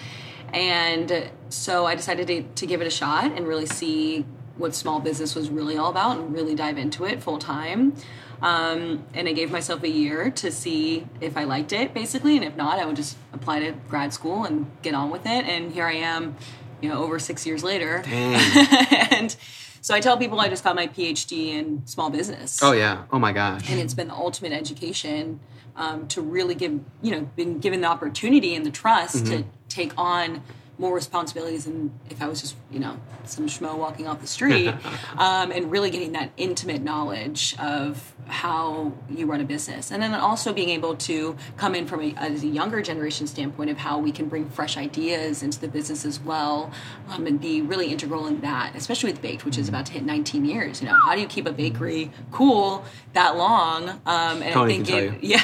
And 0.52 1.30
so 1.48 1.86
I 1.86 1.94
decided 1.94 2.26
to, 2.26 2.42
to 2.42 2.66
give 2.66 2.80
it 2.80 2.86
a 2.86 2.90
shot 2.90 3.32
and 3.32 3.46
really 3.46 3.66
see 3.66 4.24
what 4.60 4.74
small 4.74 5.00
business 5.00 5.34
was 5.34 5.50
really 5.50 5.76
all 5.76 5.90
about 5.90 6.18
and 6.18 6.32
really 6.32 6.54
dive 6.54 6.78
into 6.78 7.04
it 7.04 7.22
full 7.22 7.38
time. 7.38 7.94
Um, 8.42 9.04
and 9.12 9.28
I 9.28 9.32
gave 9.32 9.50
myself 9.50 9.82
a 9.82 9.88
year 9.88 10.30
to 10.30 10.50
see 10.50 11.06
if 11.20 11.36
I 11.36 11.44
liked 11.44 11.72
it, 11.72 11.92
basically, 11.92 12.36
and 12.36 12.44
if 12.44 12.56
not, 12.56 12.78
I 12.78 12.86
would 12.86 12.96
just 12.96 13.16
apply 13.32 13.60
to 13.60 13.72
grad 13.88 14.12
school 14.14 14.44
and 14.44 14.70
get 14.82 14.94
on 14.94 15.10
with 15.10 15.26
it. 15.26 15.44
And 15.44 15.72
here 15.72 15.84
I 15.86 15.94
am, 15.94 16.36
you 16.80 16.88
know, 16.88 17.02
over 17.02 17.18
six 17.18 17.44
years 17.46 17.62
later. 17.62 18.02
and 18.06 19.36
so 19.82 19.94
I 19.94 20.00
tell 20.00 20.16
people 20.16 20.40
I 20.40 20.48
just 20.48 20.64
got 20.64 20.74
my 20.74 20.86
PhD 20.86 21.48
in 21.48 21.86
small 21.86 22.10
business 22.10 22.62
Oh 22.62 22.72
yeah. 22.72 23.04
Oh 23.10 23.18
my 23.18 23.32
gosh. 23.32 23.70
and 23.70 23.80
it's 23.80 23.94
been 23.94 24.08
the 24.08 24.14
ultimate 24.14 24.52
education 24.52 25.40
um, 25.76 26.06
to 26.08 26.20
really 26.20 26.54
give 26.54 26.80
you 27.00 27.12
know 27.12 27.22
been 27.36 27.58
given 27.60 27.80
the 27.80 27.86
opportunity 27.88 28.54
and 28.54 28.66
the 28.66 28.70
trust 28.70 29.26
to 29.26 29.44
take 29.68 29.92
on 29.96 30.42
more 30.80 30.94
responsibilities 30.94 31.66
than 31.66 31.92
if 32.08 32.22
I 32.22 32.26
was 32.26 32.40
just 32.40 32.56
you 32.70 32.80
know 32.80 32.96
some 33.24 33.46
schmo 33.46 33.76
walking 33.76 34.08
off 34.08 34.20
the 34.20 34.26
street 34.26 34.74
um, 35.18 35.52
and 35.52 35.70
really 35.70 35.90
getting 35.90 36.12
that 36.12 36.30
intimate 36.36 36.82
knowledge 36.82 37.54
of 37.60 38.14
how 38.26 38.92
you 39.10 39.26
run 39.26 39.40
a 39.40 39.44
business. 39.44 39.90
And 39.90 40.00
then 40.02 40.14
also 40.14 40.52
being 40.52 40.70
able 40.70 40.94
to 40.96 41.36
come 41.56 41.74
in 41.74 41.86
from 41.86 42.00
a, 42.00 42.14
a 42.18 42.30
younger 42.30 42.80
generation 42.80 43.26
standpoint 43.26 43.70
of 43.70 43.76
how 43.78 43.98
we 43.98 44.12
can 44.12 44.28
bring 44.28 44.48
fresh 44.48 44.76
ideas 44.76 45.42
into 45.42 45.58
the 45.60 45.68
business 45.68 46.04
as 46.04 46.20
well 46.20 46.70
um, 47.10 47.26
and 47.26 47.40
be 47.40 47.60
really 47.60 47.88
integral 47.90 48.26
in 48.26 48.40
that 48.40 48.74
especially 48.76 49.10
with 49.12 49.20
baked 49.20 49.44
which 49.44 49.58
is 49.58 49.68
about 49.68 49.84
to 49.86 49.92
hit 49.92 50.04
19 50.04 50.44
years 50.44 50.80
you 50.80 50.88
know. 50.88 50.96
How 51.04 51.14
do 51.14 51.20
you 51.20 51.26
keep 51.26 51.46
a 51.46 51.52
bakery 51.52 52.10
cool 52.30 52.84
that 53.12 53.36
long? 53.36 53.88
Um, 54.06 54.42
and 54.42 54.52
Tony 54.54 54.74
I 54.80 54.84
think 54.84 54.90
it, 54.90 55.24
yeah. 55.34 55.42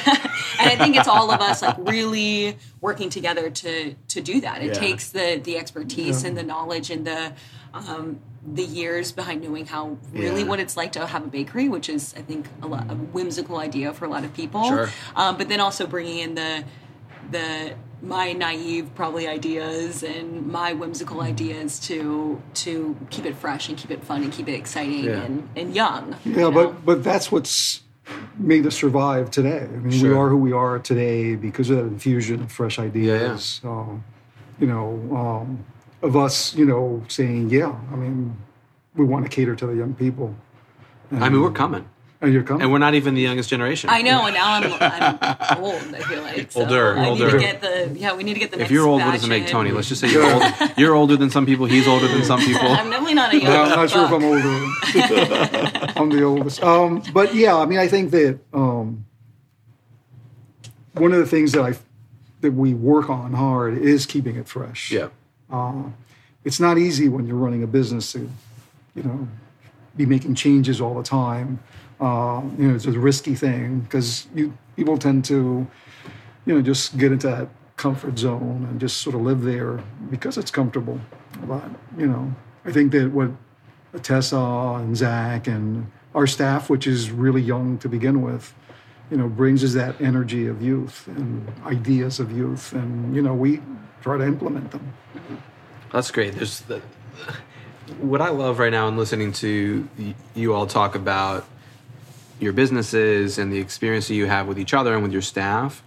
And 0.59 0.69
I 0.71 0.75
think 0.77 0.95
it's 0.95 1.07
all 1.07 1.29
of 1.31 1.41
us 1.41 1.61
like 1.61 1.75
really 1.79 2.57
working 2.81 3.09
together 3.09 3.49
to 3.49 3.93
to 3.93 4.21
do 4.21 4.41
that. 4.41 4.61
It 4.61 4.67
Yeah. 4.67 4.79
takes 4.79 5.09
the 5.09 5.26
the 5.35 5.57
expertise 5.57 6.23
and 6.23 6.37
the 6.37 6.43
knowledge 6.43 6.89
and 6.95 7.05
the 7.05 7.33
um, 7.73 8.19
the 8.59 8.63
years 8.63 9.11
behind 9.11 9.43
knowing 9.43 9.65
how 9.65 9.97
really 10.13 10.41
Yeah. 10.41 10.47
what 10.47 10.59
it's 10.59 10.77
like 10.77 10.91
to 10.93 11.05
have 11.05 11.23
a 11.25 11.27
bakery, 11.27 11.67
which 11.67 11.89
is 11.89 12.13
I 12.17 12.21
think 12.21 12.47
a, 12.61 12.67
lot, 12.67 12.89
a 12.89 12.95
whimsical 12.95 13.57
idea 13.57 13.93
for 13.93 14.05
a 14.05 14.09
lot 14.09 14.23
of 14.23 14.33
people. 14.33 14.63
Sure. 14.63 14.89
Um, 15.15 15.37
but 15.37 15.49
then 15.49 15.59
also 15.59 15.85
bringing 15.85 16.19
in 16.19 16.35
the 16.35 16.63
the 17.29 17.73
my 18.01 18.31
naive 18.31 18.85
probably 18.95 19.27
ideas 19.27 20.03
and 20.03 20.45
my 20.47 20.71
whimsical 20.73 21.19
ideas 21.21 21.79
to 21.87 22.41
to 22.53 22.95
keep 23.09 23.25
it 23.25 23.35
fresh 23.35 23.67
and 23.69 23.77
keep 23.77 23.91
it 23.91 24.03
fun 24.03 24.23
and 24.23 24.31
keep 24.31 24.47
it 24.47 24.53
exciting 24.53 25.03
Yeah. 25.05 25.23
and, 25.23 25.49
and 25.55 25.75
young. 25.75 26.15
you 26.23 26.31
Yeah, 26.33 26.37
know? 26.43 26.51
but 26.51 26.85
but 26.85 27.03
that's 27.03 27.31
what's 27.31 27.81
made 28.37 28.65
us 28.65 28.75
survive 28.75 29.29
today. 29.31 29.63
I 29.63 29.77
mean, 29.77 30.01
we 30.01 30.11
are 30.13 30.29
who 30.29 30.37
we 30.37 30.53
are 30.53 30.79
today 30.79 31.35
because 31.35 31.69
of 31.69 31.77
that 31.77 31.87
infusion 31.87 32.41
of 32.43 32.51
fresh 32.51 32.77
yeah. 32.77 32.85
ideas. 32.85 33.59
Um, 33.65 34.03
you 34.59 34.67
know, 34.67 34.89
um, 35.15 35.65
of 36.01 36.15
us, 36.15 36.55
you 36.55 36.65
know, 36.65 37.03
saying, 37.07 37.49
yeah, 37.49 37.75
I 37.91 37.95
mean, 37.95 38.35
we 38.95 39.05
want 39.05 39.25
to 39.25 39.29
cater 39.29 39.55
to 39.55 39.65
the 39.67 39.75
young 39.75 39.93
people. 39.93 40.35
I 41.11 41.29
mean, 41.29 41.41
we're 41.41 41.51
coming, 41.51 41.87
And 42.21 42.33
you're 42.33 42.43
coming. 42.43 42.63
and 42.63 42.71
we're 42.71 42.79
not 42.79 42.93
even 42.93 43.13
the 43.13 43.21
youngest 43.21 43.49
generation. 43.49 43.89
I 43.89 44.01
know, 44.01 44.25
and 44.25 44.33
now 44.33 44.53
I'm, 44.55 45.17
I'm 45.21 45.63
old. 45.63 45.75
I 45.95 45.99
feel 46.01 46.21
like 46.23 46.51
so 46.51 46.61
Older, 46.61 46.97
I 46.97 47.03
need 47.03 47.09
older. 47.09 47.31
to 47.31 47.39
get 47.39 47.61
the 47.61 47.91
yeah. 47.95 48.13
We 48.15 48.23
need 48.23 48.33
to 48.33 48.39
get 48.39 48.49
the. 48.51 48.55
If 48.57 48.59
next 48.61 48.71
you're 48.71 48.85
old, 48.85 48.99
what 49.01 49.11
batch 49.11 49.21
does 49.21 49.25
it 49.25 49.29
make. 49.29 49.47
Tony? 49.47 49.71
Let's 49.71 49.87
just 49.87 50.01
say 50.01 50.11
you're 50.11 50.25
old. 50.29 50.43
You're 50.77 50.95
older 50.95 51.15
than 51.15 51.29
some 51.29 51.45
people. 51.45 51.65
He's 51.65 51.87
older 51.87 52.07
than 52.09 52.23
some 52.25 52.39
people. 52.41 52.67
I'm 52.67 52.89
definitely 52.89 53.13
not 53.13 53.33
a 53.33 53.39
young. 53.39 53.51
Yeah, 53.53 53.61
I'm 53.63 53.69
not 53.69 53.89
sure 53.89 54.05
if. 54.05 54.11
I'm 54.11 54.23
older. 54.23 55.91
I'm 55.99 56.09
the 56.09 56.23
oldest. 56.23 56.61
Um, 56.61 57.01
but 57.13 57.33
yeah, 57.33 57.55
I 57.55 57.65
mean, 57.65 57.79
I 57.79 57.87
think 57.87 58.11
that 58.11 58.39
um, 58.53 59.05
one 60.93 61.13
of 61.13 61.19
the 61.19 61.25
things 61.27 61.53
that 61.53 61.63
I 61.63 61.73
that 62.41 62.51
we 62.51 62.73
work 62.73 63.09
on 63.09 63.33
hard 63.33 63.77
is 63.77 64.05
keeping 64.05 64.35
it 64.35 64.47
fresh. 64.47 64.91
Yeah. 64.91 65.09
it's 66.43 66.59
not 66.59 66.77
easy 66.77 67.09
when 67.09 67.27
you're 67.27 67.37
running 67.37 67.63
a 67.63 67.67
business 67.67 68.11
to, 68.13 68.29
you 68.95 69.03
know, 69.03 69.27
be 69.95 70.05
making 70.05 70.35
changes 70.35 70.79
all 70.79 70.95
the 70.95 71.03
time. 71.03 71.59
Uh, 71.99 72.41
you 72.57 72.67
know, 72.67 72.75
it's 72.75 72.85
a 72.85 72.91
risky 72.91 73.33
thing 73.33 73.79
because 73.81 74.27
you 74.35 74.55
people 74.75 74.97
tend 74.97 75.25
to, 75.25 75.67
you 76.45 76.53
know, 76.53 76.61
just 76.61 76.97
get 76.97 77.11
into 77.11 77.27
that 77.27 77.49
comfort 77.75 78.17
zone 78.17 78.67
and 78.69 78.79
just 78.79 78.97
sort 78.99 79.15
of 79.15 79.21
live 79.21 79.41
there 79.41 79.83
because 80.09 80.37
it's 80.37 80.51
comfortable. 80.51 80.99
But 81.43 81.63
you 81.97 82.07
know, 82.07 82.33
I 82.65 82.71
think 82.71 82.91
that 82.91 83.11
what 83.11 83.31
Tessa 84.03 84.37
and 84.37 84.95
Zach 84.95 85.47
and 85.47 85.91
our 86.13 86.27
staff, 86.27 86.69
which 86.69 86.87
is 86.87 87.11
really 87.11 87.41
young 87.41 87.77
to 87.79 87.89
begin 87.89 88.21
with, 88.21 88.53
you 89.09 89.17
know, 89.17 89.27
brings 89.27 89.63
us 89.63 89.73
that 89.73 89.99
energy 90.01 90.47
of 90.47 90.61
youth 90.61 91.07
and 91.07 91.47
ideas 91.65 92.19
of 92.19 92.31
youth, 92.31 92.73
and 92.73 93.15
you 93.15 93.21
know, 93.21 93.33
we 93.33 93.61
try 94.01 94.17
to 94.17 94.25
implement 94.25 94.71
them. 94.71 94.93
That's 95.91 96.11
great. 96.11 96.35
There's 96.35 96.61
the, 96.61 96.81
what 97.99 98.21
I 98.21 98.29
love 98.29 98.59
right 98.59 98.71
now 98.71 98.87
in 98.87 98.97
listening 98.97 99.31
to 99.33 99.87
you 100.35 100.53
all 100.53 100.67
talk 100.67 100.95
about 100.95 101.45
your 102.39 102.53
businesses 102.53 103.37
and 103.37 103.51
the 103.51 103.57
experience 103.57 104.07
that 104.09 104.15
you 104.15 104.27
have 104.27 104.47
with 104.47 104.59
each 104.59 104.73
other 104.73 104.93
and 104.93 105.01
with 105.01 105.11
your 105.11 105.21
staff 105.21 105.83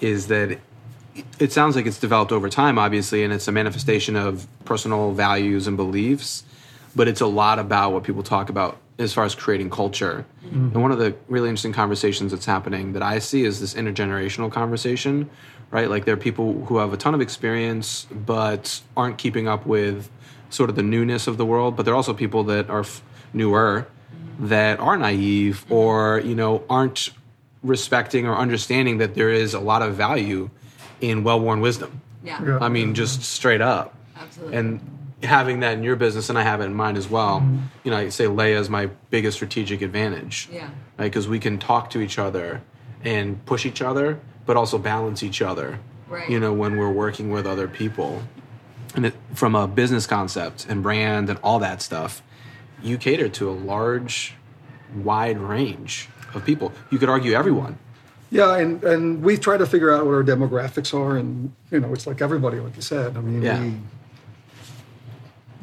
is 0.00 0.28
that 0.28 0.58
it 1.38 1.52
sounds 1.52 1.76
like 1.76 1.86
it's 1.86 1.98
developed 1.98 2.32
over 2.32 2.48
time, 2.48 2.78
obviously, 2.78 3.22
and 3.22 3.32
it's 3.32 3.46
a 3.46 3.52
manifestation 3.52 4.16
of 4.16 4.46
personal 4.64 5.12
values 5.12 5.66
and 5.66 5.76
beliefs. 5.76 6.44
But 6.96 7.08
it's 7.08 7.20
a 7.20 7.26
lot 7.26 7.58
about 7.58 7.92
what 7.92 8.04
people 8.04 8.22
talk 8.22 8.48
about 8.48 8.78
as 8.98 9.12
far 9.12 9.24
as 9.24 9.34
creating 9.34 9.70
culture. 9.70 10.24
And 10.52 10.74
one 10.80 10.92
of 10.92 10.98
the 10.98 11.16
really 11.28 11.48
interesting 11.48 11.72
conversations 11.72 12.30
that's 12.30 12.46
happening 12.46 12.92
that 12.92 13.02
I 13.02 13.18
see 13.18 13.44
is 13.44 13.60
this 13.60 13.74
intergenerational 13.74 14.52
conversation, 14.52 15.28
right? 15.72 15.90
Like 15.90 16.04
there 16.04 16.14
are 16.14 16.18
people 16.18 16.64
who 16.66 16.78
have 16.78 16.92
a 16.92 16.96
ton 16.96 17.12
of 17.14 17.20
experience 17.20 18.06
but 18.12 18.80
aren't 18.96 19.18
keeping 19.18 19.48
up 19.48 19.66
with 19.66 20.10
sort 20.50 20.70
of 20.70 20.76
the 20.76 20.82
newness 20.84 21.26
of 21.26 21.38
the 21.38 21.44
world. 21.46 21.74
But 21.76 21.84
there 21.86 21.94
are 21.94 21.96
also 21.96 22.14
people 22.14 22.44
that 22.44 22.70
are 22.70 22.80
f- 22.80 23.02
newer 23.32 23.88
that 24.38 24.78
are 24.78 24.96
naive 24.96 25.64
or 25.70 26.20
you 26.24 26.34
know 26.36 26.62
aren't 26.70 27.10
respecting 27.64 28.26
or 28.26 28.36
understanding 28.36 28.98
that 28.98 29.14
there 29.16 29.30
is 29.30 29.54
a 29.54 29.60
lot 29.60 29.82
of 29.82 29.94
value 29.96 30.50
in 31.00 31.24
well-worn 31.24 31.60
wisdom. 31.60 32.00
Yeah, 32.22 32.40
Yeah. 32.44 32.58
I 32.60 32.68
mean, 32.68 32.94
just 32.94 33.22
straight 33.22 33.60
up. 33.60 33.94
absolutely. 34.16 34.56
And 34.56 34.80
having 35.24 35.60
that 35.60 35.74
in 35.78 35.82
your 35.82 35.96
business, 35.96 36.28
and 36.28 36.38
I 36.38 36.42
have 36.42 36.60
it 36.60 36.64
in 36.64 36.74
mine 36.74 36.96
as 36.96 37.08
well. 37.08 37.40
Mm-hmm. 37.40 37.58
You 37.84 37.90
know, 37.90 37.96
I 37.98 38.08
say 38.10 38.24
Leia 38.26 38.58
is 38.58 38.70
my 38.70 38.86
biggest 39.10 39.36
strategic 39.36 39.82
advantage. 39.82 40.48
Yeah. 40.52 40.68
Right, 40.98 41.06
because 41.06 41.26
we 41.28 41.38
can 41.38 41.58
talk 41.58 41.90
to 41.90 42.00
each 42.00 42.18
other 42.18 42.62
and 43.02 43.44
push 43.46 43.66
each 43.66 43.82
other, 43.82 44.20
but 44.46 44.56
also 44.56 44.78
balance 44.78 45.22
each 45.22 45.42
other. 45.42 45.78
Right. 46.08 46.28
You 46.28 46.38
know, 46.38 46.52
when 46.52 46.76
we're 46.76 46.92
working 46.92 47.30
with 47.30 47.46
other 47.46 47.66
people, 47.66 48.22
and 48.94 49.06
it, 49.06 49.14
from 49.34 49.54
a 49.54 49.66
business 49.66 50.06
concept 50.06 50.66
and 50.68 50.82
brand 50.82 51.28
and 51.28 51.38
all 51.42 51.58
that 51.58 51.82
stuff, 51.82 52.22
you 52.82 52.98
cater 52.98 53.28
to 53.30 53.50
a 53.50 53.52
large, 53.52 54.34
wide 54.94 55.38
range 55.38 56.08
of 56.34 56.44
people. 56.44 56.72
You 56.90 56.98
could 56.98 57.08
argue 57.08 57.32
everyone. 57.32 57.78
Yeah, 58.30 58.56
and, 58.56 58.82
and 58.84 59.22
we 59.22 59.36
try 59.36 59.56
to 59.56 59.66
figure 59.66 59.92
out 59.92 60.04
what 60.06 60.12
our 60.12 60.24
demographics 60.24 60.92
are, 60.92 61.16
and 61.16 61.52
you 61.70 61.80
know, 61.80 61.92
it's 61.92 62.06
like 62.06 62.20
everybody, 62.20 62.58
like 62.58 62.76
you 62.76 62.82
said. 62.82 63.16
I 63.16 63.20
mean, 63.20 63.42
Yeah. 63.42 63.60
we, 63.60 63.74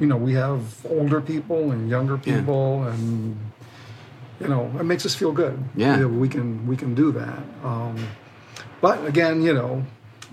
you 0.01 0.07
know, 0.07 0.17
we 0.17 0.33
have 0.33 0.61
older 0.89 1.21
people 1.21 1.71
and 1.71 1.87
younger 1.89 2.19
Yeah. 2.25 2.39
people, 2.39 2.83
and 2.83 3.37
you 4.41 4.47
know, 4.47 4.63
it 4.79 4.83
makes 4.83 5.05
us 5.05 5.13
feel 5.15 5.31
good. 5.31 5.57
Yeah. 5.75 5.97
that 5.97 6.09
we 6.09 6.27
can 6.27 6.65
we 6.67 6.75
can 6.75 6.95
do 6.95 7.11
that. 7.13 7.39
Um, 7.63 7.95
but 8.81 9.05
again, 9.05 9.43
you 9.43 9.53
know, 9.53 9.83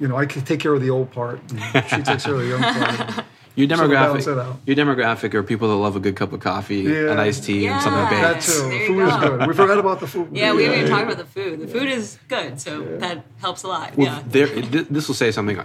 you 0.01 0.09
know, 0.09 0.17
I 0.17 0.25
can 0.27 0.43
take 0.43 0.59
care 0.61 0.73
of 0.75 0.81
the 0.81 0.91
old 0.91 1.11
part, 1.13 1.39
and 1.51 1.61
she 1.91 2.03
takes 2.03 2.25
care 2.25 2.35
of 2.35 2.41
the 2.41 2.47
young 2.49 2.63
part. 2.63 3.25
Your 3.57 3.69
Sort 3.69 3.81
of 3.81 3.91
demographic, 3.91 4.21
it 4.67 4.69
your 4.69 4.77
demographic 4.87 5.35
are 5.35 5.43
people 5.43 5.69
that 5.69 5.75
love 5.75 5.97
a 5.97 6.01
good 6.01 6.15
cup 6.17 6.33
of 6.33 6.39
coffee, 6.41 6.77
Yeah. 6.83 7.11
an 7.13 7.19
iced 7.19 7.43
tea, 7.45 7.67
and 7.67 7.83
something 7.83 8.01
Yeah. 8.03 8.33
baked. 8.33 8.47
That 8.47 8.53
too. 8.53 8.63
There 8.63 8.73
you 8.83 8.87
Food 8.87 9.09
is 9.09 9.17
go. 9.17 9.37
good. 9.39 9.47
We 9.49 9.55
forgot 9.55 9.79
about 9.79 10.01
the 10.01 10.07
food. 10.07 10.29
yeah, 10.33 10.55
we 10.55 10.63
haven't 10.65 10.79
even 10.79 10.91
talked 10.91 11.03
about 11.11 11.19
the 11.19 11.25
food. 11.25 11.61
The 11.61 11.67
food 11.67 11.89
is 11.91 12.19
good, 12.29 12.61
so 12.61 12.83
that 13.01 13.25
helps 13.41 13.65
a 13.65 13.69
lot. 13.69 13.97
Well, 13.97 14.07
yeah. 14.07 14.23
there, 14.29 14.47
this 14.47 15.09
will 15.09 15.17
say 15.17 15.33
something. 15.33 15.61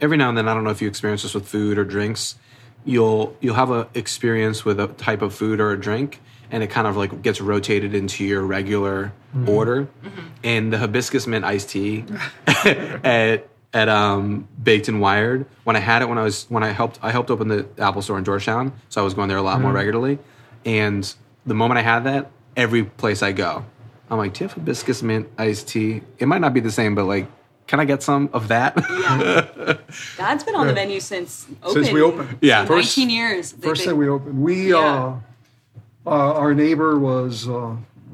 Every 0.00 0.16
now 0.16 0.30
and 0.30 0.38
then, 0.38 0.48
I 0.48 0.54
don't 0.54 0.64
know 0.64 0.70
if 0.70 0.80
you 0.80 0.88
experience 0.88 1.22
this 1.24 1.34
with 1.34 1.46
food 1.46 1.76
or 1.78 1.84
drinks. 1.84 2.36
You'll 2.86 3.36
you'll 3.40 3.54
have 3.54 3.70
a 3.70 3.88
experience 3.92 4.64
with 4.64 4.80
a 4.80 4.86
type 4.86 5.20
of 5.20 5.34
food 5.34 5.60
or 5.60 5.72
a 5.72 5.78
drink, 5.78 6.22
and 6.50 6.62
it 6.62 6.68
kind 6.68 6.86
of 6.86 6.96
like 6.96 7.20
gets 7.20 7.40
rotated 7.40 7.94
into 7.94 8.24
your 8.24 8.42
regular 8.42 9.12
mm-hmm. 9.34 9.48
order. 9.48 9.82
Mm-hmm. 9.82 10.20
And 10.44 10.72
the 10.72 10.78
hibiscus 10.78 11.26
mint 11.26 11.44
iced 11.44 11.68
tea 11.68 12.04
at 12.46 13.48
at 13.74 13.88
um, 13.90 14.48
Baked 14.62 14.88
and 14.88 15.00
Wired. 15.00 15.44
When 15.64 15.76
I 15.76 15.80
had 15.80 16.00
it, 16.00 16.08
when 16.08 16.16
I 16.16 16.22
was 16.22 16.46
when 16.48 16.62
I 16.62 16.70
helped 16.70 16.98
I 17.02 17.10
helped 17.10 17.30
open 17.30 17.48
the 17.48 17.66
Apple 17.76 18.00
store 18.00 18.18
in 18.18 18.24
Georgetown, 18.24 18.72
so 18.88 19.02
I 19.02 19.04
was 19.04 19.14
going 19.14 19.28
there 19.28 19.36
a 19.36 19.42
lot 19.42 19.60
more 19.60 19.68
mm-hmm. 19.68 19.76
regularly. 19.76 20.18
And 20.64 21.14
the 21.44 21.54
moment 21.54 21.78
I 21.78 21.82
had 21.82 22.04
that, 22.04 22.30
every 22.56 22.84
place 22.84 23.22
I 23.22 23.32
go, 23.32 23.64
I'm 24.10 24.18
like, 24.18 24.32
"Do 24.34 24.44
you 24.44 24.48
have 24.48 24.56
hibiscus 24.56 25.02
mint 25.02 25.28
iced 25.36 25.68
tea?" 25.68 26.02
It 26.18 26.26
might 26.26 26.40
not 26.40 26.54
be 26.54 26.60
the 26.60 26.70
same, 26.70 26.94
but 26.94 27.04
like, 27.04 27.26
can 27.66 27.80
I 27.80 27.84
get 27.84 28.02
some 28.02 28.28
of 28.32 28.48
that? 28.48 28.76
Yeah. 28.90 29.76
That's 30.16 30.44
been 30.44 30.54
on 30.54 30.66
the 30.66 30.72
menu 30.72 31.00
since 31.00 31.46
open. 31.62 31.84
Since 31.84 31.92
we 31.94 32.02
opened. 32.02 32.38
Yeah. 32.40 32.64
So 32.64 32.74
First- 32.74 32.96
19 32.98 33.10
years. 33.10 33.52
First 33.52 33.80
been- 33.82 33.90
thing 33.90 33.98
we 33.98 34.08
opened, 34.08 34.40
we 34.42 34.70
Yeah. 34.70 34.78
uh, 34.78 36.08
uh, 36.08 36.10
our 36.34 36.54
neighbor 36.54 36.98
was, 36.98 37.48
uh, 37.48 37.52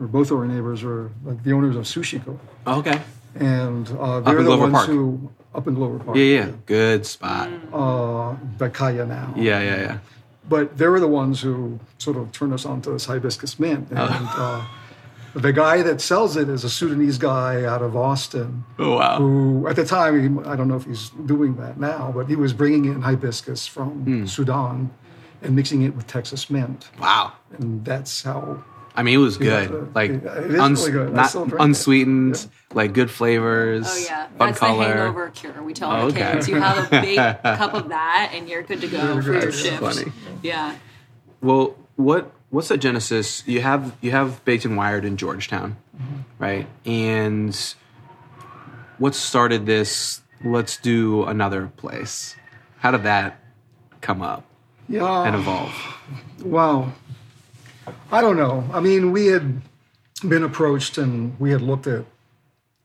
or 0.00 0.06
both 0.06 0.30
of 0.30 0.38
our 0.38 0.46
neighbors 0.46 0.82
were 0.82 1.10
like 1.24 1.42
the 1.44 1.52
owners 1.52 1.76
of 1.76 1.84
Sushiko, 1.84 2.38
okay. 2.66 3.00
and 3.34 3.88
uh, 4.00 4.20
they're 4.20 4.38
in 4.38 4.44
the 4.44 4.50
Glover 4.50 4.62
ones 4.62 4.72
Park. 4.74 4.86
who 4.88 5.30
up 5.54 5.66
in 5.68 5.74
Glover 5.74 5.98
Park. 5.98 6.16
Yeah, 6.16 6.22
yeah, 6.24 6.50
good 6.64 7.04
spot. 7.04 7.50
Uh, 7.72 8.34
Bakaya 8.58 9.06
now. 9.06 9.34
Yeah, 9.36 9.60
yeah, 9.60 9.76
yeah. 9.76 9.98
But 10.48 10.78
they 10.78 10.88
were 10.88 10.98
the 11.00 11.08
ones 11.08 11.42
who 11.42 11.78
sort 11.98 12.16
of 12.16 12.32
turned 12.32 12.52
us 12.54 12.64
on 12.64 12.80
to 12.82 12.90
this 12.90 13.04
hibiscus 13.04 13.58
mint, 13.60 13.88
and 13.90 13.98
uh, 14.00 14.64
the 15.34 15.52
guy 15.52 15.82
that 15.82 16.00
sells 16.00 16.36
it 16.36 16.48
is 16.48 16.64
a 16.64 16.70
Sudanese 16.70 17.18
guy 17.18 17.64
out 17.64 17.82
of 17.82 17.96
Austin. 17.96 18.64
Oh 18.78 18.96
wow. 18.96 19.18
Who 19.18 19.66
at 19.68 19.76
the 19.76 19.84
time 19.84 20.12
he- 20.38 20.44
I 20.48 20.56
don't 20.56 20.68
know 20.68 20.76
if 20.76 20.84
he's 20.84 21.10
doing 21.26 21.56
that 21.56 21.78
now, 21.80 22.12
but 22.14 22.26
he 22.28 22.36
was 22.36 22.52
bringing 22.52 22.84
in 22.86 23.02
hibiscus 23.02 23.66
from 23.66 23.90
Hmm. 24.04 24.26
Sudan 24.26 24.90
and 25.42 25.56
mixing 25.56 25.82
it 25.82 25.96
with 25.96 26.06
Texas 26.06 26.48
mint, 26.50 26.88
Wow. 27.00 27.32
and 27.58 27.84
that's 27.84 28.22
how 28.22 28.62
I 28.94 29.02
mean, 29.02 29.14
it 29.14 29.22
was 29.22 29.38
Yeah, 29.40 29.64
good. 29.64 29.70
the- 29.72 29.88
like 29.94 30.10
yeah, 30.10 30.38
it 30.38 30.50
is 30.52 30.60
uns- 30.60 30.80
really 30.80 30.92
good. 30.92 31.14
Not 31.14 31.30
still 31.30 31.46
drink 31.46 31.60
it. 31.60 31.64
unsweetened, 31.64 32.46
like 32.74 32.92
good 32.92 33.10
flavors. 33.10 33.86
Oh 33.88 33.96
yeah, 34.04 34.26
fun 34.36 34.48
that's 34.48 34.58
color. 34.58 34.76
the 34.86 34.94
hangover 34.94 35.30
cure. 35.30 35.62
We 35.62 35.72
tell 35.72 35.88
Oh, 35.90 35.94
our 35.94 36.00
okay. 36.08 36.32
kids, 36.32 36.46
you 36.48 36.56
have 36.56 36.92
a 36.92 37.00
big 37.00 37.16
cup 37.42 37.72
of 37.72 37.88
that, 37.88 38.32
and 38.34 38.46
you're 38.50 38.62
good 38.62 38.82
to 38.82 38.88
go 38.88 39.20
for 39.22 39.32
your 39.32 39.40
That's 39.40 39.58
shift. 39.58 39.78
funny. 39.80 40.12
Yeah, 40.42 40.74
Well, 41.40 41.74
what 41.96 42.30
what's 42.52 42.68
the 42.68 42.76
genesis? 42.78 43.42
You 43.46 43.60
have 43.62 43.96
you 44.00 44.12
have 44.12 44.44
baked 44.44 44.64
and 44.64 44.76
wired 44.76 45.04
in 45.04 45.16
Georgetown, 45.16 45.76
Mm-hmm. 45.96 46.20
right? 46.38 46.66
And 46.86 47.74
what 48.98 49.14
started 49.16 49.66
this? 49.66 50.20
Let's 50.44 50.76
do 50.76 51.24
another 51.24 51.70
place. 51.76 52.36
How 52.78 52.90
did 52.92 53.02
that 53.04 53.38
come 54.00 54.22
up 54.22 54.44
yeah 54.88 55.24
and 55.26 55.34
evolve? 55.36 55.72
Wow. 56.44 56.92
I 58.10 58.20
don't 58.20 58.36
know. 58.36 58.64
I 58.72 58.80
mean, 58.80 59.12
we 59.12 59.26
had 59.26 59.60
been 60.28 60.42
approached 60.44 60.98
and 60.98 61.38
we 61.40 61.50
had 61.50 61.62
looked 61.62 61.86
at 61.86 62.04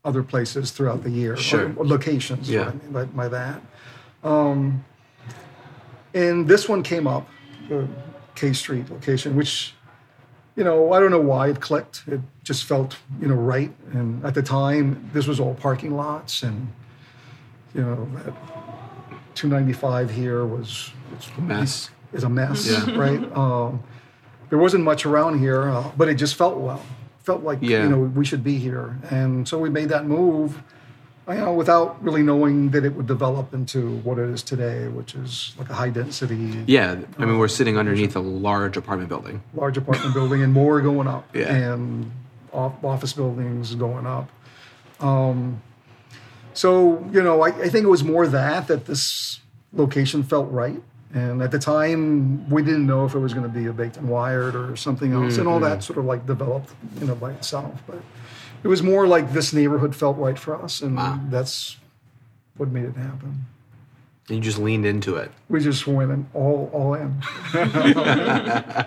other 0.06 0.24
places 0.24 0.72
throughout 0.72 1.04
the 1.04 1.10
year, 1.10 1.36
Sure. 1.38 1.74
locations. 1.78 2.50
Yeah. 2.50 2.68
I 2.70 2.72
mean 2.72 2.92
by, 2.92 3.06
by 3.06 3.28
that. 3.28 3.62
Um, 4.24 4.84
and 6.14 6.48
this 6.48 6.68
one 6.70 6.82
came 6.84 7.08
up, 7.08 7.28
the 7.70 7.88
K 8.38 8.54
Street 8.54 8.90
location, 8.90 9.36
which, 9.36 9.74
you 10.56 10.64
know, 10.64 10.94
I 10.94 11.00
don't 11.00 11.12
know 11.12 11.20
why 11.34 11.50
it 11.50 11.60
clicked. 11.60 12.04
It 12.08 12.22
just 12.44 12.64
felt, 12.66 12.96
you 13.20 13.28
know, 13.28 13.36
right. 13.36 13.72
And 13.94 14.24
at 14.24 14.34
the 14.36 14.44
time, 14.44 15.10
this 15.12 15.28
was 15.28 15.40
all 15.40 15.56
parking 15.56 15.96
lots, 15.98 16.44
and 16.44 16.72
you 17.74 17.82
know, 17.82 18.08
that 18.24 18.34
295 19.36 20.10
here 20.12 20.46
was 20.46 20.92
it's 21.16 21.28
a 21.38 21.42
Mess. 21.42 21.90
is 22.14 22.24
a 22.24 22.30
mess, 22.30 22.70
Yeah. 22.70 22.96
right? 23.06 23.22
Um, 23.36 23.84
there 24.50 24.60
wasn't 24.60 24.84
much 24.84 25.06
around 25.06 25.40
here, 25.40 25.70
uh, 25.70 25.92
but 25.98 26.08
it 26.08 26.16
just 26.16 26.36
felt 26.36 26.58
well. 26.58 26.82
Felt 27.24 27.44
like 27.44 27.60
Yeah. 27.62 27.84
you 27.84 27.90
know 27.90 28.00
we 28.00 28.24
should 28.24 28.44
be 28.44 28.58
here, 28.58 28.98
and 29.10 29.48
so 29.48 29.58
we 29.60 29.70
made 29.70 29.90
that 29.90 30.06
move. 30.06 30.62
You 31.28 31.34
uh, 31.34 31.36
know, 31.38 31.54
without 31.54 32.02
really 32.02 32.24
knowing 32.24 32.70
that 32.70 32.86
it 32.86 32.94
would 32.96 33.08
develop 33.08 33.54
into 33.54 33.98
what 33.98 34.18
it 34.18 34.30
is 34.30 34.44
today, 34.44 34.88
which 34.88 35.14
is 35.14 35.54
like 35.60 35.70
a 35.70 35.74
high 35.74 35.90
density, 35.90 36.64
Yeah, 36.68 37.02
I 37.18 37.26
mean, 37.26 37.38
we're 37.38 37.46
uh, 37.46 37.50
sitting 37.50 37.78
underneath 37.78 38.16
a 38.16 38.22
large 38.22 38.78
apartment 38.78 39.10
building. 39.10 39.44
large 39.54 39.78
apartment 39.78 40.14
building, 40.14 40.42
and 40.42 40.54
more 40.54 40.80
going 40.80 41.08
up, 41.08 41.28
Yeah. 41.36 41.54
and 41.54 42.12
off- 42.54 42.82
office 42.84 43.12
buildings 43.12 43.76
going 43.76 44.08
up. 44.08 44.30
Um, 45.02 45.62
so 46.54 47.06
you 47.12 47.22
know, 47.22 47.42
I, 47.42 47.50
I 47.50 47.70
think 47.70 47.84
it 47.84 47.90
was 47.90 48.06
more 48.06 48.26
that 48.28 48.68
that 48.68 48.86
this 48.86 49.42
location 49.74 50.24
felt 50.24 50.50
right. 50.50 50.82
And 51.14 51.42
at 51.42 51.52
the 51.52 51.60
time, 51.60 52.50
we 52.50 52.62
didn't 52.62 52.86
know 52.86 53.06
if 53.06 53.16
it 53.16 53.20
was 53.20 53.34
going 53.34 53.48
to 53.48 53.54
be 53.54 53.66
a 53.68 53.74
baked 53.74 53.98
and 53.98 54.10
wired 54.10 54.56
or 54.56 54.76
something 54.76 55.14
else, 55.14 55.38
and 55.38 55.48
all 55.48 55.60
mm-hmm. 55.60 55.70
that 55.70 55.84
sort 55.84 56.00
of 56.00 56.06
like 56.06 56.26
developed, 56.26 56.74
you 57.00 57.08
know, 57.08 57.16
by 57.16 57.32
itself. 57.32 57.82
But 57.86 58.02
it 58.64 58.68
was 58.68 58.82
more 58.84 59.08
like 59.08 59.34
this 59.34 59.54
neighborhood 59.54 59.96
felt 59.96 60.18
right 60.18 60.38
for 60.38 60.56
us, 60.62 60.82
and 60.82 60.96
Wow. 60.96 61.20
that's 61.30 61.78
what 62.58 62.70
made 62.70 62.86
it 62.86 62.96
happen. 62.96 63.46
And 64.30 64.38
you 64.38 64.42
just 64.44 64.58
leaned 64.60 64.86
into 64.86 65.16
it. 65.16 65.32
We 65.48 65.62
just 65.62 65.88
went 65.88 66.12
in 66.12 66.28
all 66.34 66.70
all 66.74 66.94
in. 66.96 67.22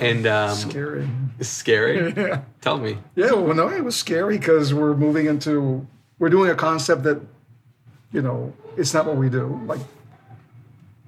And 0.00 0.26
um, 0.26 0.54
Scary. 0.56 1.08
it's 1.38 1.48
scary. 1.48 2.12
Yeah. 2.16 2.40
Tell 2.60 2.78
me. 2.78 2.98
Yeah, 3.14 3.32
well, 3.32 3.54
no, 3.54 3.68
it 3.68 3.82
was 3.82 3.94
scary 3.96 4.36
because 4.38 4.74
we're 4.74 4.94
moving 4.94 5.26
into, 5.26 5.86
we're 6.18 6.28
doing 6.30 6.50
a 6.50 6.54
concept 6.54 7.04
that, 7.04 7.20
you 8.12 8.22
know, 8.22 8.52
it's 8.76 8.92
not 8.94 9.06
what 9.06 9.16
we 9.16 9.28
do. 9.28 9.60
Like, 9.66 9.78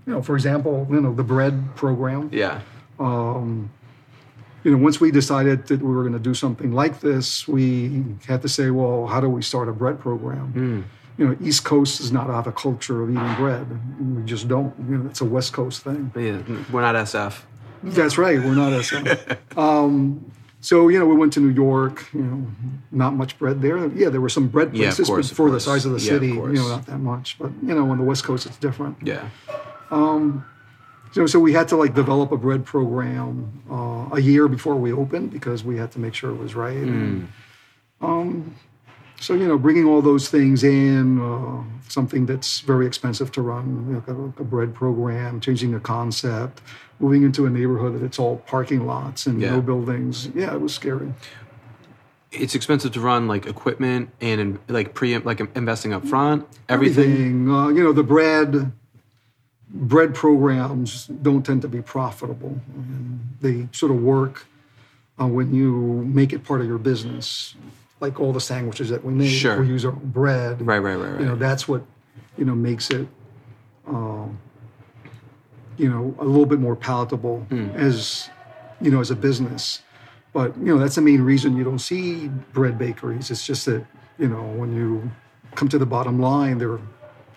you 0.06 0.12
know, 0.12 0.22
for 0.22 0.34
example, 0.36 0.86
you 0.90 1.00
know, 1.00 1.12
the 1.14 1.22
bread 1.24 1.74
program. 1.76 2.30
Yeah. 2.32 2.60
You 4.64 4.72
know, 4.72 4.78
once 4.78 5.00
we 5.00 5.10
decided 5.10 5.66
that 5.68 5.80
we 5.80 5.92
were 5.94 6.02
going 6.02 6.12
to 6.12 6.18
do 6.18 6.34
something 6.34 6.72
like 6.72 7.00
this, 7.00 7.48
we 7.48 8.04
had 8.26 8.42
to 8.42 8.48
say, 8.48 8.70
well, 8.70 9.06
how 9.06 9.20
do 9.20 9.28
we 9.28 9.42
start 9.42 9.68
a 9.68 9.72
bread 9.72 9.98
program? 10.00 10.86
You 11.18 11.28
know, 11.28 11.36
East 11.42 11.64
Coast 11.64 11.98
does 11.98 12.12
not 12.12 12.26
have 12.28 12.46
a 12.46 12.52
culture 12.52 13.02
of 13.02 13.10
eating 13.10 13.34
bread. 13.36 13.66
We 14.16 14.22
just 14.24 14.48
don't. 14.48 14.74
You 14.88 14.98
know, 14.98 15.10
it's 15.10 15.20
a 15.20 15.24
West 15.24 15.52
Coast 15.52 15.82
thing. 15.82 16.12
Yeah. 16.16 16.40
We're 16.72 16.80
not 16.80 16.94
SF. 16.94 17.42
That's 17.82 18.16
right. 18.18 18.38
We're 18.38 18.54
not 18.54 18.72
SF. 18.72 19.36
um, 19.58 20.30
So 20.62 20.88
you 20.88 20.98
know, 20.98 21.06
we 21.06 21.14
went 21.14 21.32
to 21.34 21.40
New 21.40 21.54
York. 21.66 22.06
You 22.12 22.22
know, 22.22 22.46
not 22.90 23.14
much 23.14 23.38
bread 23.38 23.60
there. 23.62 23.86
Yeah, 23.88 24.08
there 24.10 24.20
were 24.20 24.28
some 24.28 24.48
bread 24.48 24.74
Yeah, 24.74 24.88
places, 24.88 25.08
course, 25.08 25.28
but 25.28 25.36
for 25.36 25.50
the 25.50 25.60
size 25.60 25.84
of 25.86 25.92
the 25.92 26.00
Yeah, 26.00 26.14
of 26.14 26.22
city, 26.22 26.32
you 26.34 26.52
know, 26.52 26.68
not 26.68 26.86
that 26.86 26.98
much. 26.98 27.38
But 27.38 27.50
you 27.62 27.74
know, 27.74 27.90
on 27.90 27.98
the 27.98 28.04
West 28.04 28.24
Coast, 28.24 28.46
it's 28.46 28.58
different. 28.58 28.96
Yeah. 29.02 29.28
So, 31.12 31.26
so 31.26 31.40
we 31.40 31.52
had 31.52 31.66
to 31.68 31.76
like 31.76 31.94
develop 31.94 32.30
a 32.32 32.36
bread 32.36 32.64
program 32.64 33.62
uh, 33.70 34.14
a 34.16 34.20
year 34.20 34.46
before 34.48 34.76
we 34.76 34.92
opened 34.92 35.32
because 35.32 35.64
we 35.64 35.76
had 35.76 35.90
to 35.92 35.98
make 35.98 36.14
sure 36.14 36.30
it 36.30 36.36
was 36.38 36.54
right. 36.54 36.76
And, 36.76 37.28
um, 38.00 38.54
so 39.18 39.34
you 39.34 39.46
know, 39.46 39.58
bringing 39.58 39.84
all 39.86 40.00
those 40.02 40.28
things 40.28 40.62
in, 40.64 41.20
uh, 41.20 41.62
something 41.88 42.24
that's 42.26 42.60
very 42.60 42.86
expensive 42.86 43.32
to 43.32 43.42
run, 43.42 43.84
you 43.88 44.14
know, 44.14 44.34
a, 44.38 44.42
a 44.42 44.44
bread 44.44 44.74
program, 44.74 45.40
changing 45.40 45.72
the 45.72 45.80
concept, 45.80 46.62
moving 47.00 47.24
into 47.24 47.44
a 47.44 47.50
neighborhood 47.50 47.94
that 48.00 48.04
it's 48.04 48.18
all 48.18 48.36
parking 48.46 48.86
lots 48.86 49.26
and 49.26 49.40
Yeah. 49.42 49.50
no 49.56 49.60
buildings. 49.60 50.30
Yeah, 50.34 50.54
it 50.54 50.60
was 50.60 50.72
scary. 50.72 51.12
It's 52.32 52.54
expensive 52.54 52.92
to 52.92 53.00
run 53.00 53.26
like 53.26 53.46
equipment 53.46 54.10
and 54.20 54.60
like 54.68 54.94
pre 54.94 55.18
like 55.18 55.40
investing 55.56 55.92
up 55.92 56.06
front, 56.06 56.46
everything. 56.68 57.04
Everything, 57.10 57.50
uh, 57.50 57.68
you 57.68 57.82
know, 57.82 57.92
the 57.92 58.04
bread 58.04 58.70
bread 59.72 60.14
programs 60.14 61.06
don't 61.06 61.44
tend 61.44 61.62
to 61.62 61.68
be 61.68 61.80
profitable. 61.82 62.60
And 62.74 63.20
they 63.40 63.68
sort 63.72 63.92
of 63.92 64.02
work 64.02 64.46
uh, 65.20 65.26
when 65.26 65.54
you 65.54 66.02
make 66.12 66.32
it 66.32 66.44
part 66.44 66.60
of 66.60 66.66
your 66.66 66.78
business, 66.78 67.54
like 68.00 68.18
all 68.20 68.32
the 68.32 68.40
sandwiches 68.40 68.88
that 68.90 69.04
we 69.04 69.12
make. 69.12 69.30
Sure. 69.30 69.60
We 69.60 69.68
use 69.68 69.84
our 69.84 69.92
own 69.92 70.10
bread. 70.10 70.66
Right, 70.66 70.78
right, 70.78 70.96
right, 70.96 71.10
right. 71.12 71.20
You 71.20 71.26
know, 71.26 71.36
that's 71.36 71.68
what 71.68 71.82
you 72.38 72.44
know 72.44 72.54
makes 72.54 72.90
it, 72.90 73.06
um, 73.86 74.38
you 75.76 75.88
know, 75.88 76.14
a 76.18 76.24
little 76.24 76.46
bit 76.46 76.58
more 76.60 76.76
palatable 76.76 77.40
Hmm. 77.50 77.70
as 77.74 78.28
you 78.80 78.90
know 78.90 79.00
as 79.00 79.10
a 79.10 79.16
business. 79.16 79.82
But 80.32 80.56
you 80.58 80.66
know, 80.66 80.78
that's 80.78 80.94
the 80.94 81.02
main 81.02 81.22
reason 81.22 81.56
you 81.56 81.64
don't 81.64 81.80
see 81.80 82.28
bread 82.52 82.78
bakeries. 82.78 83.30
It's 83.30 83.44
just 83.46 83.66
that 83.66 83.84
you 84.18 84.28
know 84.28 84.42
when 84.42 84.74
you 84.74 85.10
come 85.54 85.68
to 85.68 85.78
the 85.78 85.86
bottom 85.86 86.20
line, 86.20 86.58
they're 86.58 86.78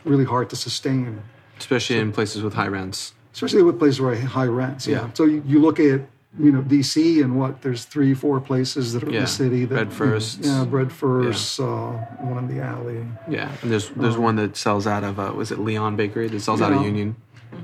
really 0.05 0.25
hard 0.25 0.49
to 0.51 0.55
sustain, 0.55 1.21
Especially 1.63 1.97
in 1.97 2.11
places 2.11 2.41
with 2.43 2.53
high 2.53 2.67
rents. 2.79 3.13
especially 3.33 3.63
with 3.63 3.77
places 3.79 3.99
where 4.01 4.15
high 4.39 4.51
rents. 4.61 4.85
Yeah. 4.85 5.09
So 5.13 5.23
you, 5.25 5.41
you 5.51 5.59
look 5.59 5.79
at 5.79 6.01
you 6.45 6.51
know 6.51 6.61
DC 6.73 7.23
and 7.23 7.31
what 7.39 7.61
there's 7.63 7.85
three, 7.85 8.13
four 8.13 8.39
places 8.41 8.93
that 8.93 9.03
are 9.03 9.09
in 9.09 9.21
the 9.21 9.27
city 9.27 9.65
that 9.65 9.75
Bread 9.75 9.93
Furst. 9.93 10.39
Yeah, 10.43 10.65
Bread 10.65 10.91
Furst. 10.91 11.59
Uh, 11.59 11.91
one 12.31 12.37
in 12.43 12.47
the 12.55 12.61
alley. 12.61 13.05
Yeah. 13.29 13.49
And 13.61 13.71
there's 13.71 13.89
there's 14.01 14.17
one 14.17 14.35
that 14.41 14.57
sells 14.57 14.85
out 14.87 15.03
of 15.03 15.19
uh, 15.19 15.31
was 15.35 15.51
it 15.51 15.59
Lyon 15.59 15.95
Bakery 15.95 16.27
that 16.29 16.41
sells 16.41 16.61
out 16.61 16.73
of 16.73 16.81
Union. 16.83 17.15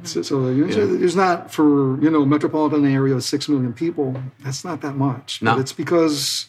So, 0.03 0.21
so 0.21 0.35
you 0.49 0.65
know, 0.67 0.85
there's 0.97 1.15
not 1.15 1.51
for 1.51 1.99
you 2.03 2.09
know 2.12 2.23
metropolitan 2.25 2.85
area 2.85 3.15
of 3.15 3.23
six 3.23 3.49
million 3.49 3.73
people. 3.73 4.07
That's 4.43 4.63
not 4.63 4.81
that 4.81 4.95
much. 4.95 5.41
No. 5.41 5.53
But 5.55 5.62
it's 5.62 5.73
because 5.73 6.45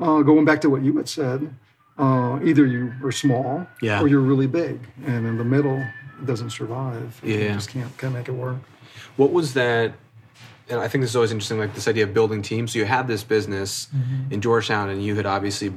uh, 0.00 0.22
going 0.22 0.44
back 0.44 0.60
to 0.62 0.68
what 0.70 0.82
you 0.82 0.92
had 0.96 1.08
said, 1.08 1.54
uh, 1.98 2.40
either 2.44 2.66
you 2.66 2.92
are 3.04 3.12
small 3.12 3.66
Yeah. 3.80 4.02
or 4.02 4.08
you're 4.08 4.26
really 4.32 4.48
big, 4.48 4.76
and 5.06 5.24
in 5.30 5.38
the 5.38 5.44
middle 5.56 5.80
doesn't 6.24 6.50
survive. 6.50 7.20
Yeah, 7.24 7.36
You 7.36 7.48
just 7.54 7.70
can't 7.70 7.96
can't 7.98 8.14
make 8.14 8.28
it 8.28 8.32
work. 8.32 8.58
What 9.16 9.32
was 9.32 9.54
that? 9.54 9.94
And 10.68 10.80
I 10.80 10.88
think 10.88 11.02
this 11.02 11.10
is 11.10 11.16
always 11.16 11.30
interesting, 11.30 11.58
like 11.58 11.74
this 11.74 11.88
idea 11.88 12.04
of 12.04 12.14
building 12.14 12.40
teams. 12.40 12.72
So 12.72 12.78
you 12.78 12.86
had 12.86 13.06
this 13.06 13.22
business 13.22 13.88
mm-hmm. 13.94 14.32
in 14.32 14.40
Georgetown, 14.40 14.88
and 14.88 15.04
you 15.04 15.14
had 15.14 15.26
obviously, 15.26 15.72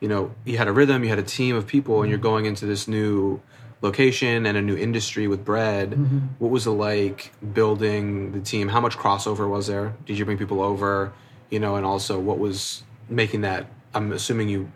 you 0.00 0.08
know, 0.08 0.34
you 0.44 0.58
had 0.58 0.66
a 0.66 0.72
rhythm, 0.72 1.04
you 1.04 1.10
had 1.10 1.20
a 1.20 1.24
team 1.24 1.54
of 1.54 1.66
people, 1.66 2.02
and 2.02 2.10
you're 2.10 2.18
mm-hmm. 2.18 2.24
going 2.24 2.46
into 2.46 2.66
this 2.66 2.88
new 2.88 3.40
location 3.82 4.46
and 4.46 4.56
a 4.56 4.62
new 4.62 4.76
industry 4.76 5.28
with 5.28 5.44
bread. 5.44 5.90
Mm-hmm. 5.90 6.18
What 6.38 6.50
was 6.50 6.66
it 6.66 6.70
like 6.70 7.32
building 7.52 8.32
the 8.32 8.40
team? 8.40 8.68
How 8.68 8.80
much 8.80 8.96
crossover 8.96 9.48
was 9.48 9.66
there? 9.66 9.94
Did 10.06 10.18
you 10.18 10.24
bring 10.24 10.38
people 10.38 10.60
over? 10.60 11.12
You 11.50 11.60
know, 11.60 11.76
and 11.76 11.84
also 11.84 12.18
what 12.18 12.38
was 12.38 12.82
making 13.08 13.42
that? 13.42 13.66
I'm 13.94 14.12
assuming 14.12 14.48
you 14.48 14.72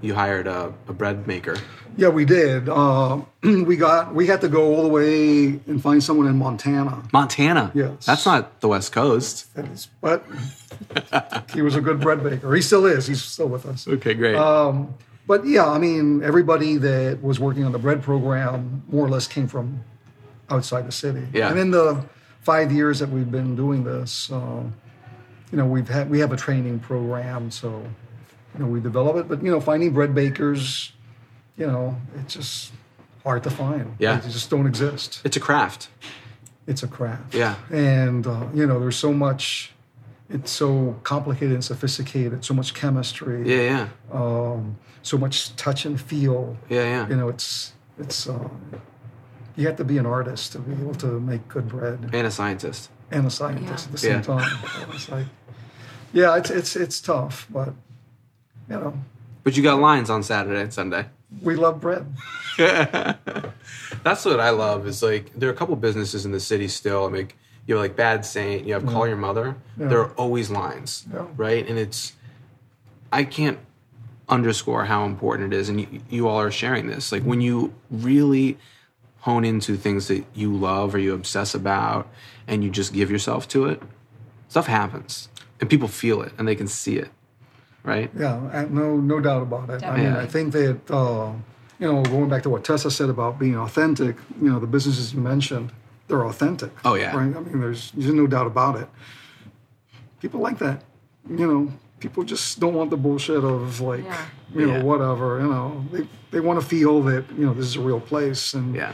you 0.00 0.14
hired 0.14 0.46
a, 0.46 0.72
a 0.88 0.92
bread 0.92 1.26
maker. 1.26 1.56
Yeah, 1.96 2.08
we 2.08 2.24
did. 2.24 2.68
Uh, 2.68 3.22
we 3.42 3.76
got 3.76 4.14
we 4.14 4.26
had 4.26 4.40
to 4.42 4.48
go 4.48 4.74
all 4.74 4.82
the 4.82 4.88
way 4.88 5.46
and 5.66 5.82
find 5.82 6.02
someone 6.02 6.26
in 6.28 6.36
Montana. 6.38 7.02
Montana. 7.12 7.72
Yes. 7.74 8.06
That's 8.06 8.24
not 8.24 8.60
the 8.60 8.68
West 8.68 8.92
Coast. 8.92 9.52
That 9.54 9.66
is- 9.66 9.88
But 10.00 10.24
he 11.54 11.62
was 11.62 11.74
a 11.74 11.80
good 11.80 12.00
bread 12.00 12.22
baker. 12.22 12.54
He 12.54 12.62
still 12.62 12.86
is. 12.86 13.06
He's 13.06 13.22
still 13.22 13.48
with 13.48 13.66
us. 13.66 13.88
Okay, 13.88 14.14
great. 14.14 14.36
Um, 14.36 14.94
but 15.26 15.44
yeah, 15.44 15.66
I 15.66 15.78
mean, 15.78 16.22
everybody 16.22 16.76
that 16.76 17.22
was 17.22 17.38
working 17.40 17.64
on 17.64 17.72
the 17.72 17.78
bread 17.78 18.02
program 18.02 18.82
more 18.88 19.04
or 19.04 19.10
less 19.10 19.26
came 19.26 19.46
from 19.48 19.82
outside 20.50 20.86
the 20.86 20.92
city. 20.92 21.26
Yeah. 21.34 21.50
And 21.50 21.58
in 21.58 21.70
the 21.70 22.04
five 22.40 22.70
years 22.72 22.98
that 23.00 23.10
we've 23.10 23.30
been 23.30 23.54
doing 23.56 23.84
this, 23.84 24.30
uh, 24.32 24.62
you 25.50 25.58
know, 25.58 25.66
we've 25.66 25.88
had 25.88 26.08
we 26.08 26.20
have 26.20 26.32
a 26.32 26.36
training 26.36 26.78
program, 26.78 27.50
so 27.50 27.82
you 28.58 28.64
know 28.64 28.70
we 28.70 28.80
develop 28.80 29.16
it. 29.16 29.28
But 29.28 29.42
you 29.42 29.50
know, 29.50 29.60
finding 29.60 29.92
bread 29.92 30.14
bakers, 30.14 30.92
you 31.56 31.66
know, 31.66 31.96
it's 32.16 32.34
just 32.34 32.72
hard 33.22 33.42
to 33.44 33.50
find. 33.50 33.94
Yeah. 33.98 34.16
they 34.18 34.28
just 34.30 34.50
don't 34.50 34.66
exist. 34.66 35.20
it's 35.24 35.36
a 35.36 35.40
craft. 35.40 35.88
It's 36.66 36.82
a 36.82 36.88
craft. 36.88 37.34
Yeah. 37.34 37.54
And 37.70 38.26
uh, 38.26 38.46
you 38.54 38.66
know, 38.66 38.80
there's 38.80 38.96
so 38.96 39.12
much. 39.12 39.72
It's 40.30 40.50
so 40.50 40.96
complicated 41.04 41.52
and 41.54 41.64
sophisticated. 41.64 42.44
So 42.44 42.52
much 42.52 42.74
chemistry 42.74 43.48
Yeah, 43.48 43.62
yeah, 43.72 43.88
um, 44.12 44.76
so 45.02 45.16
much 45.16 45.56
touch 45.56 45.86
and 45.86 45.98
feel. 45.98 46.54
yeah, 46.68 46.82
yeah. 46.84 47.08
You 47.08 47.16
know, 47.16 47.28
it's 47.30 47.72
it's 47.98 48.28
uh, 48.28 48.48
you 49.56 49.66
have 49.66 49.76
to 49.76 49.84
be 49.84 49.96
an 49.96 50.04
artist 50.04 50.52
to 50.52 50.58
be 50.58 50.72
able 50.82 50.94
to 50.96 51.18
make 51.20 51.48
good 51.48 51.66
bread 51.68 52.10
and 52.12 52.26
a 52.26 52.30
scientist. 52.30 52.90
and 53.10 53.26
a 53.26 53.30
scientist 53.30 53.86
at 53.86 53.92
the 53.96 54.06
Yeah. 54.06 54.20
same 54.20 54.22
time. 54.22 54.58
It's 54.94 55.08
like, 55.08 55.26
yeah, 56.12 56.36
it's 56.36 56.50
it's 56.50 56.76
it's 56.76 57.00
tough, 57.00 57.46
but 57.50 57.72
you 58.68 58.76
know, 58.76 58.94
But 59.44 59.56
you 59.56 59.62
got 59.62 59.80
lines 59.80 60.10
on 60.10 60.22
Saturday 60.22 60.60
and 60.60 60.72
Sunday. 60.72 61.06
we 61.42 61.56
love 61.56 61.80
bread. 61.80 62.06
That's 62.58 64.24
what 64.24 64.40
I 64.40 64.50
love. 64.50 64.86
Is 64.86 65.02
like 65.02 65.32
there 65.34 65.48
are 65.48 65.52
a 65.52 65.56
couple 65.56 65.74
businesses 65.76 66.24
in 66.26 66.32
the 66.32 66.40
city 66.40 66.68
still. 66.68 67.06
I 67.06 67.08
mean, 67.08 67.28
you 67.66 67.74
have 67.74 67.82
like 67.82 67.96
Bad 67.96 68.24
Saint. 68.24 68.66
You 68.66 68.74
have 68.74 68.86
Call 68.86 69.06
Your 69.06 69.16
Mother. 69.16 69.56
Yeah. 69.78 69.88
There 69.88 70.00
are 70.00 70.10
always 70.12 70.50
lines, 70.50 71.06
Yeah. 71.12 71.26
right? 71.36 71.66
And 71.68 71.78
it's 71.78 72.12
I 73.12 73.24
can't 73.24 73.58
underscore 74.28 74.84
how 74.84 75.04
important 75.06 75.52
it 75.54 75.56
is, 75.56 75.68
and 75.68 75.80
you, 75.80 76.00
you 76.10 76.28
all 76.28 76.40
are 76.40 76.50
sharing 76.50 76.86
this. 76.86 77.12
Like 77.12 77.22
when 77.22 77.40
you 77.40 77.72
really 77.90 78.58
hone 79.20 79.44
into 79.44 79.76
things 79.76 80.08
that 80.08 80.24
you 80.34 80.54
love 80.54 80.94
or 80.94 80.98
you 80.98 81.14
obsess 81.14 81.54
about, 81.54 82.08
and 82.46 82.62
you 82.64 82.70
just 82.70 82.92
give 82.92 83.10
yourself 83.10 83.48
to 83.48 83.66
it, 83.66 83.82
stuff 84.48 84.66
happens, 84.66 85.28
and 85.60 85.68
people 85.68 85.88
feel 85.88 86.22
it 86.22 86.32
and 86.38 86.46
they 86.46 86.54
can 86.54 86.68
see 86.68 86.96
it, 86.96 87.10
right? 87.88 88.10
Yeah, 88.24 88.66
no 88.70 88.96
no 89.12 89.16
doubt 89.20 89.42
about 89.48 89.66
it. 89.74 89.80
I 89.82 89.96
mean, 89.96 90.12
I 90.24 90.26
think 90.34 90.52
that 90.52 90.78
uh, 90.90 91.32
you 91.80 91.86
know, 91.92 92.02
going 92.14 92.28
back 92.28 92.42
to 92.42 92.50
what 92.50 92.62
Tessa 92.64 92.90
said 92.90 93.08
about 93.16 93.38
being 93.38 93.56
authentic, 93.56 94.14
you 94.42 94.50
know, 94.50 94.58
the 94.60 94.66
businesses 94.76 95.14
you 95.14 95.20
mentioned, 95.20 95.68
they're 96.08 96.26
authentic. 96.26 96.72
Oh, 96.84 96.94
yeah. 96.94 97.16
right. 97.16 97.34
I 97.36 97.40
mean, 97.46 97.60
there's 97.64 97.90
there's 97.92 98.12
no 98.22 98.26
doubt 98.26 98.46
about 98.54 98.74
it. 98.82 98.88
People 100.20 100.40
like 100.40 100.58
that, 100.58 100.82
you 101.28 101.46
know. 101.46 101.72
People 102.00 102.22
just 102.22 102.60
don't 102.60 102.74
want 102.74 102.90
the 102.90 102.96
bullshit 102.96 103.42
of 103.42 103.80
like, 103.80 104.04
Yeah. 104.04 104.26
you 104.54 104.66
know, 104.66 104.76
Yeah. 104.76 104.82
whatever. 104.90 105.40
You 105.42 105.48
know, 105.54 105.84
they 105.92 106.02
they 106.30 106.40
want 106.40 106.60
to 106.60 106.66
feel 106.74 107.02
that 107.10 107.24
you 107.38 107.44
know 107.46 107.54
this 107.58 107.66
is 107.66 107.76
a 107.76 107.80
real 107.90 107.98
place 108.12 108.54
and 108.54 108.68
Yeah. 108.74 108.92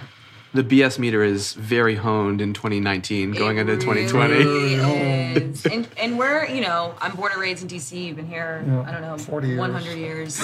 The 0.55 0.63
BS 0.63 1.01
meter 1.01 1.25
is 1.25 1.53
very 1.55 1.97
honed 1.97 2.41
in 2.41 2.53
2019, 2.55 3.33
going 3.33 3.57
It 3.59 3.63
into 3.69 3.75
2020. 3.75 4.35
really 4.35 4.75
is. 4.75 5.67
and 5.67 5.89
and 5.99 6.17
we're 6.17 6.47
you 6.47 6.61
know 6.61 6.95
I'm 7.01 7.17
born 7.17 7.33
and 7.33 7.41
raised 7.41 7.63
in 7.65 7.69
DC. 7.69 8.07
You've 8.07 8.15
been 8.17 8.29
here 8.29 8.63
Yeah, 8.65 8.83
I 8.87 8.93
don't 8.93 9.03
know 9.03 9.19
40 9.19 9.49
years. 9.49 9.59
100 9.59 9.97
years 9.99 10.41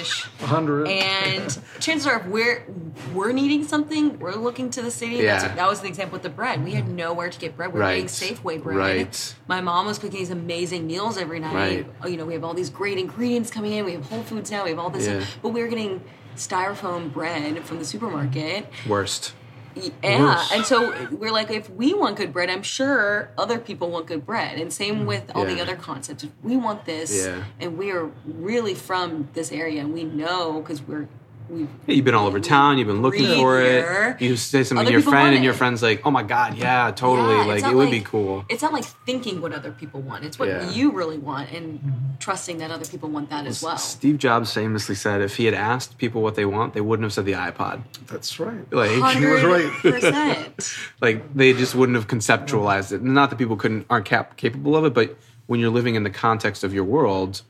ish. 0.00 0.26
a 0.40 0.46
hundred. 0.46 0.88
And 0.88 1.58
chances 1.78 2.06
are, 2.06 2.20
if 2.20 2.26
we're 2.26 2.64
we're 3.12 3.32
needing 3.32 3.64
something, 3.66 4.18
we're 4.18 4.34
looking 4.34 4.70
to 4.70 4.80
the 4.80 4.90
city. 4.90 5.16
Yeah. 5.16 5.42
what, 5.42 5.56
that 5.56 5.68
was 5.68 5.80
the 5.82 5.88
example 5.88 6.14
with 6.14 6.22
the 6.22 6.30
bread. 6.30 6.64
We 6.64 6.72
had 6.72 6.88
nowhere 6.88 7.28
to 7.28 7.38
get 7.38 7.54
bread. 7.54 7.74
We're 7.74 7.80
Right. 7.80 8.08
getting 8.08 8.36
Safeway 8.36 8.62
bread. 8.62 8.78
Right. 8.78 9.34
My 9.46 9.60
mom 9.60 9.84
was 9.84 9.98
cooking 9.98 10.20
these 10.20 10.30
amazing 10.30 10.86
meals 10.86 11.18
every 11.18 11.38
night. 11.40 11.54
Right. 11.54 11.86
Oh, 12.02 12.08
you 12.08 12.16
know, 12.16 12.24
we 12.24 12.32
have 12.32 12.44
all 12.44 12.54
these 12.54 12.70
great 12.70 12.96
ingredients 12.96 13.50
coming 13.50 13.72
in. 13.72 13.84
We 13.84 13.92
have 13.92 14.06
Whole 14.08 14.22
Foods 14.22 14.50
now. 14.50 14.64
We 14.64 14.70
have 14.70 14.78
all 14.78 14.88
this, 14.88 15.06
Yeah. 15.06 15.22
but 15.42 15.50
we 15.50 15.60
were 15.60 15.68
getting 15.68 16.02
styrofoam 16.36 17.12
bread 17.12 17.64
from 17.64 17.78
the 17.78 17.84
supermarket. 17.84 18.66
Worst. 18.88 19.34
Yeah, 19.74 20.20
Worse. 20.20 20.52
and 20.52 20.64
so 20.64 21.08
we're 21.10 21.32
like, 21.32 21.50
if 21.50 21.68
we 21.68 21.94
want 21.94 22.16
good 22.16 22.32
bread, 22.32 22.48
I'm 22.48 22.62
sure 22.62 23.30
other 23.36 23.58
people 23.58 23.90
want 23.90 24.06
good 24.06 24.24
bread, 24.24 24.58
and 24.58 24.72
same 24.72 25.00
mm. 25.00 25.06
with 25.06 25.32
all 25.34 25.44
the 25.44 25.60
other 25.60 25.74
concepts. 25.74 26.22
If 26.22 26.30
we 26.42 26.56
want 26.56 26.84
this, 26.84 27.26
Yeah. 27.26 27.42
and 27.58 27.76
we 27.76 27.90
are 27.90 28.08
really 28.24 28.74
from 28.74 29.28
this 29.32 29.50
area, 29.50 29.80
and 29.80 29.92
we 29.92 30.04
know 30.04 30.60
because 30.60 30.80
we're 30.82 31.08
we 31.48 31.62
Yeah, 31.86 31.94
you've 31.94 32.04
been 32.04 32.14
all 32.14 32.26
over 32.26 32.40
town. 32.40 32.78
You've 32.78 32.86
been 32.88 33.02
looking 33.02 33.26
for 33.26 33.60
here. 33.60 34.16
it. 34.18 34.22
You 34.24 34.36
say 34.36 34.64
something 34.64 34.78
Other 34.86 34.86
to 34.86 34.92
your 34.92 35.02
friend, 35.02 35.34
and 35.34 35.44
your 35.44 35.52
friend's 35.54 35.82
like, 35.82 36.02
"Oh 36.04 36.10
my 36.10 36.22
god, 36.22 36.56
yeah, 36.56 36.90
totally. 36.90 37.36
Yeah, 37.36 37.44
like 37.44 37.62
not 37.62 37.72
it 37.72 37.76
would 37.76 37.90
be 37.90 38.00
cool." 38.00 38.44
It's 38.48 38.62
not 38.62 38.72
like 38.72 38.84
thinking 38.84 39.40
what 39.40 39.52
other 39.52 39.70
people 39.72 40.00
want. 40.00 40.24
It's 40.24 40.38
what 40.38 40.48
Yeah. 40.48 40.70
you 40.70 40.92
really 40.92 41.18
want, 41.18 41.50
and 41.52 42.16
trusting 42.20 42.58
that 42.58 42.70
other 42.70 42.84
people 42.86 43.08
want 43.08 43.30
that 43.30 43.46
as 43.46 43.62
well. 43.62 43.76
Steve 43.78 44.18
Jobs 44.18 44.52
famously 44.52 44.94
said, 44.94 45.20
"If 45.20 45.36
he 45.36 45.44
had 45.44 45.54
asked 45.54 45.98
people 45.98 46.22
what 46.22 46.34
they 46.34 46.44
want, 46.44 46.74
they 46.74 46.80
wouldn't 46.80 47.04
have 47.04 47.12
said 47.12 47.24
the 47.26 47.32
iPod. 47.32 47.82
That's 48.06 48.38
right. 48.40 48.70
Like, 48.72 48.90
He 48.90 49.24
was 49.26 49.42
right. 49.44 50.76
Like 51.00 51.34
they 51.34 51.52
just 51.52 51.74
wouldn't 51.74 51.96
have 51.96 52.08
conceptualized 52.08 52.92
it. 52.92 53.02
Not 53.02 53.30
that 53.30 53.36
people 53.36 53.56
couldn't 53.56 53.86
aren't 53.90 54.06
cap- 54.06 54.36
capable 54.36 54.76
of 54.76 54.84
it, 54.84 54.94
but 54.94 55.16
when 55.46 55.60
you're 55.60 55.70
living 55.70 55.94
in 55.94 56.04
the 56.04 56.10
context 56.10 56.64
of 56.64 56.72
your 56.72 56.84
world, 56.84 57.42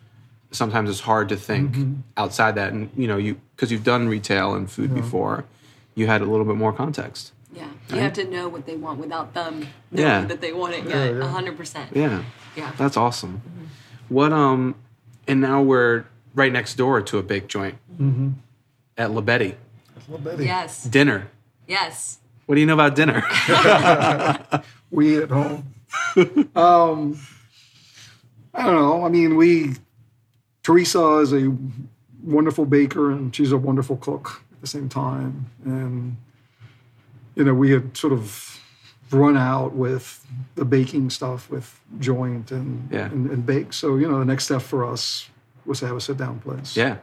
sometimes 0.54 0.88
it's 0.90 1.00
hard 1.00 1.28
to 1.30 1.36
think 1.36 1.72
Mm-hmm. 1.72 2.00
outside 2.16 2.54
that. 2.56 2.72
And 2.72 2.90
you 2.96 3.06
know, 3.06 3.16
you 3.16 3.40
because 3.56 3.70
you've 3.72 3.84
done 3.84 4.08
retail 4.08 4.54
and 4.54 4.70
food 4.70 4.94
before, 4.94 5.44
you 5.94 6.06
had 6.06 6.20
a 6.22 6.24
little 6.24 6.44
bit 6.46 6.56
more 6.56 6.72
context. 6.72 7.32
Yeah, 7.52 7.68
you 7.90 7.98
have 7.98 8.14
to 8.14 8.24
know 8.24 8.48
what 8.48 8.66
they 8.66 8.76
want 8.76 8.98
without 8.98 9.32
them 9.34 9.60
knowing 9.92 10.08
Yeah. 10.08 10.24
that 10.24 10.40
they 10.40 10.52
want 10.52 10.74
it 10.74 10.84
Yeah, 10.88 11.04
yet. 11.04 11.14
yeah. 11.16 11.24
A 11.24 11.26
hundred 11.28 11.56
percent. 11.56 11.90
Yeah, 11.94 12.22
Yeah. 12.56 12.72
that's 12.76 12.96
awesome. 12.96 13.42
What 14.08 14.32
um, 14.32 14.74
and 15.28 15.40
now 15.40 15.62
we're 15.62 16.04
right 16.34 16.52
next 16.52 16.74
door 16.74 17.00
to 17.02 17.18
a 17.18 17.22
bake 17.22 17.46
joint 17.46 17.76
at 18.98 19.10
La 19.12 19.20
Betty. 19.20 19.54
Well, 20.08 20.18
Betty, 20.18 20.44
Yes. 20.46 20.82
Dinner. 20.84 21.28
Yes. 21.68 22.18
What 22.46 22.56
do 22.56 22.60
you 22.60 22.66
know 22.66 22.74
about 22.74 22.94
dinner? 22.96 23.22
we 24.90 25.16
eat 25.16 25.22
at 25.22 25.30
home. 25.30 25.72
um, 26.56 27.18
I 28.52 28.64
don't 28.64 28.74
know. 28.74 29.04
I 29.04 29.08
mean, 29.08 29.36
we 29.36 29.74
Teresa 30.64 31.18
is 31.18 31.33
a 31.33 31.55
wonderful 32.22 32.64
baker 32.66 33.11
and 33.12 33.35
she's 33.37 33.53
a 33.53 33.57
wonderful 33.59 33.96
cook 33.98 34.42
at 34.53 34.61
the 34.61 34.66
same 34.66 34.88
time. 34.88 35.50
And 35.64 36.16
you 37.37 37.44
know, 37.44 37.55
we 37.55 37.70
had 37.70 37.96
sort 37.96 38.12
of 38.12 38.61
run 39.11 39.37
out 39.37 39.74
with 39.74 40.27
the 40.57 40.64
baking 40.64 41.11
stuff 41.11 41.48
with 41.50 41.79
joint 42.00 42.50
and 42.50 42.88
Yeah. 42.90 43.07
and, 43.07 43.31
and 43.31 43.46
bake. 43.46 43.72
So 43.72 43.96
you 43.96 44.11
know, 44.11 44.18
the 44.18 44.24
next 44.24 44.46
step 44.46 44.62
for 44.62 44.85
us 44.90 45.29
was 45.66 45.81
to 45.81 45.87
have 45.87 45.96
a 45.96 46.00
sit 46.00 46.16
down 46.16 46.40
place. 46.40 46.77
yeah, 46.77 46.96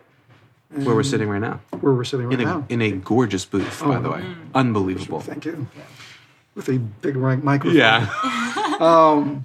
where 0.72 0.96
we're 0.96 1.04
sitting 1.04 1.30
right 1.30 1.40
now. 1.42 1.60
where 1.80 1.94
we're 1.94 2.04
sitting 2.04 2.28
right 2.28 2.40
in 2.40 2.48
a 2.48 2.52
now. 2.52 2.66
in 2.70 2.82
a 2.82 2.92
gorgeous 2.92 3.46
booth, 3.46 3.82
by 3.84 4.00
the 4.00 4.10
oh. 4.10 4.14
way. 4.14 4.26
Unbelievable. 4.56 5.20
Thank 5.22 5.46
you. 5.46 5.68
With 6.56 6.68
a 6.70 6.80
big 6.80 7.16
rank 7.16 7.44
microphone. 7.44 7.78
Yeah. 7.78 8.10
Um, 8.82 9.44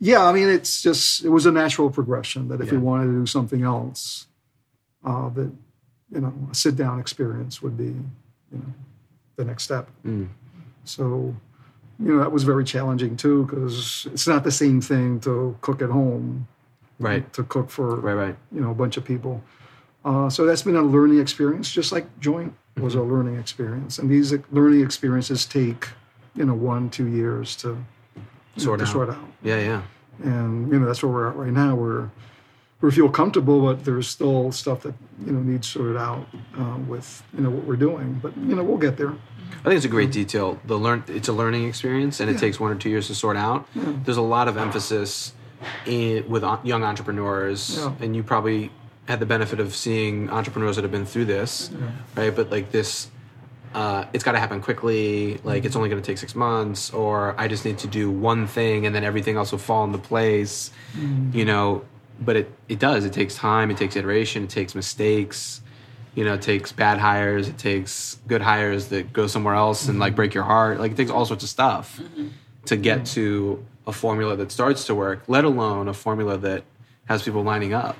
Yeah, 0.00 0.24
I 0.24 0.32
mean, 0.32 0.48
it's 0.48 0.80
just 0.82 1.24
it 1.24 1.28
was 1.30 1.46
a 1.46 1.52
natural 1.52 1.90
progression 1.90 2.48
that 2.48 2.60
if 2.60 2.70
we 2.70 2.76
Yeah. 2.76 2.82
wanted 2.82 3.06
to 3.06 3.12
do 3.12 3.26
something 3.26 3.62
else, 3.62 4.26
uh, 5.04 5.28
that 5.30 5.50
you 6.10 6.20
know, 6.20 6.32
a 6.50 6.54
sit 6.54 6.74
down 6.76 6.98
experience 7.00 7.60
would 7.62 7.76
be, 7.76 7.84
you 8.52 8.58
know, 8.58 8.72
the 9.36 9.44
next 9.44 9.64
step. 9.64 9.90
Mm. 10.06 10.28
So, 10.84 11.34
you 11.98 12.14
know, 12.14 12.18
that 12.20 12.32
was 12.32 12.44
very 12.44 12.64
challenging 12.64 13.14
too 13.16 13.44
because 13.44 14.06
it's 14.12 14.26
not 14.26 14.42
the 14.42 14.50
same 14.50 14.80
thing 14.80 15.20
to 15.20 15.56
cook 15.60 15.82
at 15.82 15.90
home, 15.90 16.46
Right. 17.00 17.30
To 17.34 17.42
cook 17.44 17.68
for 17.70 17.96
Right. 17.96 18.14
Right. 18.14 18.36
you 18.52 18.60
know 18.60 18.70
a 18.70 18.74
bunch 18.74 18.96
of 18.96 19.04
people. 19.04 19.42
Uh, 20.04 20.30
so 20.30 20.46
that's 20.46 20.62
been 20.62 20.76
a 20.76 20.82
learning 20.82 21.18
experience, 21.20 21.70
just 21.70 21.92
like 21.92 22.06
joint 22.20 22.54
was 22.78 22.94
Mm-hmm. 22.94 23.10
a 23.10 23.14
learning 23.14 23.36
experience, 23.36 23.98
and 23.98 24.08
these 24.08 24.32
learning 24.52 24.82
experiences 24.84 25.44
take 25.44 25.88
you 26.36 26.44
know 26.44 26.54
one 26.54 26.88
two 26.88 27.06
years 27.06 27.54
to 27.56 27.76
Sort 28.60 28.78
to 28.80 28.84
out. 28.86 28.92
sort 28.92 29.10
out 29.10 29.18
Yeah. 29.42 29.58
Yeah. 29.60 29.82
and 30.22 30.70
you 30.72 30.78
know 30.78 30.86
that's 30.86 31.02
where 31.02 31.12
we're 31.12 31.28
at 31.28 31.36
right 31.36 31.52
now. 31.52 31.74
We're 31.74 32.10
we 32.80 32.90
feel 32.92 33.08
comfortable, 33.08 33.60
but 33.62 33.84
there's 33.84 34.06
still 34.08 34.52
stuff 34.52 34.82
that 34.82 34.94
you 35.26 35.32
know 35.32 35.40
needs 35.40 35.66
sorted 35.68 35.96
out 35.96 36.26
uh, 36.56 36.76
with 36.86 37.22
you 37.34 37.40
know 37.42 37.50
what 37.50 37.64
we're 37.64 37.76
doing. 37.76 38.18
But 38.22 38.36
you 38.36 38.54
know 38.54 38.62
we'll 38.62 38.78
get 38.78 38.96
there. 38.96 39.10
I 39.60 39.64
think 39.64 39.76
it's 39.76 39.84
a 39.84 39.88
great 39.88 40.12
detail. 40.12 40.60
The 40.66 40.76
learn 40.78 41.02
it's 41.08 41.28
a 41.28 41.32
learning 41.32 41.66
experience, 41.66 42.20
and 42.20 42.30
it 42.30 42.34
Yeah. 42.34 42.40
takes 42.40 42.60
one 42.60 42.70
or 42.70 42.76
two 42.76 42.90
years 42.90 43.06
to 43.08 43.14
sort 43.14 43.36
out. 43.36 43.66
There's 44.04 44.16
a 44.18 44.22
lot 44.22 44.46
of 44.48 44.56
emphasis 44.56 45.32
in 45.86 46.28
with 46.28 46.44
on- 46.44 46.60
young 46.64 46.84
entrepreneurs, 46.84 47.78
Yeah. 47.78 47.92
and 48.00 48.14
you 48.14 48.22
probably 48.22 48.70
had 49.08 49.18
the 49.20 49.26
benefit 49.26 49.58
of 49.58 49.74
seeing 49.74 50.30
entrepreneurs 50.30 50.76
that 50.76 50.82
have 50.82 50.92
been 50.92 51.06
through 51.06 51.24
this, 51.24 51.70
right? 52.16 52.34
But 52.34 52.50
like 52.50 52.70
this. 52.70 53.08
Uh, 53.74 54.06
it's 54.12 54.24
got 54.24 54.32
to 54.32 54.38
happen 54.38 54.60
quickly. 54.60 55.38
Like 55.44 55.64
it's 55.64 55.72
mm-hmm. 55.72 55.78
only 55.78 55.88
going 55.90 56.02
to 56.02 56.06
take 56.06 56.18
six 56.18 56.34
months, 56.34 56.90
or 56.92 57.34
I 57.38 57.48
just 57.48 57.64
need 57.64 57.78
to 57.78 57.86
do 57.86 58.10
one 58.10 58.46
thing 58.46 58.86
and 58.86 58.94
then 58.94 59.04
everything 59.04 59.36
else 59.36 59.52
will 59.52 59.58
fall 59.58 59.84
into 59.84 59.98
place. 59.98 60.70
Mm-hmm. 60.96 61.36
You 61.36 61.44
know, 61.44 61.84
but 62.20 62.36
it 62.36 62.52
it 62.68 62.78
does. 62.78 63.04
It 63.04 63.12
takes 63.12 63.34
time. 63.34 63.70
It 63.70 63.76
takes 63.76 63.96
iteration. 63.96 64.44
It 64.44 64.50
takes 64.50 64.74
mistakes. 64.74 65.60
You 66.14 66.24
know, 66.24 66.34
it 66.34 66.42
takes 66.42 66.72
bad 66.72 66.98
hires. 66.98 67.48
It 67.48 67.58
takes 67.58 68.18
good 68.26 68.42
hires 68.42 68.88
that 68.88 69.12
go 69.12 69.26
somewhere 69.26 69.54
else 69.54 69.88
and 69.88 69.98
like 69.98 70.10
mm-hmm. 70.10 70.16
break 70.16 70.34
your 70.34 70.44
heart. 70.44 70.80
Like 70.80 70.92
it 70.92 70.96
takes 70.96 71.10
all 71.10 71.24
sorts 71.24 71.44
of 71.44 71.50
stuff 71.50 72.00
to 72.64 72.76
get 72.76 73.06
to 73.06 73.64
a 73.86 73.92
formula 73.92 74.36
that 74.36 74.50
starts 74.50 74.84
to 74.86 74.94
work. 74.94 75.22
Let 75.28 75.44
alone 75.44 75.88
a 75.88 75.94
formula 75.94 76.36
that 76.38 76.64
has 77.06 77.22
people 77.22 77.42
lining 77.42 77.72
up. 77.72 77.96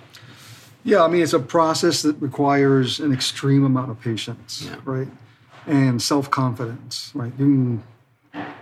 Yeah, 0.85 1.03
I 1.03 1.09
mean 1.09 1.23
it's 1.23 1.33
a 1.33 1.39
process 1.39 2.03
that 2.03 2.17
requires 2.21 3.01
an 3.01 3.13
extreme 3.13 3.65
amount 3.65 3.91
of 3.91 4.01
patience, 4.01 4.63
Yeah. 4.65 4.77
right, 4.85 5.09
and 5.69 6.03
self 6.03 6.31
confidence, 6.31 7.13
right. 7.15 7.33
You 7.39 7.83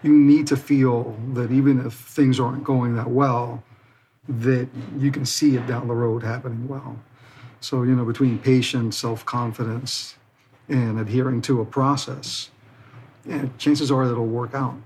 you 0.02 0.12
need 0.12 0.46
to 0.48 0.56
feel 0.56 1.16
that 1.32 1.50
even 1.50 1.84
if 1.84 1.94
things 1.94 2.38
aren't 2.38 2.64
going 2.64 2.94
that 2.96 3.10
well, 3.10 3.62
that 4.28 4.68
you 4.98 5.10
can 5.10 5.24
see 5.24 5.56
it 5.56 5.66
down 5.66 5.88
the 5.88 5.94
road 5.94 6.22
happening 6.22 6.68
well. 6.68 6.98
So 7.60 7.82
you 7.82 7.94
know 7.94 8.04
between 8.04 8.38
patience, 8.38 8.98
self 8.98 9.24
confidence, 9.24 10.16
and 10.68 10.98
adhering 10.98 11.40
to 11.42 11.60
a 11.60 11.64
process, 11.64 12.50
yeah, 13.24 13.46
chances 13.58 13.90
are 13.90 14.04
that 14.06 14.12
it'll 14.12 14.26
work 14.26 14.54
out 14.54 14.76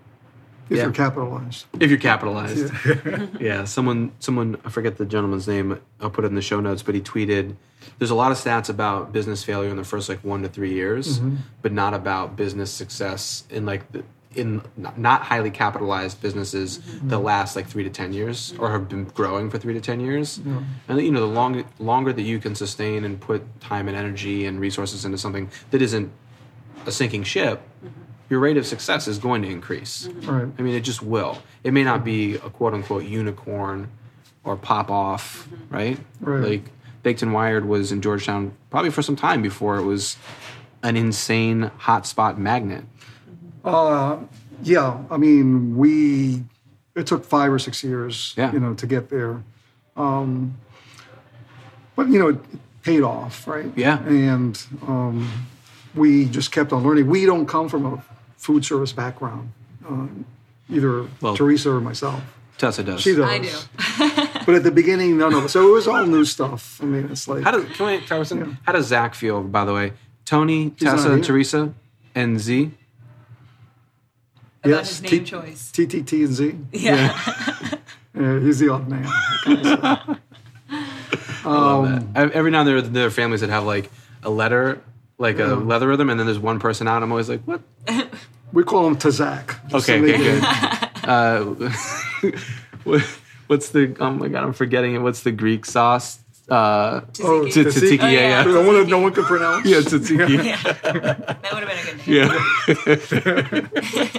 if 0.70 0.76
Yeah. 0.76 0.84
you're 0.84 0.92
capitalized. 0.92 1.66
If 1.78 1.90
you're 1.90 1.98
capitalized. 1.98 2.72
yeah, 3.40 3.64
someone 3.64 4.12
someone 4.20 4.56
I 4.64 4.70
forget 4.70 4.96
the 4.96 5.04
gentleman's 5.04 5.46
name. 5.46 5.80
I'll 6.00 6.10
put 6.10 6.24
it 6.24 6.28
in 6.28 6.36
the 6.36 6.42
show 6.42 6.60
notes, 6.60 6.82
but 6.82 6.94
he 6.94 7.00
tweeted 7.00 7.56
there's 7.98 8.10
a 8.10 8.14
lot 8.14 8.30
of 8.30 8.38
stats 8.38 8.70
about 8.70 9.12
business 9.12 9.42
failure 9.42 9.70
in 9.70 9.76
the 9.76 9.84
first 9.84 10.08
like 10.08 10.22
1 10.22 10.42
to 10.42 10.48
3 10.48 10.72
years, 10.72 11.18
mm-hmm. 11.18 11.36
but 11.62 11.72
not 11.72 11.92
about 11.92 12.36
business 12.36 12.70
success 12.70 13.44
in 13.50 13.66
like 13.66 13.90
the 13.92 14.04
in 14.36 14.62
not- 14.76 15.22
highly 15.22 15.50
capitalized 15.50 16.22
businesses 16.22 16.78
mm-hmm. 16.78 17.08
that 17.08 17.18
last 17.18 17.56
like 17.56 17.66
3 17.66 17.82
to 17.82 17.90
10 17.90 18.12
years 18.12 18.54
or 18.60 18.70
have 18.70 18.88
been 18.88 19.04
growing 19.06 19.50
for 19.50 19.58
3 19.58 19.74
to 19.74 19.80
10 19.80 19.98
years. 19.98 20.38
And 20.88 21.00
you 21.00 21.10
know, 21.10 21.20
the 21.20 21.26
long, 21.26 21.64
longer 21.80 22.12
that 22.12 22.22
you 22.22 22.38
can 22.38 22.54
sustain 22.54 23.04
and 23.04 23.20
put 23.20 23.42
time 23.60 23.88
and 23.88 23.96
energy 23.96 24.46
and 24.46 24.60
resources 24.60 25.04
into 25.04 25.18
something 25.18 25.50
that 25.72 25.82
isn't 25.82 26.12
a 26.86 26.92
sinking 26.92 27.24
ship, 27.24 27.60
mm-hmm. 27.84 28.00
Your 28.30 28.40
rate 28.40 28.56
of 28.56 28.66
success 28.66 29.06
is 29.08 29.18
going 29.18 29.42
to 29.42 29.48
increase. 29.48 30.06
Right. 30.06 30.46
I 30.58 30.62
mean, 30.62 30.74
it 30.74 30.80
just 30.80 31.02
will. 31.02 31.42
It 31.64 31.72
may 31.72 31.84
not 31.84 32.04
be 32.04 32.36
a 32.36 32.48
quote 32.50 32.72
unquote 32.72 33.04
unicorn 33.04 33.90
or 34.44 34.56
pop 34.56 34.90
off, 34.90 35.48
right? 35.68 35.98
Right. 36.20 36.42
Like 36.48 36.64
Baked 37.02 37.22
and 37.22 37.32
Wired 37.34 37.66
was 37.66 37.92
in 37.92 38.00
Georgetown 38.00 38.52
probably 38.70 38.90
for 38.90 39.02
some 39.02 39.16
time 39.16 39.42
before 39.42 39.76
it 39.76 39.84
was 39.84 40.16
an 40.82 40.96
insane 40.96 41.70
hotspot 41.80 42.38
magnet. 42.38 42.84
Uh, 43.64 44.18
yeah, 44.62 44.96
I 45.10 45.16
mean, 45.18 45.76
we 45.76 46.44
it 46.94 47.06
took 47.06 47.24
five 47.24 47.52
or 47.52 47.58
six 47.58 47.82
years, 47.84 48.34
Yeah. 48.36 48.52
you 48.52 48.60
know, 48.60 48.74
to 48.74 48.86
get 48.86 49.10
there. 49.10 49.42
Um, 49.96 50.56
but 51.96 52.08
you 52.08 52.18
know, 52.18 52.28
it 52.28 52.38
paid 52.82 53.02
off, 53.02 53.46
right? 53.46 53.70
Yeah. 53.76 54.02
And 54.04 54.62
um, 54.86 55.30
we 55.94 56.26
just 56.26 56.52
kept 56.52 56.72
on 56.72 56.82
learning. 56.84 57.06
We 57.08 57.26
don't 57.26 57.46
come 57.46 57.68
from 57.68 57.84
a 57.86 58.02
food 58.40 58.64
service 58.64 58.92
background, 58.92 59.52
uh, 59.88 60.06
either 60.68 61.06
Well- 61.20 61.36
Teresa 61.36 61.70
or 61.70 61.80
myself. 61.80 62.22
Tessa 62.58 62.82
does. 62.82 63.00
She 63.00 63.14
does. 63.14 63.24
I 63.24 63.38
do. 63.38 63.50
But 64.46 64.54
at 64.54 64.62
the 64.64 64.70
beginning, 64.70 65.18
none 65.18 65.32
of 65.34 65.44
us. 65.44 65.52
So 65.52 65.68
it 65.68 65.72
was 65.72 65.86
all 65.86 66.04
new 66.06 66.24
stuff. 66.24 66.80
I 66.82 66.86
mean, 66.86 67.08
it's 67.10 67.28
like 67.28 67.44
How 67.44 67.50
does 67.52 67.64
can 67.76 67.86
I 67.86 68.00
tell 68.00 68.20
us 68.22 68.32
How 68.66 68.72
does 68.72 68.86
Zach 68.86 69.14
feel? 69.14 69.42
By 69.42 69.64
the 69.64 69.72
way, 69.74 69.92
Tony, 70.24 70.64
not 70.66 70.78
Tessa, 70.78 71.12
and. 71.12 71.22
Teresa, 71.24 71.72
and 72.14 72.40
Z. 72.40 72.70
About 74.64 74.80
his 74.86 75.02
name 75.02 75.10
T- 75.10 75.20
choice. 75.24 75.70
TTT 75.72 76.24
and 76.24 76.34
Z. 76.34 76.58
Yeah. 76.72 77.18
Uh, 78.18 78.38
he's 78.44 78.58
the 78.58 78.70
odd 78.70 78.88
man. 78.88 79.06
Um, 81.44 82.10
I- 82.14 82.28
Every 82.32 82.50
now 82.50 82.60
and 82.60 82.68
then 82.68 82.74
there, 82.76 82.82
there 82.82 83.06
are 83.06 83.10
families 83.10 83.40
that 83.40 83.50
have 83.50 83.64
like 83.64 83.90
a 84.22 84.30
letter, 84.30 84.80
like 85.20 85.38
a 85.38 85.54
leather 85.54 85.86
rhythm, 85.86 86.10
and 86.10 86.18
then 86.18 86.26
there's 86.26 86.38
one 86.40 86.58
person 86.58 86.88
out. 86.88 87.02
I'm 87.04 87.12
always 87.12 87.28
like, 87.28 87.42
what? 87.42 87.60
We 88.52 88.64
call 88.64 88.84
him 88.88 88.96
Tazak. 88.96 89.72
Okay, 89.72 90.00
okay, 90.00 90.18
good. 90.18 90.42
uh, 91.08 91.44
what's 93.46 93.68
the? 93.68 93.94
Oh 94.00 94.10
my 94.10 94.26
god, 94.26 94.42
I'm 94.42 94.52
forgetting 94.52 94.96
it. 94.96 94.98
What's 94.98 95.22
the 95.22 95.30
Greek 95.30 95.64
sauce? 95.64 96.18
Uh, 96.48 97.02
Oh, 97.22 97.42
Tzatziki. 97.46 97.62
tzatziki, 97.62 97.98
tzatziki. 97.98 98.02
yeah, 98.12 98.42
yeah. 98.42 98.42
No 98.42 98.66
one, 98.66 98.88
no 98.88 98.98
one 98.98 99.12
could 99.12 99.26
pronounce. 99.26 99.66
Yeah, 99.66 99.76
tzatziki. 99.82 100.36
that 100.82 101.52
would 101.52 101.62
have 101.62 101.70
been 101.70 101.78
a 101.78 101.84
good 101.86 101.98
name. 102.08 102.16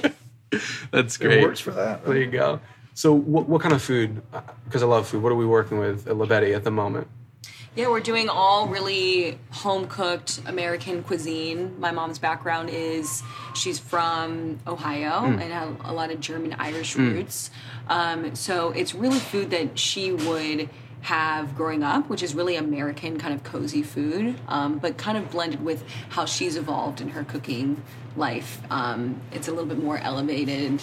Yeah. 0.02 0.10
That's 0.92 1.16
It 1.18 1.24
great. 1.24 1.42
works 1.44 1.60
for 1.60 1.72
that. 1.72 2.06
There 2.06 2.16
you 2.18 2.28
go. 2.32 2.62
So, 2.94 3.14
what, 3.14 3.50
what 3.50 3.62
kind 3.62 3.74
of 3.74 3.82
food? 3.82 4.22
Because 4.66 4.82
I 4.84 4.86
love 4.86 5.08
food. 5.08 5.24
What 5.24 5.32
are 5.34 5.36
we 5.36 5.46
working 5.46 5.78
with 5.78 6.08
at 6.08 6.16
La 6.18 6.26
Betty 6.26 6.54
at 6.54 6.64
the 6.64 6.72
moment? 6.72 7.08
Yeah, 7.74 7.88
we're 7.88 8.02
doing 8.02 8.28
all 8.28 8.68
really 8.68 9.40
home 9.52 9.88
cooked 9.88 10.42
American 10.46 11.04
cuisine. 11.04 11.80
My 11.80 11.92
mom's 11.92 12.20
background 12.20 12.70
is 12.70 13.24
she's 13.56 13.80
from 13.80 14.60
Ohio 14.68 15.24
and 15.24 15.42
had 15.42 15.78
a 15.86 15.94
lot 15.94 16.12
of 16.12 16.20
German 16.20 16.54
Irish 16.60 16.98
roots. 16.98 17.50
Um, 17.88 18.36
so 18.36 18.72
it's 18.72 18.94
really 18.94 19.20
food 19.20 19.52
that 19.52 19.80
she 19.80 20.12
would 20.12 20.68
have 21.04 21.56
growing 21.56 21.82
up, 21.82 22.10
which 22.10 22.22
is 22.22 22.36
really 22.36 22.58
American 22.58 23.18
kind 23.18 23.34
of 23.34 23.42
cozy 23.46 23.84
food, 23.84 24.36
um, 24.50 24.78
but 24.78 24.98
kind 24.98 25.18
of 25.18 25.32
blended 25.32 25.64
with 25.64 25.86
how 26.10 26.26
she's 26.26 26.58
evolved 26.58 27.00
in 27.00 27.10
her 27.10 27.24
cooking 27.24 27.82
life. 28.18 28.62
Um, 28.70 29.22
it's 29.32 29.48
a 29.48 29.52
little 29.52 29.66
bit 29.66 29.82
more 29.82 29.98
elevated 29.98 30.82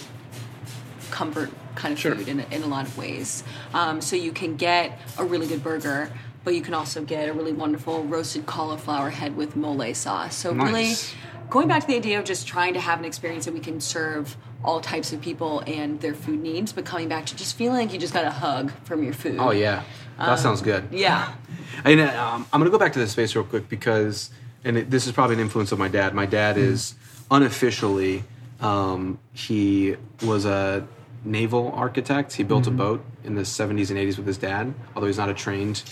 comfort 1.11 1.51
kind 1.75 1.93
of 1.93 1.99
Sure. 1.99 2.15
food 2.15 2.27
in, 2.27 2.39
in 2.51 2.63
a 2.63 2.67
lot 2.67 2.85
of 2.85 2.97
ways. 2.97 3.43
Um, 3.73 4.01
so 4.01 4.15
you 4.15 4.31
can 4.31 4.57
get 4.57 4.99
a 5.17 5.23
really 5.23 5.47
good 5.47 5.63
burger, 5.63 6.11
but 6.49 6.55
you 6.55 6.63
can 6.63 6.73
also 6.73 7.03
get 7.03 7.29
a 7.29 7.33
really 7.33 7.53
wonderful 7.53 8.03
roasted 8.05 8.43
cauliflower 8.47 9.11
head 9.11 9.37
with 9.37 9.55
mole 9.55 9.93
sauce. 9.93 10.33
So 10.33 10.51
Nice. 10.51 10.65
really, 10.67 11.47
going 11.51 11.67
back 11.67 11.81
to 11.81 11.87
the 11.87 11.95
idea 11.95 12.17
of 12.17 12.25
just 12.25 12.47
trying 12.47 12.73
to 12.73 12.79
have 12.79 12.97
an 12.97 13.05
experience 13.05 13.45
that 13.45 13.53
we 13.53 13.59
can 13.59 13.79
serve 13.79 14.35
all 14.63 14.81
types 14.81 15.13
of 15.13 15.21
people 15.21 15.59
and 15.67 16.01
their 16.01 16.15
food 16.15 16.41
needs, 16.41 16.73
but 16.73 16.85
coming 16.85 17.07
back 17.07 17.27
to 17.27 17.35
just 17.35 17.55
feeling 17.55 17.77
like 17.85 17.93
you 17.93 17.99
just 17.99 18.15
got 18.15 18.25
a 18.25 18.31
hug 18.31 18.71
from 18.83 19.03
your 19.03 19.13
food. 19.13 19.35
Oh 19.37 19.51
yeah, 19.51 19.83
that 20.17 20.39
sounds 20.39 20.63
good. 20.63 20.87
Yeah. 20.91 21.33
And 21.85 22.01
um, 22.01 22.47
I'm 22.51 22.59
going 22.59 22.69
to 22.69 22.75
go 22.75 22.79
back 22.79 22.93
to 22.93 22.99
this 22.99 23.11
space 23.11 23.35
real 23.35 23.45
quick 23.45 23.69
because, 23.69 24.31
and 24.65 24.75
it, 24.75 24.89
this 24.89 25.05
is 25.05 25.13
probably 25.13 25.35
an 25.35 25.39
influence 25.39 25.71
of 25.71 25.77
my 25.77 25.87
dad. 25.87 26.13
My 26.15 26.25
dad 26.25 26.57
is 26.57 26.95
unofficially, 27.31 28.23
um, 28.59 29.19
he 29.33 29.95
was 30.23 30.45
a 30.45 30.85
naval 31.23 31.71
architect. 31.73 32.33
He 32.33 32.43
built 32.43 32.67
a 32.67 32.71
boat 32.71 33.05
in 33.23 33.35
the 33.35 33.43
70s 33.43 33.91
and 33.91 33.99
80s 33.99 34.17
with 34.17 34.27
his 34.27 34.37
dad, 34.37 34.73
although 34.95 35.07
he's 35.07 35.17
not 35.17 35.29
a 35.29 35.33
trained 35.33 35.83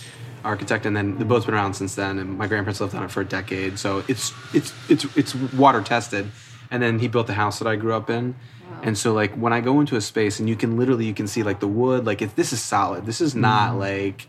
architect. 0.43 0.85
And 0.85 0.95
then 0.95 1.17
the 1.17 1.25
boat's 1.25 1.45
been 1.45 1.55
around 1.55 1.73
since 1.73 1.95
then, 1.95 2.19
and 2.19 2.37
my 2.37 2.47
grandparents 2.47 2.81
lived 2.81 2.95
on 2.95 3.03
it 3.03 3.11
for 3.11 3.21
a 3.21 3.25
decade. 3.25 3.79
So 3.79 4.03
it's 4.07 4.33
it's 4.53 4.73
it's 4.89 5.05
it's 5.17 5.35
water 5.35 5.81
tested. 5.81 6.29
And 6.69 6.83
then 6.83 6.99
he 6.99 7.07
built 7.07 7.27
the 7.27 7.33
house 7.33 7.59
that 7.59 7.67
I 7.67 7.75
grew 7.75 7.93
up 7.93 8.09
in. 8.09 8.35
And 8.83 8.97
so 8.97 9.13
like 9.13 9.33
when 9.35 9.53
I 9.53 9.61
go 9.61 9.79
into 9.79 9.95
a 9.95 10.01
space 10.01 10.39
and 10.39 10.47
you 10.47 10.55
can 10.55 10.77
literally 10.77 11.05
you 11.05 11.13
can 11.13 11.27
see 11.27 11.43
like 11.43 11.59
the 11.59 11.67
wood 11.67 12.05
like 12.05 12.21
if 12.21 12.35
this 12.35 12.53
is 12.53 12.61
solid. 12.61 13.05
This 13.05 13.21
is 13.21 13.35
not 13.35 13.71
mm-hmm. 13.71 13.79
like 13.79 14.27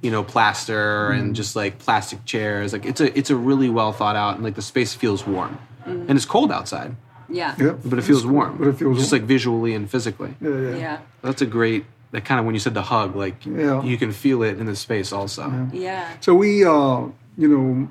you 0.00 0.10
know 0.10 0.22
plaster 0.22 1.10
and 1.10 1.24
mm-hmm. 1.24 1.32
just 1.34 1.56
like 1.56 1.78
plastic 1.78 2.24
chairs. 2.24 2.72
Like 2.72 2.86
it's 2.86 3.00
a 3.00 3.16
it's 3.18 3.30
a 3.30 3.36
really 3.36 3.68
well 3.68 3.92
thought 3.92 4.16
out 4.16 4.36
and 4.36 4.44
like 4.44 4.54
the 4.54 4.62
space 4.62 4.94
feels 4.94 5.26
warm. 5.26 5.58
Mm-hmm. 5.80 6.08
And 6.08 6.10
it's 6.12 6.26
cold 6.26 6.52
outside, 6.52 6.94
Yeah. 7.28 7.54
Yeah. 7.58 7.72
but 7.84 7.98
it 7.98 8.02
feels 8.02 8.26
warm. 8.26 8.58
But 8.58 8.68
it 8.68 8.72
feels 8.74 8.98
just 8.98 9.12
warm. 9.12 9.22
like 9.22 9.28
visually 9.28 9.74
and 9.74 9.90
physically. 9.90 10.34
Yeah, 10.40 10.50
yeah. 10.50 10.76
Yeah. 10.76 10.98
That's 11.22 11.42
a 11.42 11.46
great 11.46 11.84
that 12.12 12.24
kind 12.24 12.40
of 12.40 12.46
when 12.46 12.54
you 12.54 12.60
said 12.60 12.74
the 12.74 12.82
hug 12.82 13.14
like 13.16 13.44
Yeah. 13.46 13.82
you 13.82 13.96
can 13.96 14.12
feel 14.12 14.42
it 14.42 14.58
in 14.58 14.66
the 14.66 14.76
space 14.76 15.12
also. 15.12 15.68
Yeah. 15.72 16.08
So 16.20 16.34
we, 16.34 16.64
uh, 16.64 17.02
you 17.38 17.48
know, 17.48 17.88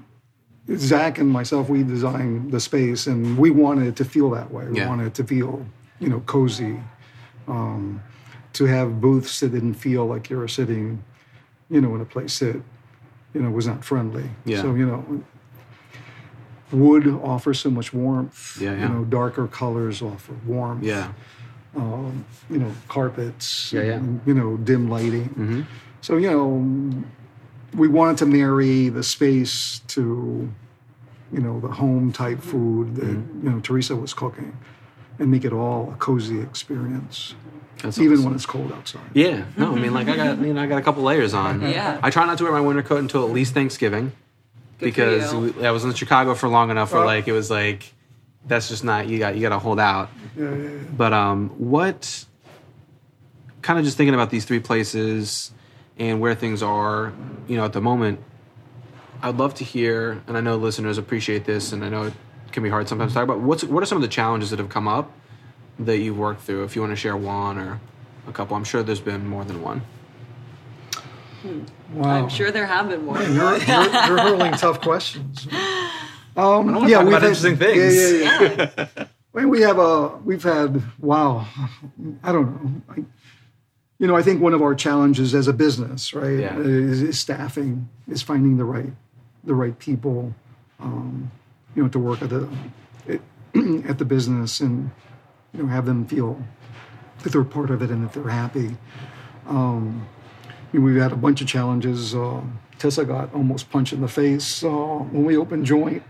Zach 0.78 1.18
and 1.18 1.30
myself, 1.30 1.70
we 1.70 1.84
designed 1.84 2.52
the 2.52 2.60
space, 2.60 3.08
and 3.08 3.38
we 3.38 3.50
wanted 3.50 3.88
it 3.88 3.96
to 3.96 4.06
feel 4.06 4.30
that 4.32 4.52
way. 4.52 4.66
We 4.68 4.78
Yeah. 4.78 4.90
wanted 4.90 5.08
it 5.08 5.14
to 5.16 5.24
feel, 5.24 5.66
you 6.00 6.10
know, 6.10 6.20
cozy. 6.22 6.80
Um, 7.48 8.02
to 8.54 8.66
have 8.66 9.00
booths 9.02 9.40
that 9.40 9.50
didn't 9.52 9.76
feel 9.76 10.06
like 10.06 10.30
you 10.30 10.38
were 10.38 10.48
sitting, 10.48 11.04
you 11.70 11.82
know, 11.82 11.96
in 11.96 12.02
a 12.02 12.06
place 12.06 12.38
that, 12.40 12.62
you 13.34 13.42
know, 13.42 13.50
was 13.50 13.66
not 13.68 13.84
friendly. 13.86 14.30
Yeah. 14.46 14.62
So 14.62 14.76
you 14.76 14.86
know, 14.86 15.24
wood 16.72 17.08
offers 17.24 17.60
so 17.60 17.70
much 17.70 17.94
warmth. 17.94 18.60
Yeah, 18.62 18.74
yeah. 18.76 18.82
You 18.84 18.90
know, 18.90 19.04
darker 19.06 19.48
colors 19.48 20.02
offer 20.02 20.34
warmth. 20.46 20.84
Yeah. 20.84 21.12
Um, 21.76 22.26
you 22.50 22.58
know, 22.58 22.72
carpets. 22.88 23.72
Yeah, 23.72 23.82
yeah. 23.84 23.94
and, 23.94 24.20
you 24.26 24.34
know, 24.34 24.58
dim 24.58 24.90
lighting. 24.90 25.30
Mhm. 25.38 25.66
So 26.02 26.18
you 26.18 26.30
know, 26.32 27.04
we 27.78 27.88
wanted 27.88 28.18
to 28.20 28.26
marry 28.26 28.90
the 28.90 29.04
space 29.04 29.82
to, 29.90 30.50
you 31.32 31.40
know, 31.40 31.60
the 31.60 31.68
home 31.68 32.12
type 32.12 32.42
food 32.42 32.96
that 32.96 33.06
Mm-hmm. 33.06 33.46
you 33.46 33.52
know 33.54 33.60
Teresa 33.60 33.96
was 33.96 34.14
cooking, 34.14 34.58
and 35.20 35.30
make 35.30 35.46
it 35.46 35.54
all 35.54 35.92
a 35.94 35.96
cozy 35.98 36.40
experience, 36.42 37.36
That's 37.84 38.00
even 38.00 38.14
awesome. 38.14 38.26
when 38.26 38.34
it's 38.36 38.46
cold 38.48 38.72
outside. 38.72 39.02
Yeah, 39.14 39.44
no, 39.56 39.72
I 39.74 39.76
mean, 39.80 39.94
like 39.94 40.08
I 40.08 40.16
got, 40.16 40.40
you 40.40 40.54
know, 40.54 40.62
I 40.64 40.66
got 40.66 40.78
a 40.80 40.82
couple 40.82 41.04
layers 41.04 41.34
on. 41.36 41.62
Yeah. 41.70 42.00
I 42.02 42.10
try 42.10 42.26
not 42.26 42.38
to 42.40 42.44
wear 42.46 42.54
my 42.54 42.62
winter 42.62 42.82
coat 42.82 42.98
until 43.00 43.24
at 43.26 43.32
least 43.32 43.54
Thanksgiving, 43.54 44.12
Good 44.80 44.86
because 44.86 45.34
we, 45.36 45.66
I 45.66 45.70
was 45.72 45.84
in 45.86 45.94
Chicago 45.94 46.34
for 46.34 46.48
long 46.50 46.72
enough 46.72 46.92
where 46.94 47.04
Oh. 47.04 47.06
like 47.06 47.28
it 47.28 47.34
was 47.34 47.52
like, 47.52 47.94
that's 48.46 48.70
just 48.70 48.84
not 48.84 49.08
you 49.08 49.20
got 49.20 49.36
you 49.36 49.42
got 49.42 49.50
to 49.50 49.60
hold 49.60 49.80
out. 49.80 50.10
Yeah, 50.38 50.50
yeah, 50.50 50.56
yeah. 50.56 50.70
But 50.96 51.14
um, 51.14 51.50
what? 51.58 52.26
Kind 53.62 53.78
of 53.78 53.86
just 53.86 53.98
thinking 53.98 54.14
about 54.14 54.30
these 54.30 54.46
three 54.46 54.60
places 54.60 55.52
and 55.98 56.22
where 56.22 56.34
things 56.34 56.64
are, 56.64 57.14
you 57.48 57.58
know, 57.58 57.66
at 57.66 57.74
the 57.74 57.82
moment. 57.82 58.20
I'd 59.22 59.36
love 59.36 59.54
to 59.56 59.66
hear, 59.66 60.22
and 60.28 60.38
I 60.38 60.42
know 60.42 60.56
listeners 60.56 60.98
appreciate 60.98 61.44
this, 61.44 61.74
and 61.74 61.84
I 61.84 61.90
know 61.90 62.04
it 62.04 62.14
can 62.54 62.64
be 62.64 62.70
hard 62.70 62.88
sometimes 62.88 63.12
to 63.12 63.16
talk 63.16 63.26
about. 63.26 63.42
What's 63.42 63.64
what 63.66 63.84
are 63.84 63.86
some 63.86 63.98
of 63.98 64.02
the 64.02 64.08
challenges 64.08 64.50
that 64.52 64.60
have 64.60 64.70
come 64.70 64.88
up 64.88 65.12
that 65.78 65.98
you've 65.98 66.18
worked 66.18 66.42
through? 66.42 66.64
If 66.64 66.76
you 66.76 66.82
want 66.82 66.94
to 66.94 66.96
share 66.96 67.18
one 67.18 67.58
or 67.58 67.82
a 68.28 68.32
couple, 68.32 68.56
I'm 68.56 68.64
sure 68.64 68.82
there's 68.82 69.02
been 69.02 69.28
more 69.28 69.44
than 69.44 69.62
one. 69.62 69.82
Wow. 71.94 72.10
I'm 72.10 72.30
sure 72.30 72.52
there 72.52 72.66
have 72.66 72.90
been 72.90 73.06
more. 73.06 73.22
You're, 73.22 73.58
you're, 73.58 73.84
you're 73.84 73.90
hurling 74.18 74.54
tough 74.54 74.82
questions. 74.82 75.48
Um, 76.38 76.74
wanna 76.74 76.88
yeah, 76.90 76.98
talk 76.98 77.06
we've 77.06 77.14
about 77.14 77.22
had- 77.22 77.28
interesting 77.30 77.58
things. 77.58 77.96
Yeah, 78.22 78.42
yeah, 78.42 78.88
yeah. 78.98 79.06
Well, 79.32 79.48
we 79.48 79.62
have 79.62 79.78
a 79.78 80.08
we've 80.26 80.42
had 80.42 80.82
wow, 81.00 81.46
I 82.24 82.32
don't 82.32 82.64
know. 82.64 82.82
I, 82.90 82.96
you 84.00 84.08
know, 84.08 84.16
I 84.16 84.24
think 84.24 84.42
one 84.42 84.56
of 84.56 84.62
our 84.64 84.74
challenges 84.74 85.36
as 85.36 85.48
a 85.48 85.54
business, 85.54 86.14
right, 86.16 86.40
Yeah. 86.40 86.58
is, 86.58 87.02
is 87.04 87.20
staffing, 87.20 87.88
is 88.08 88.24
finding 88.24 88.58
the 88.58 88.66
right 88.66 88.92
the 89.44 89.54
right 89.54 89.78
people, 89.78 90.34
um, 90.80 91.30
you 91.76 91.84
know, 91.84 91.90
to 91.90 92.00
work 92.00 92.24
at 92.24 92.30
the 92.32 92.50
at, 93.08 93.20
at 93.88 93.98
the 94.00 94.06
business 94.06 94.62
and 94.62 94.90
you 95.54 95.62
know 95.62 95.70
have 95.70 95.86
them 95.86 96.08
feel 96.08 96.42
that 97.22 97.32
they're 97.32 97.44
part 97.44 97.70
of 97.70 97.84
it 97.84 97.92
and 97.92 98.04
that 98.04 98.14
they're 98.14 98.32
happy. 98.32 98.78
Um, 99.48 100.08
I 100.50 100.54
mean, 100.78 100.84
we've 100.84 101.00
had 101.02 101.12
a 101.12 101.16
bunch 101.18 101.42
of 101.42 101.48
challenges. 101.48 102.16
Uh, 102.16 102.42
Tessa 102.80 103.06
got 103.06 103.32
almost 103.34 103.70
punched 103.70 103.94
in 103.94 104.02
the 104.02 104.08
face 104.08 104.64
uh, 104.64 104.70
when 104.70 105.24
we 105.26 105.38
opened 105.38 105.66
joint. 105.68 106.02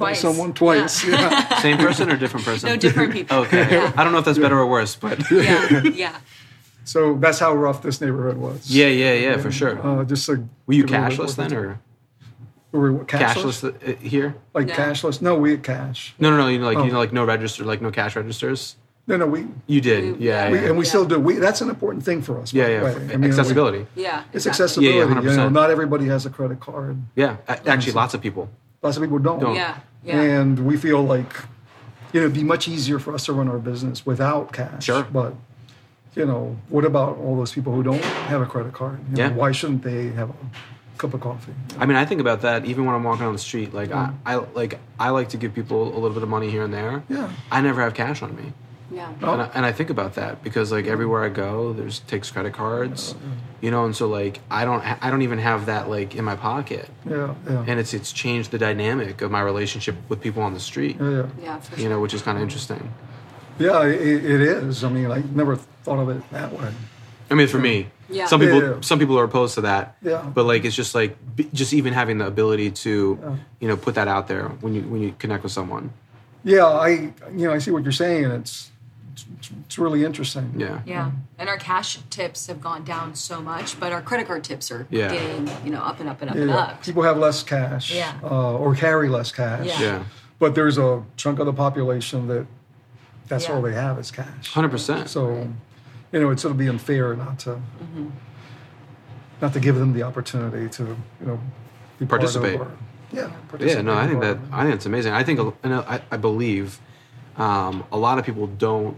By 0.00 0.14
Someone 0.14 0.52
twice. 0.52 1.04
Yeah. 1.06 1.58
Same 1.62 1.76
person 1.78 2.10
or 2.10 2.16
different 2.16 2.44
person? 2.44 2.68
No, 2.70 2.76
different 2.76 3.12
people. 3.12 3.36
Okay. 3.44 3.70
Yeah. 3.70 3.92
I 3.96 4.02
don't 4.02 4.12
know 4.12 4.18
if 4.18 4.24
that's 4.24 4.38
better 4.38 4.58
or 4.58 4.66
worse, 4.66 4.96
but 4.96 5.30
Yeah. 5.30 5.82
Yeah. 5.84 6.18
So 6.84 7.14
that's 7.14 7.38
how 7.38 7.54
rough 7.54 7.82
this 7.82 8.00
neighborhood 8.00 8.38
was. 8.38 8.68
yeah, 8.68 8.86
yeah, 8.88 9.12
yeah, 9.12 9.36
for 9.36 9.52
sure. 9.52 9.78
Uh, 9.86 10.02
just 10.04 10.28
like 10.28 10.38
Were 10.66 10.74
you 10.74 10.84
a 10.84 10.86
little 10.86 11.08
bit 11.08 11.18
cashless 11.18 11.36
then, 11.36 11.54
or 11.54 11.78
Were 12.72 12.92
we 12.92 13.04
cashless? 13.04 13.60
cashless 13.62 13.88
uh, 13.88 13.96
here? 14.00 14.34
Like 14.54 14.66
No. 14.66 14.74
cashless? 14.74 15.22
No, 15.22 15.36
we 15.38 15.52
had 15.52 15.62
cash. 15.62 16.14
No, 16.18 16.30
no, 16.30 16.36
no. 16.38 16.48
You 16.48 16.58
know, 16.58 16.66
like 16.66 16.78
Oh. 16.78 16.84
you 16.84 16.90
know, 16.92 16.98
like 16.98 17.12
no 17.12 17.24
register, 17.24 17.64
like 17.64 17.80
no 17.80 17.90
cash 17.92 18.16
registers. 18.16 18.76
No, 19.06 19.16
no, 19.16 19.26
we, 19.26 19.46
You 19.66 19.80
did, 19.80 20.18
We- 20.18 20.26
yeah, 20.26 20.44
yeah. 20.46 20.50
we 20.52 20.58
yeah, 20.58 20.64
and 20.68 20.78
we 20.78 20.84
Yeah. 20.84 20.88
still 20.88 21.04
do. 21.04 21.18
We 21.20 21.34
that's 21.34 21.60
an 21.60 21.68
important 21.68 22.04
thing 22.04 22.22
for 22.22 22.40
us. 22.40 22.52
by 22.52 22.58
yeah, 22.60 22.66
the 22.66 22.72
yeah. 22.72 22.82
way. 22.84 22.94
I 22.94 22.98
mean, 22.98 23.20
we- 23.22 23.26
Accessibility. 23.28 23.86
Yeah. 23.94 24.22
it's 24.32 24.46
exactly. 24.46 24.50
accessibility. 24.50 24.98
Yeah, 24.98 25.04
you 25.30 25.36
know, 25.36 25.48
100%. 25.48 25.52
not 25.52 25.70
everybody 25.70 26.06
has 26.06 26.26
a 26.26 26.30
credit 26.30 26.60
card. 26.60 26.96
Yeah, 27.14 27.36
actually, 27.48 27.92
lots 27.92 28.14
of 28.14 28.20
people. 28.20 28.48
Lots 28.82 28.96
of 28.96 29.02
people 29.02 29.18
don't. 29.18 29.40
Don't. 29.40 29.54
Yeah. 29.54 29.78
Yeah. 30.04 30.20
And 30.20 30.66
we 30.66 30.76
feel 30.76 31.02
like 31.02 31.32
you 32.12 32.20
know 32.20 32.26
it'd 32.26 32.34
be 32.34 32.44
much 32.44 32.66
easier 32.68 32.98
for 32.98 33.14
us 33.14 33.26
to 33.26 33.32
run 33.32 33.48
our 33.48 33.58
business 33.58 34.06
without 34.06 34.52
cash. 34.52 34.84
Sure. 34.84 35.02
But 35.04 35.34
you 36.14 36.26
know, 36.26 36.56
what 36.68 36.84
about 36.84 37.18
all 37.18 37.36
those 37.36 37.52
people 37.52 37.72
who 37.72 37.82
don't 37.82 38.02
have 38.02 38.40
a 38.40 38.46
credit 38.46 38.72
card? 38.72 38.98
You 39.10 39.16
know, 39.16 39.22
Yeah. 39.24 39.32
Why 39.32 39.52
shouldn't 39.52 39.82
they 39.82 40.08
have 40.08 40.30
a 40.30 40.34
cup 40.98 41.14
of 41.14 41.20
coffee? 41.20 41.54
I 41.78 41.86
mean, 41.86 41.96
I 41.96 42.04
think 42.04 42.20
about 42.20 42.40
that 42.42 42.64
even 42.64 42.84
when 42.84 42.94
I'm 42.94 43.04
walking 43.04 43.26
on 43.26 43.32
the 43.32 43.38
street. 43.38 43.72
Like, 43.74 43.92
I, 43.92 44.06
mm. 44.06 44.14
I 44.26 44.34
like 44.36 44.78
I 44.98 45.10
like 45.10 45.28
to 45.30 45.36
give 45.36 45.54
people 45.54 45.82
a 45.82 45.98
little 45.98 46.10
bit 46.10 46.22
of 46.22 46.28
money 46.28 46.50
here 46.50 46.62
and 46.64 46.72
there. 46.72 47.02
Yeah. 47.08 47.30
I 47.50 47.60
never 47.60 47.82
have 47.82 47.94
cash 47.94 48.22
on 48.22 48.34
me. 48.34 48.52
Yeah. 48.90 49.12
Oh. 49.22 49.32
And, 49.32 49.42
I, 49.42 49.50
and 49.54 49.66
I 49.66 49.72
think 49.72 49.90
about 49.90 50.14
that 50.14 50.42
because 50.42 50.72
like 50.72 50.86
everywhere 50.86 51.22
I 51.24 51.28
go, 51.28 51.72
there's 51.72 52.00
takes 52.00 52.30
credit 52.30 52.52
cards, 52.54 53.14
you 53.60 53.70
know, 53.70 53.84
and 53.84 53.94
so 53.94 54.08
like 54.08 54.40
I 54.50 54.64
don't 54.64 54.82
ha- 54.82 54.98
I 55.00 55.10
don't 55.10 55.22
even 55.22 55.38
have 55.38 55.66
that 55.66 55.88
like 55.88 56.14
in 56.16 56.24
my 56.24 56.36
pocket, 56.36 56.88
Yeah. 57.08 57.34
Yeah. 57.48 57.64
and 57.66 57.78
it's 57.80 57.94
it's 57.94 58.12
changed 58.12 58.50
the 58.50 58.58
dynamic 58.58 59.22
of 59.22 59.30
my 59.30 59.40
relationship 59.40 59.94
with 60.08 60.20
people 60.20 60.42
on 60.42 60.54
the 60.54 60.60
street, 60.60 60.96
yeah. 61.00 61.10
Yeah. 61.10 61.26
Yeah. 61.42 61.60
For 61.60 61.80
you 61.80 61.88
know, 61.88 62.00
which 62.00 62.14
is 62.14 62.22
kind 62.22 62.36
of 62.36 62.42
interesting. 62.42 62.92
Yeah, 63.58 63.84
it, 63.84 64.00
it 64.24 64.40
is. 64.40 64.82
I 64.84 64.88
mean, 64.88 65.10
I 65.10 65.22
never 65.34 65.56
thought 65.84 65.98
of 66.00 66.08
it 66.08 66.22
that 66.32 66.52
way. 66.52 66.72
I 67.30 67.34
mean, 67.34 67.46
for 67.46 67.58
me, 67.58 67.88
Yeah. 68.08 68.26
some 68.26 68.40
people 68.40 68.60
Yeah, 68.60 68.68
yeah. 68.70 68.80
some 68.80 68.98
people 68.98 69.16
are 69.18 69.24
opposed 69.24 69.54
to 69.54 69.60
that, 69.60 69.96
Yeah. 70.02 70.22
but 70.34 70.46
like 70.46 70.64
it's 70.64 70.74
just 70.74 70.94
like 70.96 71.16
b- 71.36 71.48
just 71.52 71.72
even 71.74 71.92
having 71.92 72.18
the 72.18 72.26
ability 72.26 72.70
to 72.84 73.18
Yeah. 73.22 73.36
you 73.60 73.68
know 73.68 73.76
put 73.76 73.94
that 73.94 74.08
out 74.08 74.26
there 74.26 74.48
when 74.62 74.74
you 74.74 74.82
when 74.82 75.00
you 75.00 75.14
connect 75.18 75.42
with 75.44 75.52
someone. 75.52 75.92
Yeah, 76.42 76.64
I 76.66 76.88
you 76.88 77.46
know 77.46 77.52
I 77.52 77.58
see 77.58 77.70
what 77.70 77.82
you're 77.84 77.92
saying. 77.92 78.24
It's 78.24 78.69
it's, 79.38 79.50
it's 79.66 79.78
really 79.78 80.04
interesting. 80.04 80.52
Yeah. 80.56 80.80
Yeah, 80.86 81.10
and 81.38 81.48
our 81.48 81.56
cash 81.56 81.98
tips 82.10 82.46
have 82.48 82.60
gone 82.60 82.84
down 82.84 83.14
so 83.14 83.40
much, 83.40 83.78
but 83.80 83.92
our 83.92 84.02
credit 84.02 84.26
card 84.26 84.44
tips 84.44 84.70
are 84.70 84.86
Yeah. 84.90 85.12
getting 85.12 85.48
you 85.64 85.70
know 85.70 85.80
up 85.80 86.00
and 86.00 86.08
up 86.08 86.20
and 86.22 86.30
up 86.30 86.36
and 86.36 86.50
up. 86.50 86.82
people 86.82 87.02
have 87.02 87.18
less 87.18 87.42
cash, 87.42 87.92
Yeah. 87.94 88.12
uh, 88.22 88.54
or 88.56 88.74
carry 88.74 89.08
less 89.08 89.32
cash. 89.32 89.66
Yeah. 89.66 89.80
Yeah. 89.80 90.02
But 90.38 90.54
there's 90.54 90.78
a 90.78 91.02
chunk 91.16 91.38
of 91.38 91.46
the 91.46 91.52
population 91.52 92.26
that 92.28 92.46
that's 93.28 93.46
Yeah. 93.48 93.54
all 93.54 93.62
they 93.62 93.74
have 93.74 93.98
is 93.98 94.10
cash. 94.10 94.52
Hundred 94.52 94.70
percent. 94.70 95.08
So, 95.08 95.48
you 96.12 96.20
know, 96.20 96.30
it's 96.30 96.44
it'll 96.44 96.56
be 96.56 96.68
unfair 96.68 97.14
not 97.14 97.38
to 97.40 97.50
Mm-hmm. 97.50 98.08
not 99.40 99.52
to 99.52 99.60
give 99.60 99.76
them 99.76 99.92
the 99.92 100.02
opportunity 100.02 100.68
to 100.68 100.82
you 101.20 101.26
know 101.26 101.40
be 101.98 102.06
part 102.06 102.22
of 102.22 102.32
Participate. 102.32 102.60
our- 102.60 102.70
yeah, 103.12 103.28
Yeah, 103.58 103.82
no, 103.82 103.94
I 103.94 104.06
think 104.06 104.20
that 104.20 104.38
I 104.52 104.62
think 104.62 104.74
it's 104.76 104.86
amazing. 104.86 105.12
I 105.12 105.24
think 105.24 105.40
and 105.64 105.74
I, 105.74 106.00
I 106.12 106.16
believe 106.16 106.80
um, 107.36 107.84
a 107.90 107.96
lot 107.98 108.18
of 108.18 108.24
people 108.24 108.46
don't 108.46 108.96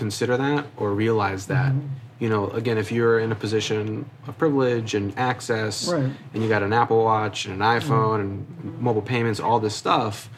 consider 0.00 0.36
that 0.36 0.62
or 0.76 0.86
realize 0.92 1.46
that. 1.46 1.72
Mm-hmm. 1.72 1.86
You 2.22 2.28
know, 2.28 2.42
again, 2.50 2.76
if 2.84 2.92
you're 2.92 3.18
in 3.18 3.30
a 3.32 3.34
position 3.34 4.08
of 4.28 4.36
privilege 4.36 4.94
and 4.98 5.06
access, 5.18 5.88
Right. 5.88 6.02
Mm-hmm. 6.02 6.34
and 6.34 6.42
you 6.42 6.48
got 6.48 6.62
an 6.62 6.72
Apple 6.82 7.02
Watch 7.04 7.46
and 7.46 7.54
an 7.54 7.60
iPhone 7.78 8.18
and 8.24 8.80
mobile 8.88 9.02
payments, 9.14 9.40
all 9.40 9.58
this 9.60 9.74
stuff, 9.74 10.28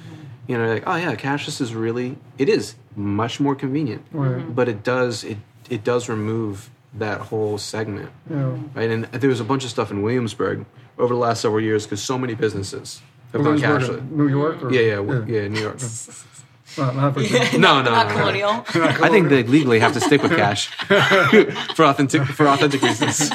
you 0.49 0.57
know, 0.59 0.67
like, 0.75 0.85
oh 0.87 0.97
yeah, 0.97 1.15
cashless 1.17 1.61
is 1.61 1.75
really 1.75 2.17
it 2.39 2.49
is 2.49 2.75
much 2.97 3.41
more 3.41 3.55
convenient, 3.65 4.03
Right. 4.13 4.45
but 4.59 4.69
it 4.69 4.83
does 4.85 5.25
it 5.25 5.39
it 5.71 5.83
does 5.85 6.09
remove 6.09 6.71
that 7.05 7.19
whole 7.31 7.57
segment, 7.59 8.11
Yeah. 8.31 8.53
right? 8.75 8.91
And 8.95 9.05
there 9.07 9.31
was 9.31 9.41
a 9.41 9.45
bunch 9.53 9.65
of 9.65 9.71
stuff 9.71 9.91
in 9.91 10.03
Williamsburg 10.03 10.57
over 10.99 11.15
the 11.15 11.21
last 11.27 11.41
several 11.41 11.63
years 11.63 11.85
because 11.87 12.03
so 12.03 12.17
many 12.19 12.35
businesses 12.35 13.01
have 13.33 13.43
gone 13.43 13.59
cashless. 13.59 13.99
New 14.11 14.29
York? 14.29 14.63
Or, 14.63 14.71
Yeah, 14.77 14.81
yeah, 14.93 14.97
w- 14.97 15.25
yeah, 15.35 15.49
New 15.49 15.61
York. 15.69 15.79
Not, 16.79 16.97
not 16.97 17.14
Virginia. 17.14 17.59
No, 17.59 17.83
no, 17.83 17.91
Not 17.91 18.09
no, 18.09 18.14
no. 18.14 18.18
colonial. 18.20 18.51
I 19.05 19.09
think 19.09 19.29
they 19.29 19.43
legally 19.43 19.81
have 19.81 19.93
to 19.95 20.01
stick 20.01 20.23
with 20.23 20.33
cash 20.37 20.66
for 21.77 21.85
authentic 21.85 22.23
for 22.25 22.47
authentic 22.49 22.83
reasons. 22.83 23.31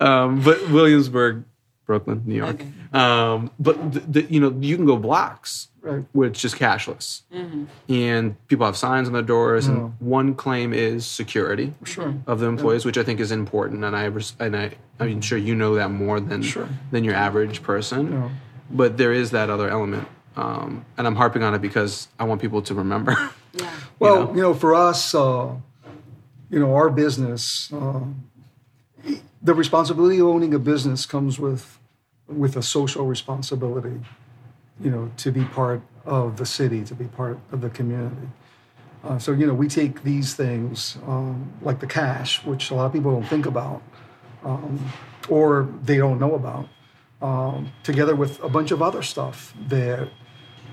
Um, 0.00 0.40
but 0.42 0.68
Williamsburg, 0.70 1.44
Brooklyn, 1.86 2.22
New 2.26 2.36
York. 2.36 2.56
Okay. 2.56 2.68
Um, 2.92 3.50
but 3.58 3.92
the, 3.92 4.00
the, 4.00 4.22
you 4.32 4.40
know, 4.40 4.50
you 4.60 4.76
can 4.76 4.86
go 4.86 4.96
blocks 4.96 5.68
Right. 5.82 6.02
where 6.12 6.28
it's 6.28 6.40
just 6.40 6.56
cashless, 6.56 7.20
and 7.90 8.48
people 8.48 8.64
have 8.64 8.74
signs 8.74 9.06
on 9.06 9.12
their 9.12 9.20
doors. 9.22 9.66
And 9.66 9.92
one 10.00 10.34
claim 10.34 10.72
is 10.72 11.04
security 11.04 11.74
Sure. 11.84 12.14
of 12.26 12.40
the 12.40 12.46
employees, 12.46 12.86
which 12.86 12.96
I 12.96 13.02
think 13.02 13.20
is 13.20 13.30
important. 13.30 13.84
And 13.84 13.94
I 13.94 14.04
res- 14.06 14.34
and 14.40 14.56
I 14.56 14.70
I'm 14.98 15.20
sure 15.20 15.36
you 15.36 15.54
know 15.54 15.74
that 15.74 15.90
more 15.90 16.20
than 16.20 16.40
Sure. 16.42 16.68
than 16.90 17.04
your 17.04 17.14
average 17.14 17.62
person. 17.62 18.12
Yeah. 18.12 18.28
But 18.70 18.96
there 18.96 19.12
is 19.12 19.30
that 19.32 19.50
other 19.50 19.68
element. 19.68 20.08
Um, 20.36 20.84
and 20.96 21.06
I'm 21.06 21.14
harping 21.14 21.42
on 21.42 21.54
it 21.54 21.62
because 21.62 22.08
I 22.18 22.24
want 22.24 22.40
people 22.40 22.62
to 22.62 22.74
remember. 22.74 23.30
Yeah. 23.56 23.70
Well, 24.00 24.24
know? 24.24 24.34
you 24.34 24.42
know, 24.42 24.52
for 24.52 24.74
us, 24.74 25.14
uh, 25.14 25.54
you 26.50 26.58
know, 26.58 26.74
our 26.74 26.90
business, 26.90 27.72
uh, 27.72 28.00
the 29.40 29.54
responsibility 29.54 30.18
of 30.18 30.26
owning 30.26 30.54
a 30.54 30.58
business 30.58 31.06
comes 31.06 31.38
with 31.38 31.78
with 32.26 32.56
a 32.56 32.62
social 32.62 33.06
responsibility. 33.06 34.00
You 34.80 34.90
know, 34.90 35.12
to 35.18 35.30
be 35.30 35.44
part 35.44 35.82
of 36.04 36.36
the 36.36 36.44
city, 36.44 36.82
to 36.84 36.96
be 36.96 37.04
part 37.04 37.38
of 37.52 37.60
the 37.60 37.70
community. 37.70 38.26
Uh, 39.04 39.18
so 39.18 39.32
you 39.32 39.46
know, 39.46 39.54
we 39.54 39.68
take 39.68 40.02
these 40.02 40.34
things 40.34 40.98
um, 41.06 41.52
like 41.62 41.78
the 41.78 41.86
cash, 41.86 42.44
which 42.44 42.70
a 42.70 42.74
lot 42.74 42.86
of 42.86 42.92
people 42.92 43.12
don't 43.12 43.28
think 43.28 43.46
about, 43.46 43.82
um, 44.44 44.80
or 45.28 45.68
they 45.82 45.98
don't 45.98 46.18
know 46.18 46.34
about, 46.34 46.68
um, 47.20 47.70
together 47.82 48.16
with 48.16 48.42
a 48.42 48.48
bunch 48.48 48.70
of 48.70 48.82
other 48.82 49.02
stuff 49.02 49.54
that 49.68 50.08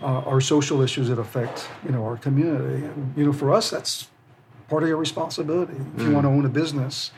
uh, 0.01 0.29
are 0.29 0.41
social 0.41 0.81
issues 0.81 1.09
that 1.09 1.19
affect 1.19 1.69
you 1.85 1.91
know 1.91 2.03
our 2.03 2.17
community. 2.17 2.85
And 2.85 3.13
you 3.15 3.25
know, 3.25 3.33
for 3.33 3.53
us, 3.53 3.69
that's 3.69 4.07
part 4.69 4.83
of 4.83 4.89
your 4.89 4.97
responsibility. 4.97 5.73
If 5.95 6.03
you 6.03 6.09
mm. 6.09 6.13
want 6.13 6.25
to 6.25 6.29
own 6.29 6.45
a 6.45 6.49
business, 6.49 7.11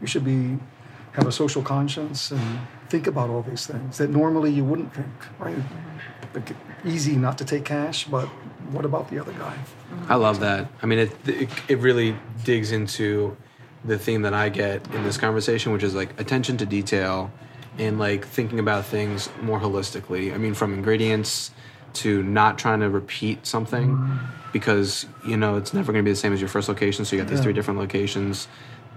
you 0.00 0.06
should 0.06 0.24
be 0.24 0.58
have 1.12 1.26
a 1.26 1.32
social 1.32 1.62
conscience 1.62 2.30
and 2.30 2.40
mm-hmm. 2.40 2.88
think 2.88 3.06
about 3.06 3.30
all 3.30 3.42
these 3.42 3.66
things 3.66 3.96
that 3.98 4.10
normally 4.10 4.50
you 4.50 4.64
wouldn't 4.64 4.92
think. 4.94 5.08
Right? 5.38 5.56
Mm-hmm. 5.56 6.34
Like, 6.34 6.54
easy 6.84 7.16
not 7.16 7.38
to 7.38 7.44
take 7.44 7.64
cash, 7.64 8.04
but 8.04 8.26
what 8.70 8.84
about 8.84 9.08
the 9.10 9.18
other 9.18 9.32
guy? 9.32 9.54
Mm-hmm. 9.54 10.12
I 10.12 10.16
love 10.16 10.40
that. 10.40 10.68
I 10.82 10.86
mean, 10.86 10.98
it, 10.98 11.28
it 11.28 11.48
it 11.68 11.78
really 11.78 12.16
digs 12.44 12.72
into 12.72 13.36
the 13.84 13.98
theme 13.98 14.22
that 14.22 14.34
I 14.34 14.48
get 14.48 14.86
in 14.94 15.04
this 15.04 15.16
conversation, 15.16 15.72
which 15.72 15.82
is 15.82 15.94
like 15.94 16.18
attention 16.20 16.56
to 16.58 16.66
detail 16.66 17.30
and 17.78 17.98
like 17.98 18.26
thinking 18.26 18.58
about 18.58 18.84
things 18.84 19.28
more 19.42 19.60
holistically. 19.60 20.34
I 20.34 20.38
mean, 20.38 20.54
from 20.54 20.74
ingredients 20.74 21.50
to 21.94 22.22
not 22.22 22.58
trying 22.58 22.80
to 22.80 22.90
repeat 22.90 23.46
something 23.46 24.18
because 24.52 25.06
you 25.26 25.36
know 25.36 25.56
it's 25.56 25.72
never 25.74 25.92
going 25.92 26.04
to 26.04 26.08
be 26.08 26.12
the 26.12 26.16
same 26.16 26.32
as 26.32 26.40
your 26.40 26.48
first 26.48 26.68
location. 26.68 27.04
So 27.04 27.16
you 27.16 27.22
got 27.22 27.28
these 27.28 27.38
Yeah. 27.38 27.44
three 27.44 27.52
different 27.52 27.80
locations. 27.80 28.48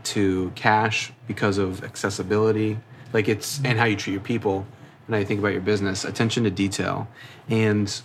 To 0.05 0.49
cash 0.55 1.11
because 1.27 1.57
of 1.57 1.83
accessibility, 1.83 2.79
like 3.11 3.27
it's 3.27 3.59
and 3.65 3.77
how 3.77 3.83
you 3.83 3.97
treat 3.97 4.13
your 4.13 4.21
people 4.21 4.65
and 5.05 5.13
how 5.13 5.19
you 5.19 5.25
think 5.25 5.41
about 5.41 5.51
your 5.51 5.59
business. 5.61 6.05
Attention 6.05 6.45
to 6.45 6.49
detail, 6.49 7.09
and 7.49 8.01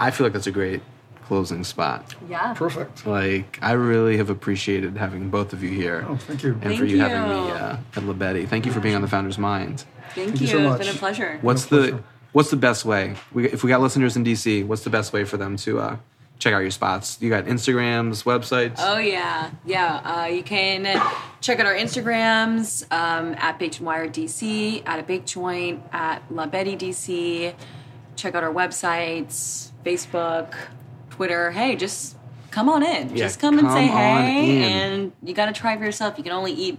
I 0.00 0.10
feel 0.10 0.24
like 0.26 0.32
that's 0.32 0.46
a 0.46 0.50
great 0.50 0.80
closing 1.26 1.62
spot. 1.64 2.14
Yeah. 2.28 2.54
Perfect. 2.54 3.06
Like 3.06 3.58
I 3.60 3.72
really 3.72 4.16
have 4.16 4.30
appreciated 4.30 4.96
having 4.96 5.28
both 5.28 5.52
of 5.52 5.62
you 5.62 5.68
here, 5.68 6.06
Oh, 6.08 6.16
thank 6.16 6.42
you. 6.42 6.52
and 6.54 6.62
for 6.62 6.68
Thank 6.70 6.90
you, 6.90 6.98
having 7.00 7.28
me 7.28 7.48
you. 7.48 7.52
uh, 7.54 7.76
at 7.96 8.04
La 8.04 8.12
Betty. 8.14 8.46
Thank 8.46 8.64
you 8.64 8.72
for 8.72 8.80
being 8.80 8.94
on 8.94 9.02
the 9.02 9.08
Founder's 9.08 9.38
Mind. 9.38 9.84
Thank, 10.14 10.40
you 10.40 10.46
you. 10.46 10.46
so 10.46 10.58
It's 10.58 10.68
much. 10.70 10.78
been 10.80 10.88
a 10.88 10.98
pleasure. 10.98 11.38
What's 11.42 11.70
My 11.70 11.76
the 11.76 11.82
pleasure. 11.88 12.04
What's 12.32 12.50
the 12.50 12.56
best 12.56 12.84
way? 12.84 13.14
We, 13.32 13.46
if 13.46 13.62
we 13.62 13.68
got 13.68 13.82
listeners 13.82 14.16
in 14.16 14.24
DC, 14.24 14.66
what's 14.66 14.84
the 14.84 14.90
best 14.90 15.12
way 15.12 15.24
for 15.24 15.36
them 15.36 15.56
to 15.58 15.80
uh, 15.80 15.96
check 16.38 16.54
out 16.54 16.60
your 16.60 16.70
spots? 16.70 17.18
You 17.20 17.28
got 17.28 17.44
Instagrams, 17.44 18.24
websites. 18.24 18.76
Oh 18.78 18.96
yeah, 18.96 19.50
yeah. 19.66 20.00
Uh, 20.02 20.26
you 20.26 20.42
can 20.42 20.84
check 21.42 21.60
out 21.60 21.66
our 21.66 21.74
Instagrams 21.74 22.90
um, 22.90 23.34
at 23.38 23.58
Baked 23.58 23.78
and 23.78 23.86
Wire 23.86 24.08
DC, 24.08 24.82
at 24.86 24.98
a 24.98 25.02
Bake 25.02 25.26
Joint, 25.26 25.82
at 25.92 26.22
La 26.30 26.46
Betty 26.46 26.74
DC. 26.74 27.54
Check 28.16 28.34
out 28.34 28.42
our 28.42 28.52
websites, 28.52 29.70
Facebook, 29.84 30.54
Twitter. 31.10 31.50
Hey, 31.50 31.76
just 31.76 32.16
come 32.50 32.70
on 32.70 32.82
in. 32.82 33.10
Yeah, 33.10 33.24
just 33.24 33.40
come 33.40 33.58
and 33.58 33.68
say 33.68 33.88
come 33.88 34.22
hey, 34.22 34.56
in. 34.56 34.62
and 34.62 35.12
you 35.22 35.34
got 35.34 35.46
to 35.46 35.52
try 35.52 35.76
for 35.76 35.84
yourself. 35.84 36.16
You 36.16 36.24
can 36.24 36.32
only 36.32 36.52
eat 36.52 36.78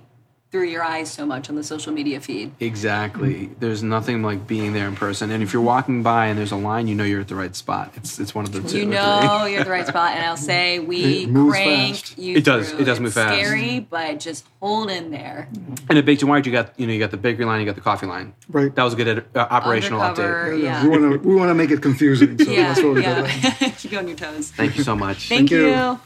through 0.54 0.66
your 0.66 0.84
eyes 0.84 1.12
so 1.12 1.26
much 1.26 1.49
on 1.49 1.56
the 1.56 1.64
social 1.64 1.91
media 1.91 2.22
feed. 2.22 2.51
Exactly. 2.60 3.49
There's 3.58 3.82
nothing 3.82 4.22
like 4.22 4.45
being 4.45 4.74
there 4.74 4.88
in 4.88 4.95
person. 4.95 5.32
And 5.32 5.41
if 5.41 5.51
you're 5.51 5.64
walking 5.64 6.04
by 6.04 6.28
and 6.28 6.38
there's 6.38 6.51
a 6.51 6.56
line, 6.56 6.88
you 6.88 6.93
know 6.93 7.04
you're 7.04 7.22
at 7.22 7.28
the 7.28 7.34
right 7.34 7.56
spot. 7.56 7.91
It's 7.95 8.20
it's 8.20 8.36
one 8.36 8.45
of 8.45 8.51
the 8.51 8.62
two. 8.62 8.82
You 8.82 8.86
know 8.86 9.39
three. 9.41 9.54
you're 9.54 9.62
at 9.62 9.66
the 9.66 9.72
right 9.72 9.88
spot, 9.88 10.12
and 10.12 10.24
I'll 10.24 10.38
say 10.38 10.78
we 10.93 11.26
crank 11.26 11.95
fast. 11.95 12.20
you. 12.20 12.38
It 12.38 12.43
does. 12.43 12.70
through. 12.70 12.82
It 12.82 12.84
does 12.84 12.99
move 12.99 13.08
It's 13.08 13.16
fast. 13.16 13.34
Scary, 13.34 13.80
but 13.80 14.20
just 14.20 14.45
hold 14.62 14.91
in 14.91 15.10
there. 15.10 15.49
And 15.89 15.97
at 15.97 16.06
Baked 16.06 16.22
and 16.22 16.30
Wired, 16.30 16.45
you 16.45 16.51
got 16.51 16.80
you 16.80 16.86
know 16.86 16.93
you 16.93 16.99
got 16.99 17.10
the 17.10 17.18
bakery 17.18 17.45
line, 17.45 17.60
you 17.60 17.66
got 17.66 17.74
the 17.74 17.82
coffee 17.82 18.06
line. 18.06 18.36
Right. 18.47 18.74
That 18.76 18.84
was 18.84 18.93
a 18.93 18.97
good 18.97 19.26
uh, 19.34 19.39
operational 19.39 20.01
Undercover, 20.01 20.51
update. 20.51 20.62
Yeah. 20.62 20.84
We 20.84 20.89
want 20.89 21.01
to 21.24 21.28
we 21.30 21.36
want 21.36 21.49
to 21.49 21.56
make 21.56 21.72
it 21.72 21.82
confusing, 21.82 22.38
so 22.38 22.43
yeah, 22.51 22.68
that's 22.68 22.84
what 22.84 22.93
we 22.93 23.01
yeah. 23.01 23.54
did. 23.60 23.76
Keep 23.78 23.91
you 23.91 23.97
on 23.97 24.08
your 24.08 24.18
toes. 24.18 24.51
Thank 24.51 24.78
you 24.78 24.84
so 24.84 24.95
much. 24.95 25.30
Thank, 25.30 25.49
Thank 25.49 25.51
you. 25.51 25.70
you. 25.70 25.99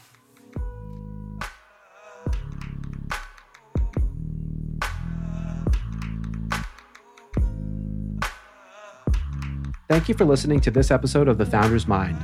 Thank 9.87 10.09
you 10.09 10.15
for 10.15 10.25
listening 10.25 10.59
to 10.61 10.71
this 10.71 10.91
episode 10.91 11.29
of 11.29 11.37
The 11.37 11.45
Founder's 11.45 11.87
Mind. 11.87 12.17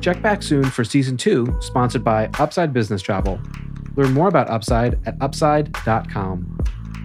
Check 0.00 0.22
back 0.22 0.40
soon 0.40 0.64
for 0.64 0.84
season 0.84 1.16
two, 1.16 1.56
sponsored 1.60 2.04
by 2.04 2.30
Upside 2.38 2.72
Business 2.72 3.02
Travel. 3.02 3.40
Learn 3.96 4.12
more 4.12 4.28
about 4.28 4.48
Upside 4.48 5.00
at 5.04 5.16
upside.com. 5.20 6.58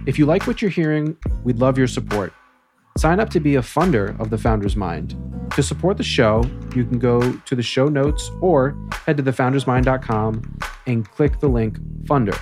If 0.06 0.16
you 0.16 0.26
like 0.26 0.46
what 0.46 0.62
you're 0.62 0.70
hearing, 0.70 1.16
we'd 1.42 1.58
love 1.58 1.76
your 1.76 1.88
support. 1.88 2.32
Sign 2.96 3.18
up 3.18 3.28
to 3.30 3.40
be 3.40 3.56
a 3.56 3.60
funder 3.60 4.18
of 4.20 4.30
The 4.30 4.38
Founder's 4.38 4.76
Mind. 4.76 5.16
To 5.56 5.64
support 5.64 5.96
the 5.96 6.04
show, 6.04 6.44
you 6.76 6.84
can 6.84 7.00
go 7.00 7.32
to 7.32 7.56
the 7.56 7.62
show 7.62 7.88
notes 7.88 8.30
or 8.40 8.76
head 9.06 9.16
to 9.16 9.22
thefoundersmind.com 9.24 10.58
and 10.86 11.10
click 11.10 11.40
the 11.40 11.48
link 11.48 11.78
Funder. 12.04 12.38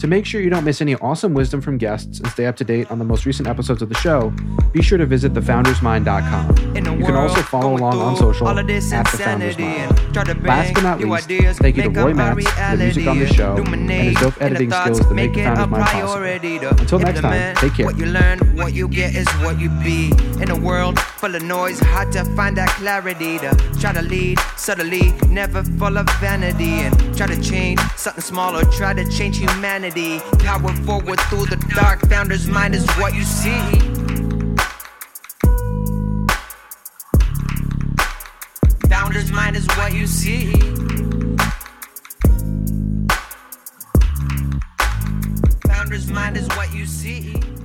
To 0.00 0.06
make 0.06 0.26
sure 0.26 0.42
you 0.42 0.50
don't 0.50 0.64
miss 0.64 0.82
any 0.82 0.94
awesome 0.96 1.32
wisdom 1.32 1.62
from 1.62 1.78
guests 1.78 2.20
and 2.20 2.28
stay 2.28 2.44
up 2.44 2.56
to 2.56 2.64
date 2.64 2.90
on 2.90 2.98
the 2.98 3.04
most 3.04 3.24
recent 3.24 3.48
episodes 3.48 3.80
of 3.80 3.88
the 3.88 3.94
show, 3.94 4.30
be 4.72 4.82
sure 4.82 4.98
to 4.98 5.06
visit 5.06 5.32
thefoundersmind.com. 5.32 6.76
In 6.76 6.84
You 6.84 7.06
can 7.06 7.14
also 7.14 7.40
follow 7.40 7.74
along 7.74 7.98
on 7.98 8.14
social 8.16 8.46
at 8.46 8.58
of 8.58 8.66
this 8.66 8.90
the 8.90 8.96
Mind. 8.96 9.42
and 9.58 10.14
try 10.14 10.24
to 10.24 10.34
bring 10.34 10.46
Last 10.46 10.74
but 10.74 10.82
not 10.82 11.00
least, 11.00 11.24
ideas, 11.24 11.58
thank 11.58 11.76
you 11.78 11.84
to 11.84 11.88
Roy 11.88 12.12
Matz 12.12 12.46
for 12.46 12.76
the 12.76 12.84
music 12.84 13.06
on 13.06 13.18
the 13.18 13.26
show 13.26 13.56
and 13.56 13.90
his 13.90 14.14
dope 14.16 14.42
editing 14.42 14.70
skills 14.70 14.98
that 15.00 15.14
make 15.14 15.32
the 15.32 15.44
Founders 15.44 15.68
Mind 15.68 15.84
possible. 15.84 16.78
Until 16.78 16.98
next 16.98 17.20
time, 17.20 17.56
take 17.56 17.74
care. 17.74 17.86
What 17.86 17.96
you 17.96 18.06
learn, 18.06 18.38
what 18.54 18.74
you 18.74 18.88
get 18.88 19.14
is 19.14 19.26
what 19.40 19.58
you 19.58 19.70
be. 19.82 20.12
In 20.42 20.50
a 20.50 20.56
world 20.56 20.98
full 21.00 21.34
of 21.34 21.42
noise, 21.42 21.80
hard 21.80 22.12
to 22.12 22.24
find 22.36 22.54
that 22.58 22.68
clarity 22.68 23.38
to 23.38 23.56
try 23.80 23.94
to 23.94 24.02
lead 24.02 24.38
subtly, 24.56 25.14
never 25.30 25.64
full 25.64 25.96
of 25.96 26.06
vanity, 26.20 26.80
and 26.84 27.16
try 27.16 27.26
to 27.26 27.40
change 27.40 27.80
something 27.96 28.22
small 28.22 28.54
or 28.54 28.64
try 28.64 28.92
to 28.92 29.10
change 29.10 29.38
humanity 29.38 29.85
humanity. 29.86 30.24
Power 30.44 30.72
forward 30.84 31.20
through 31.28 31.46
the 31.46 31.56
dark, 31.74 32.00
founder's 32.08 32.46
mind 32.46 32.74
is 32.74 32.86
what 32.96 33.14
you 33.14 33.22
see. 33.22 33.60
Founder's 38.88 39.32
mind 39.32 39.56
is 39.56 39.66
what 39.76 39.92
you 39.94 40.06
see. 40.06 40.52
Founder's 45.66 46.10
mind 46.10 46.36
is 46.36 46.48
what 46.48 46.72
you 46.74 46.86
see. 46.86 47.55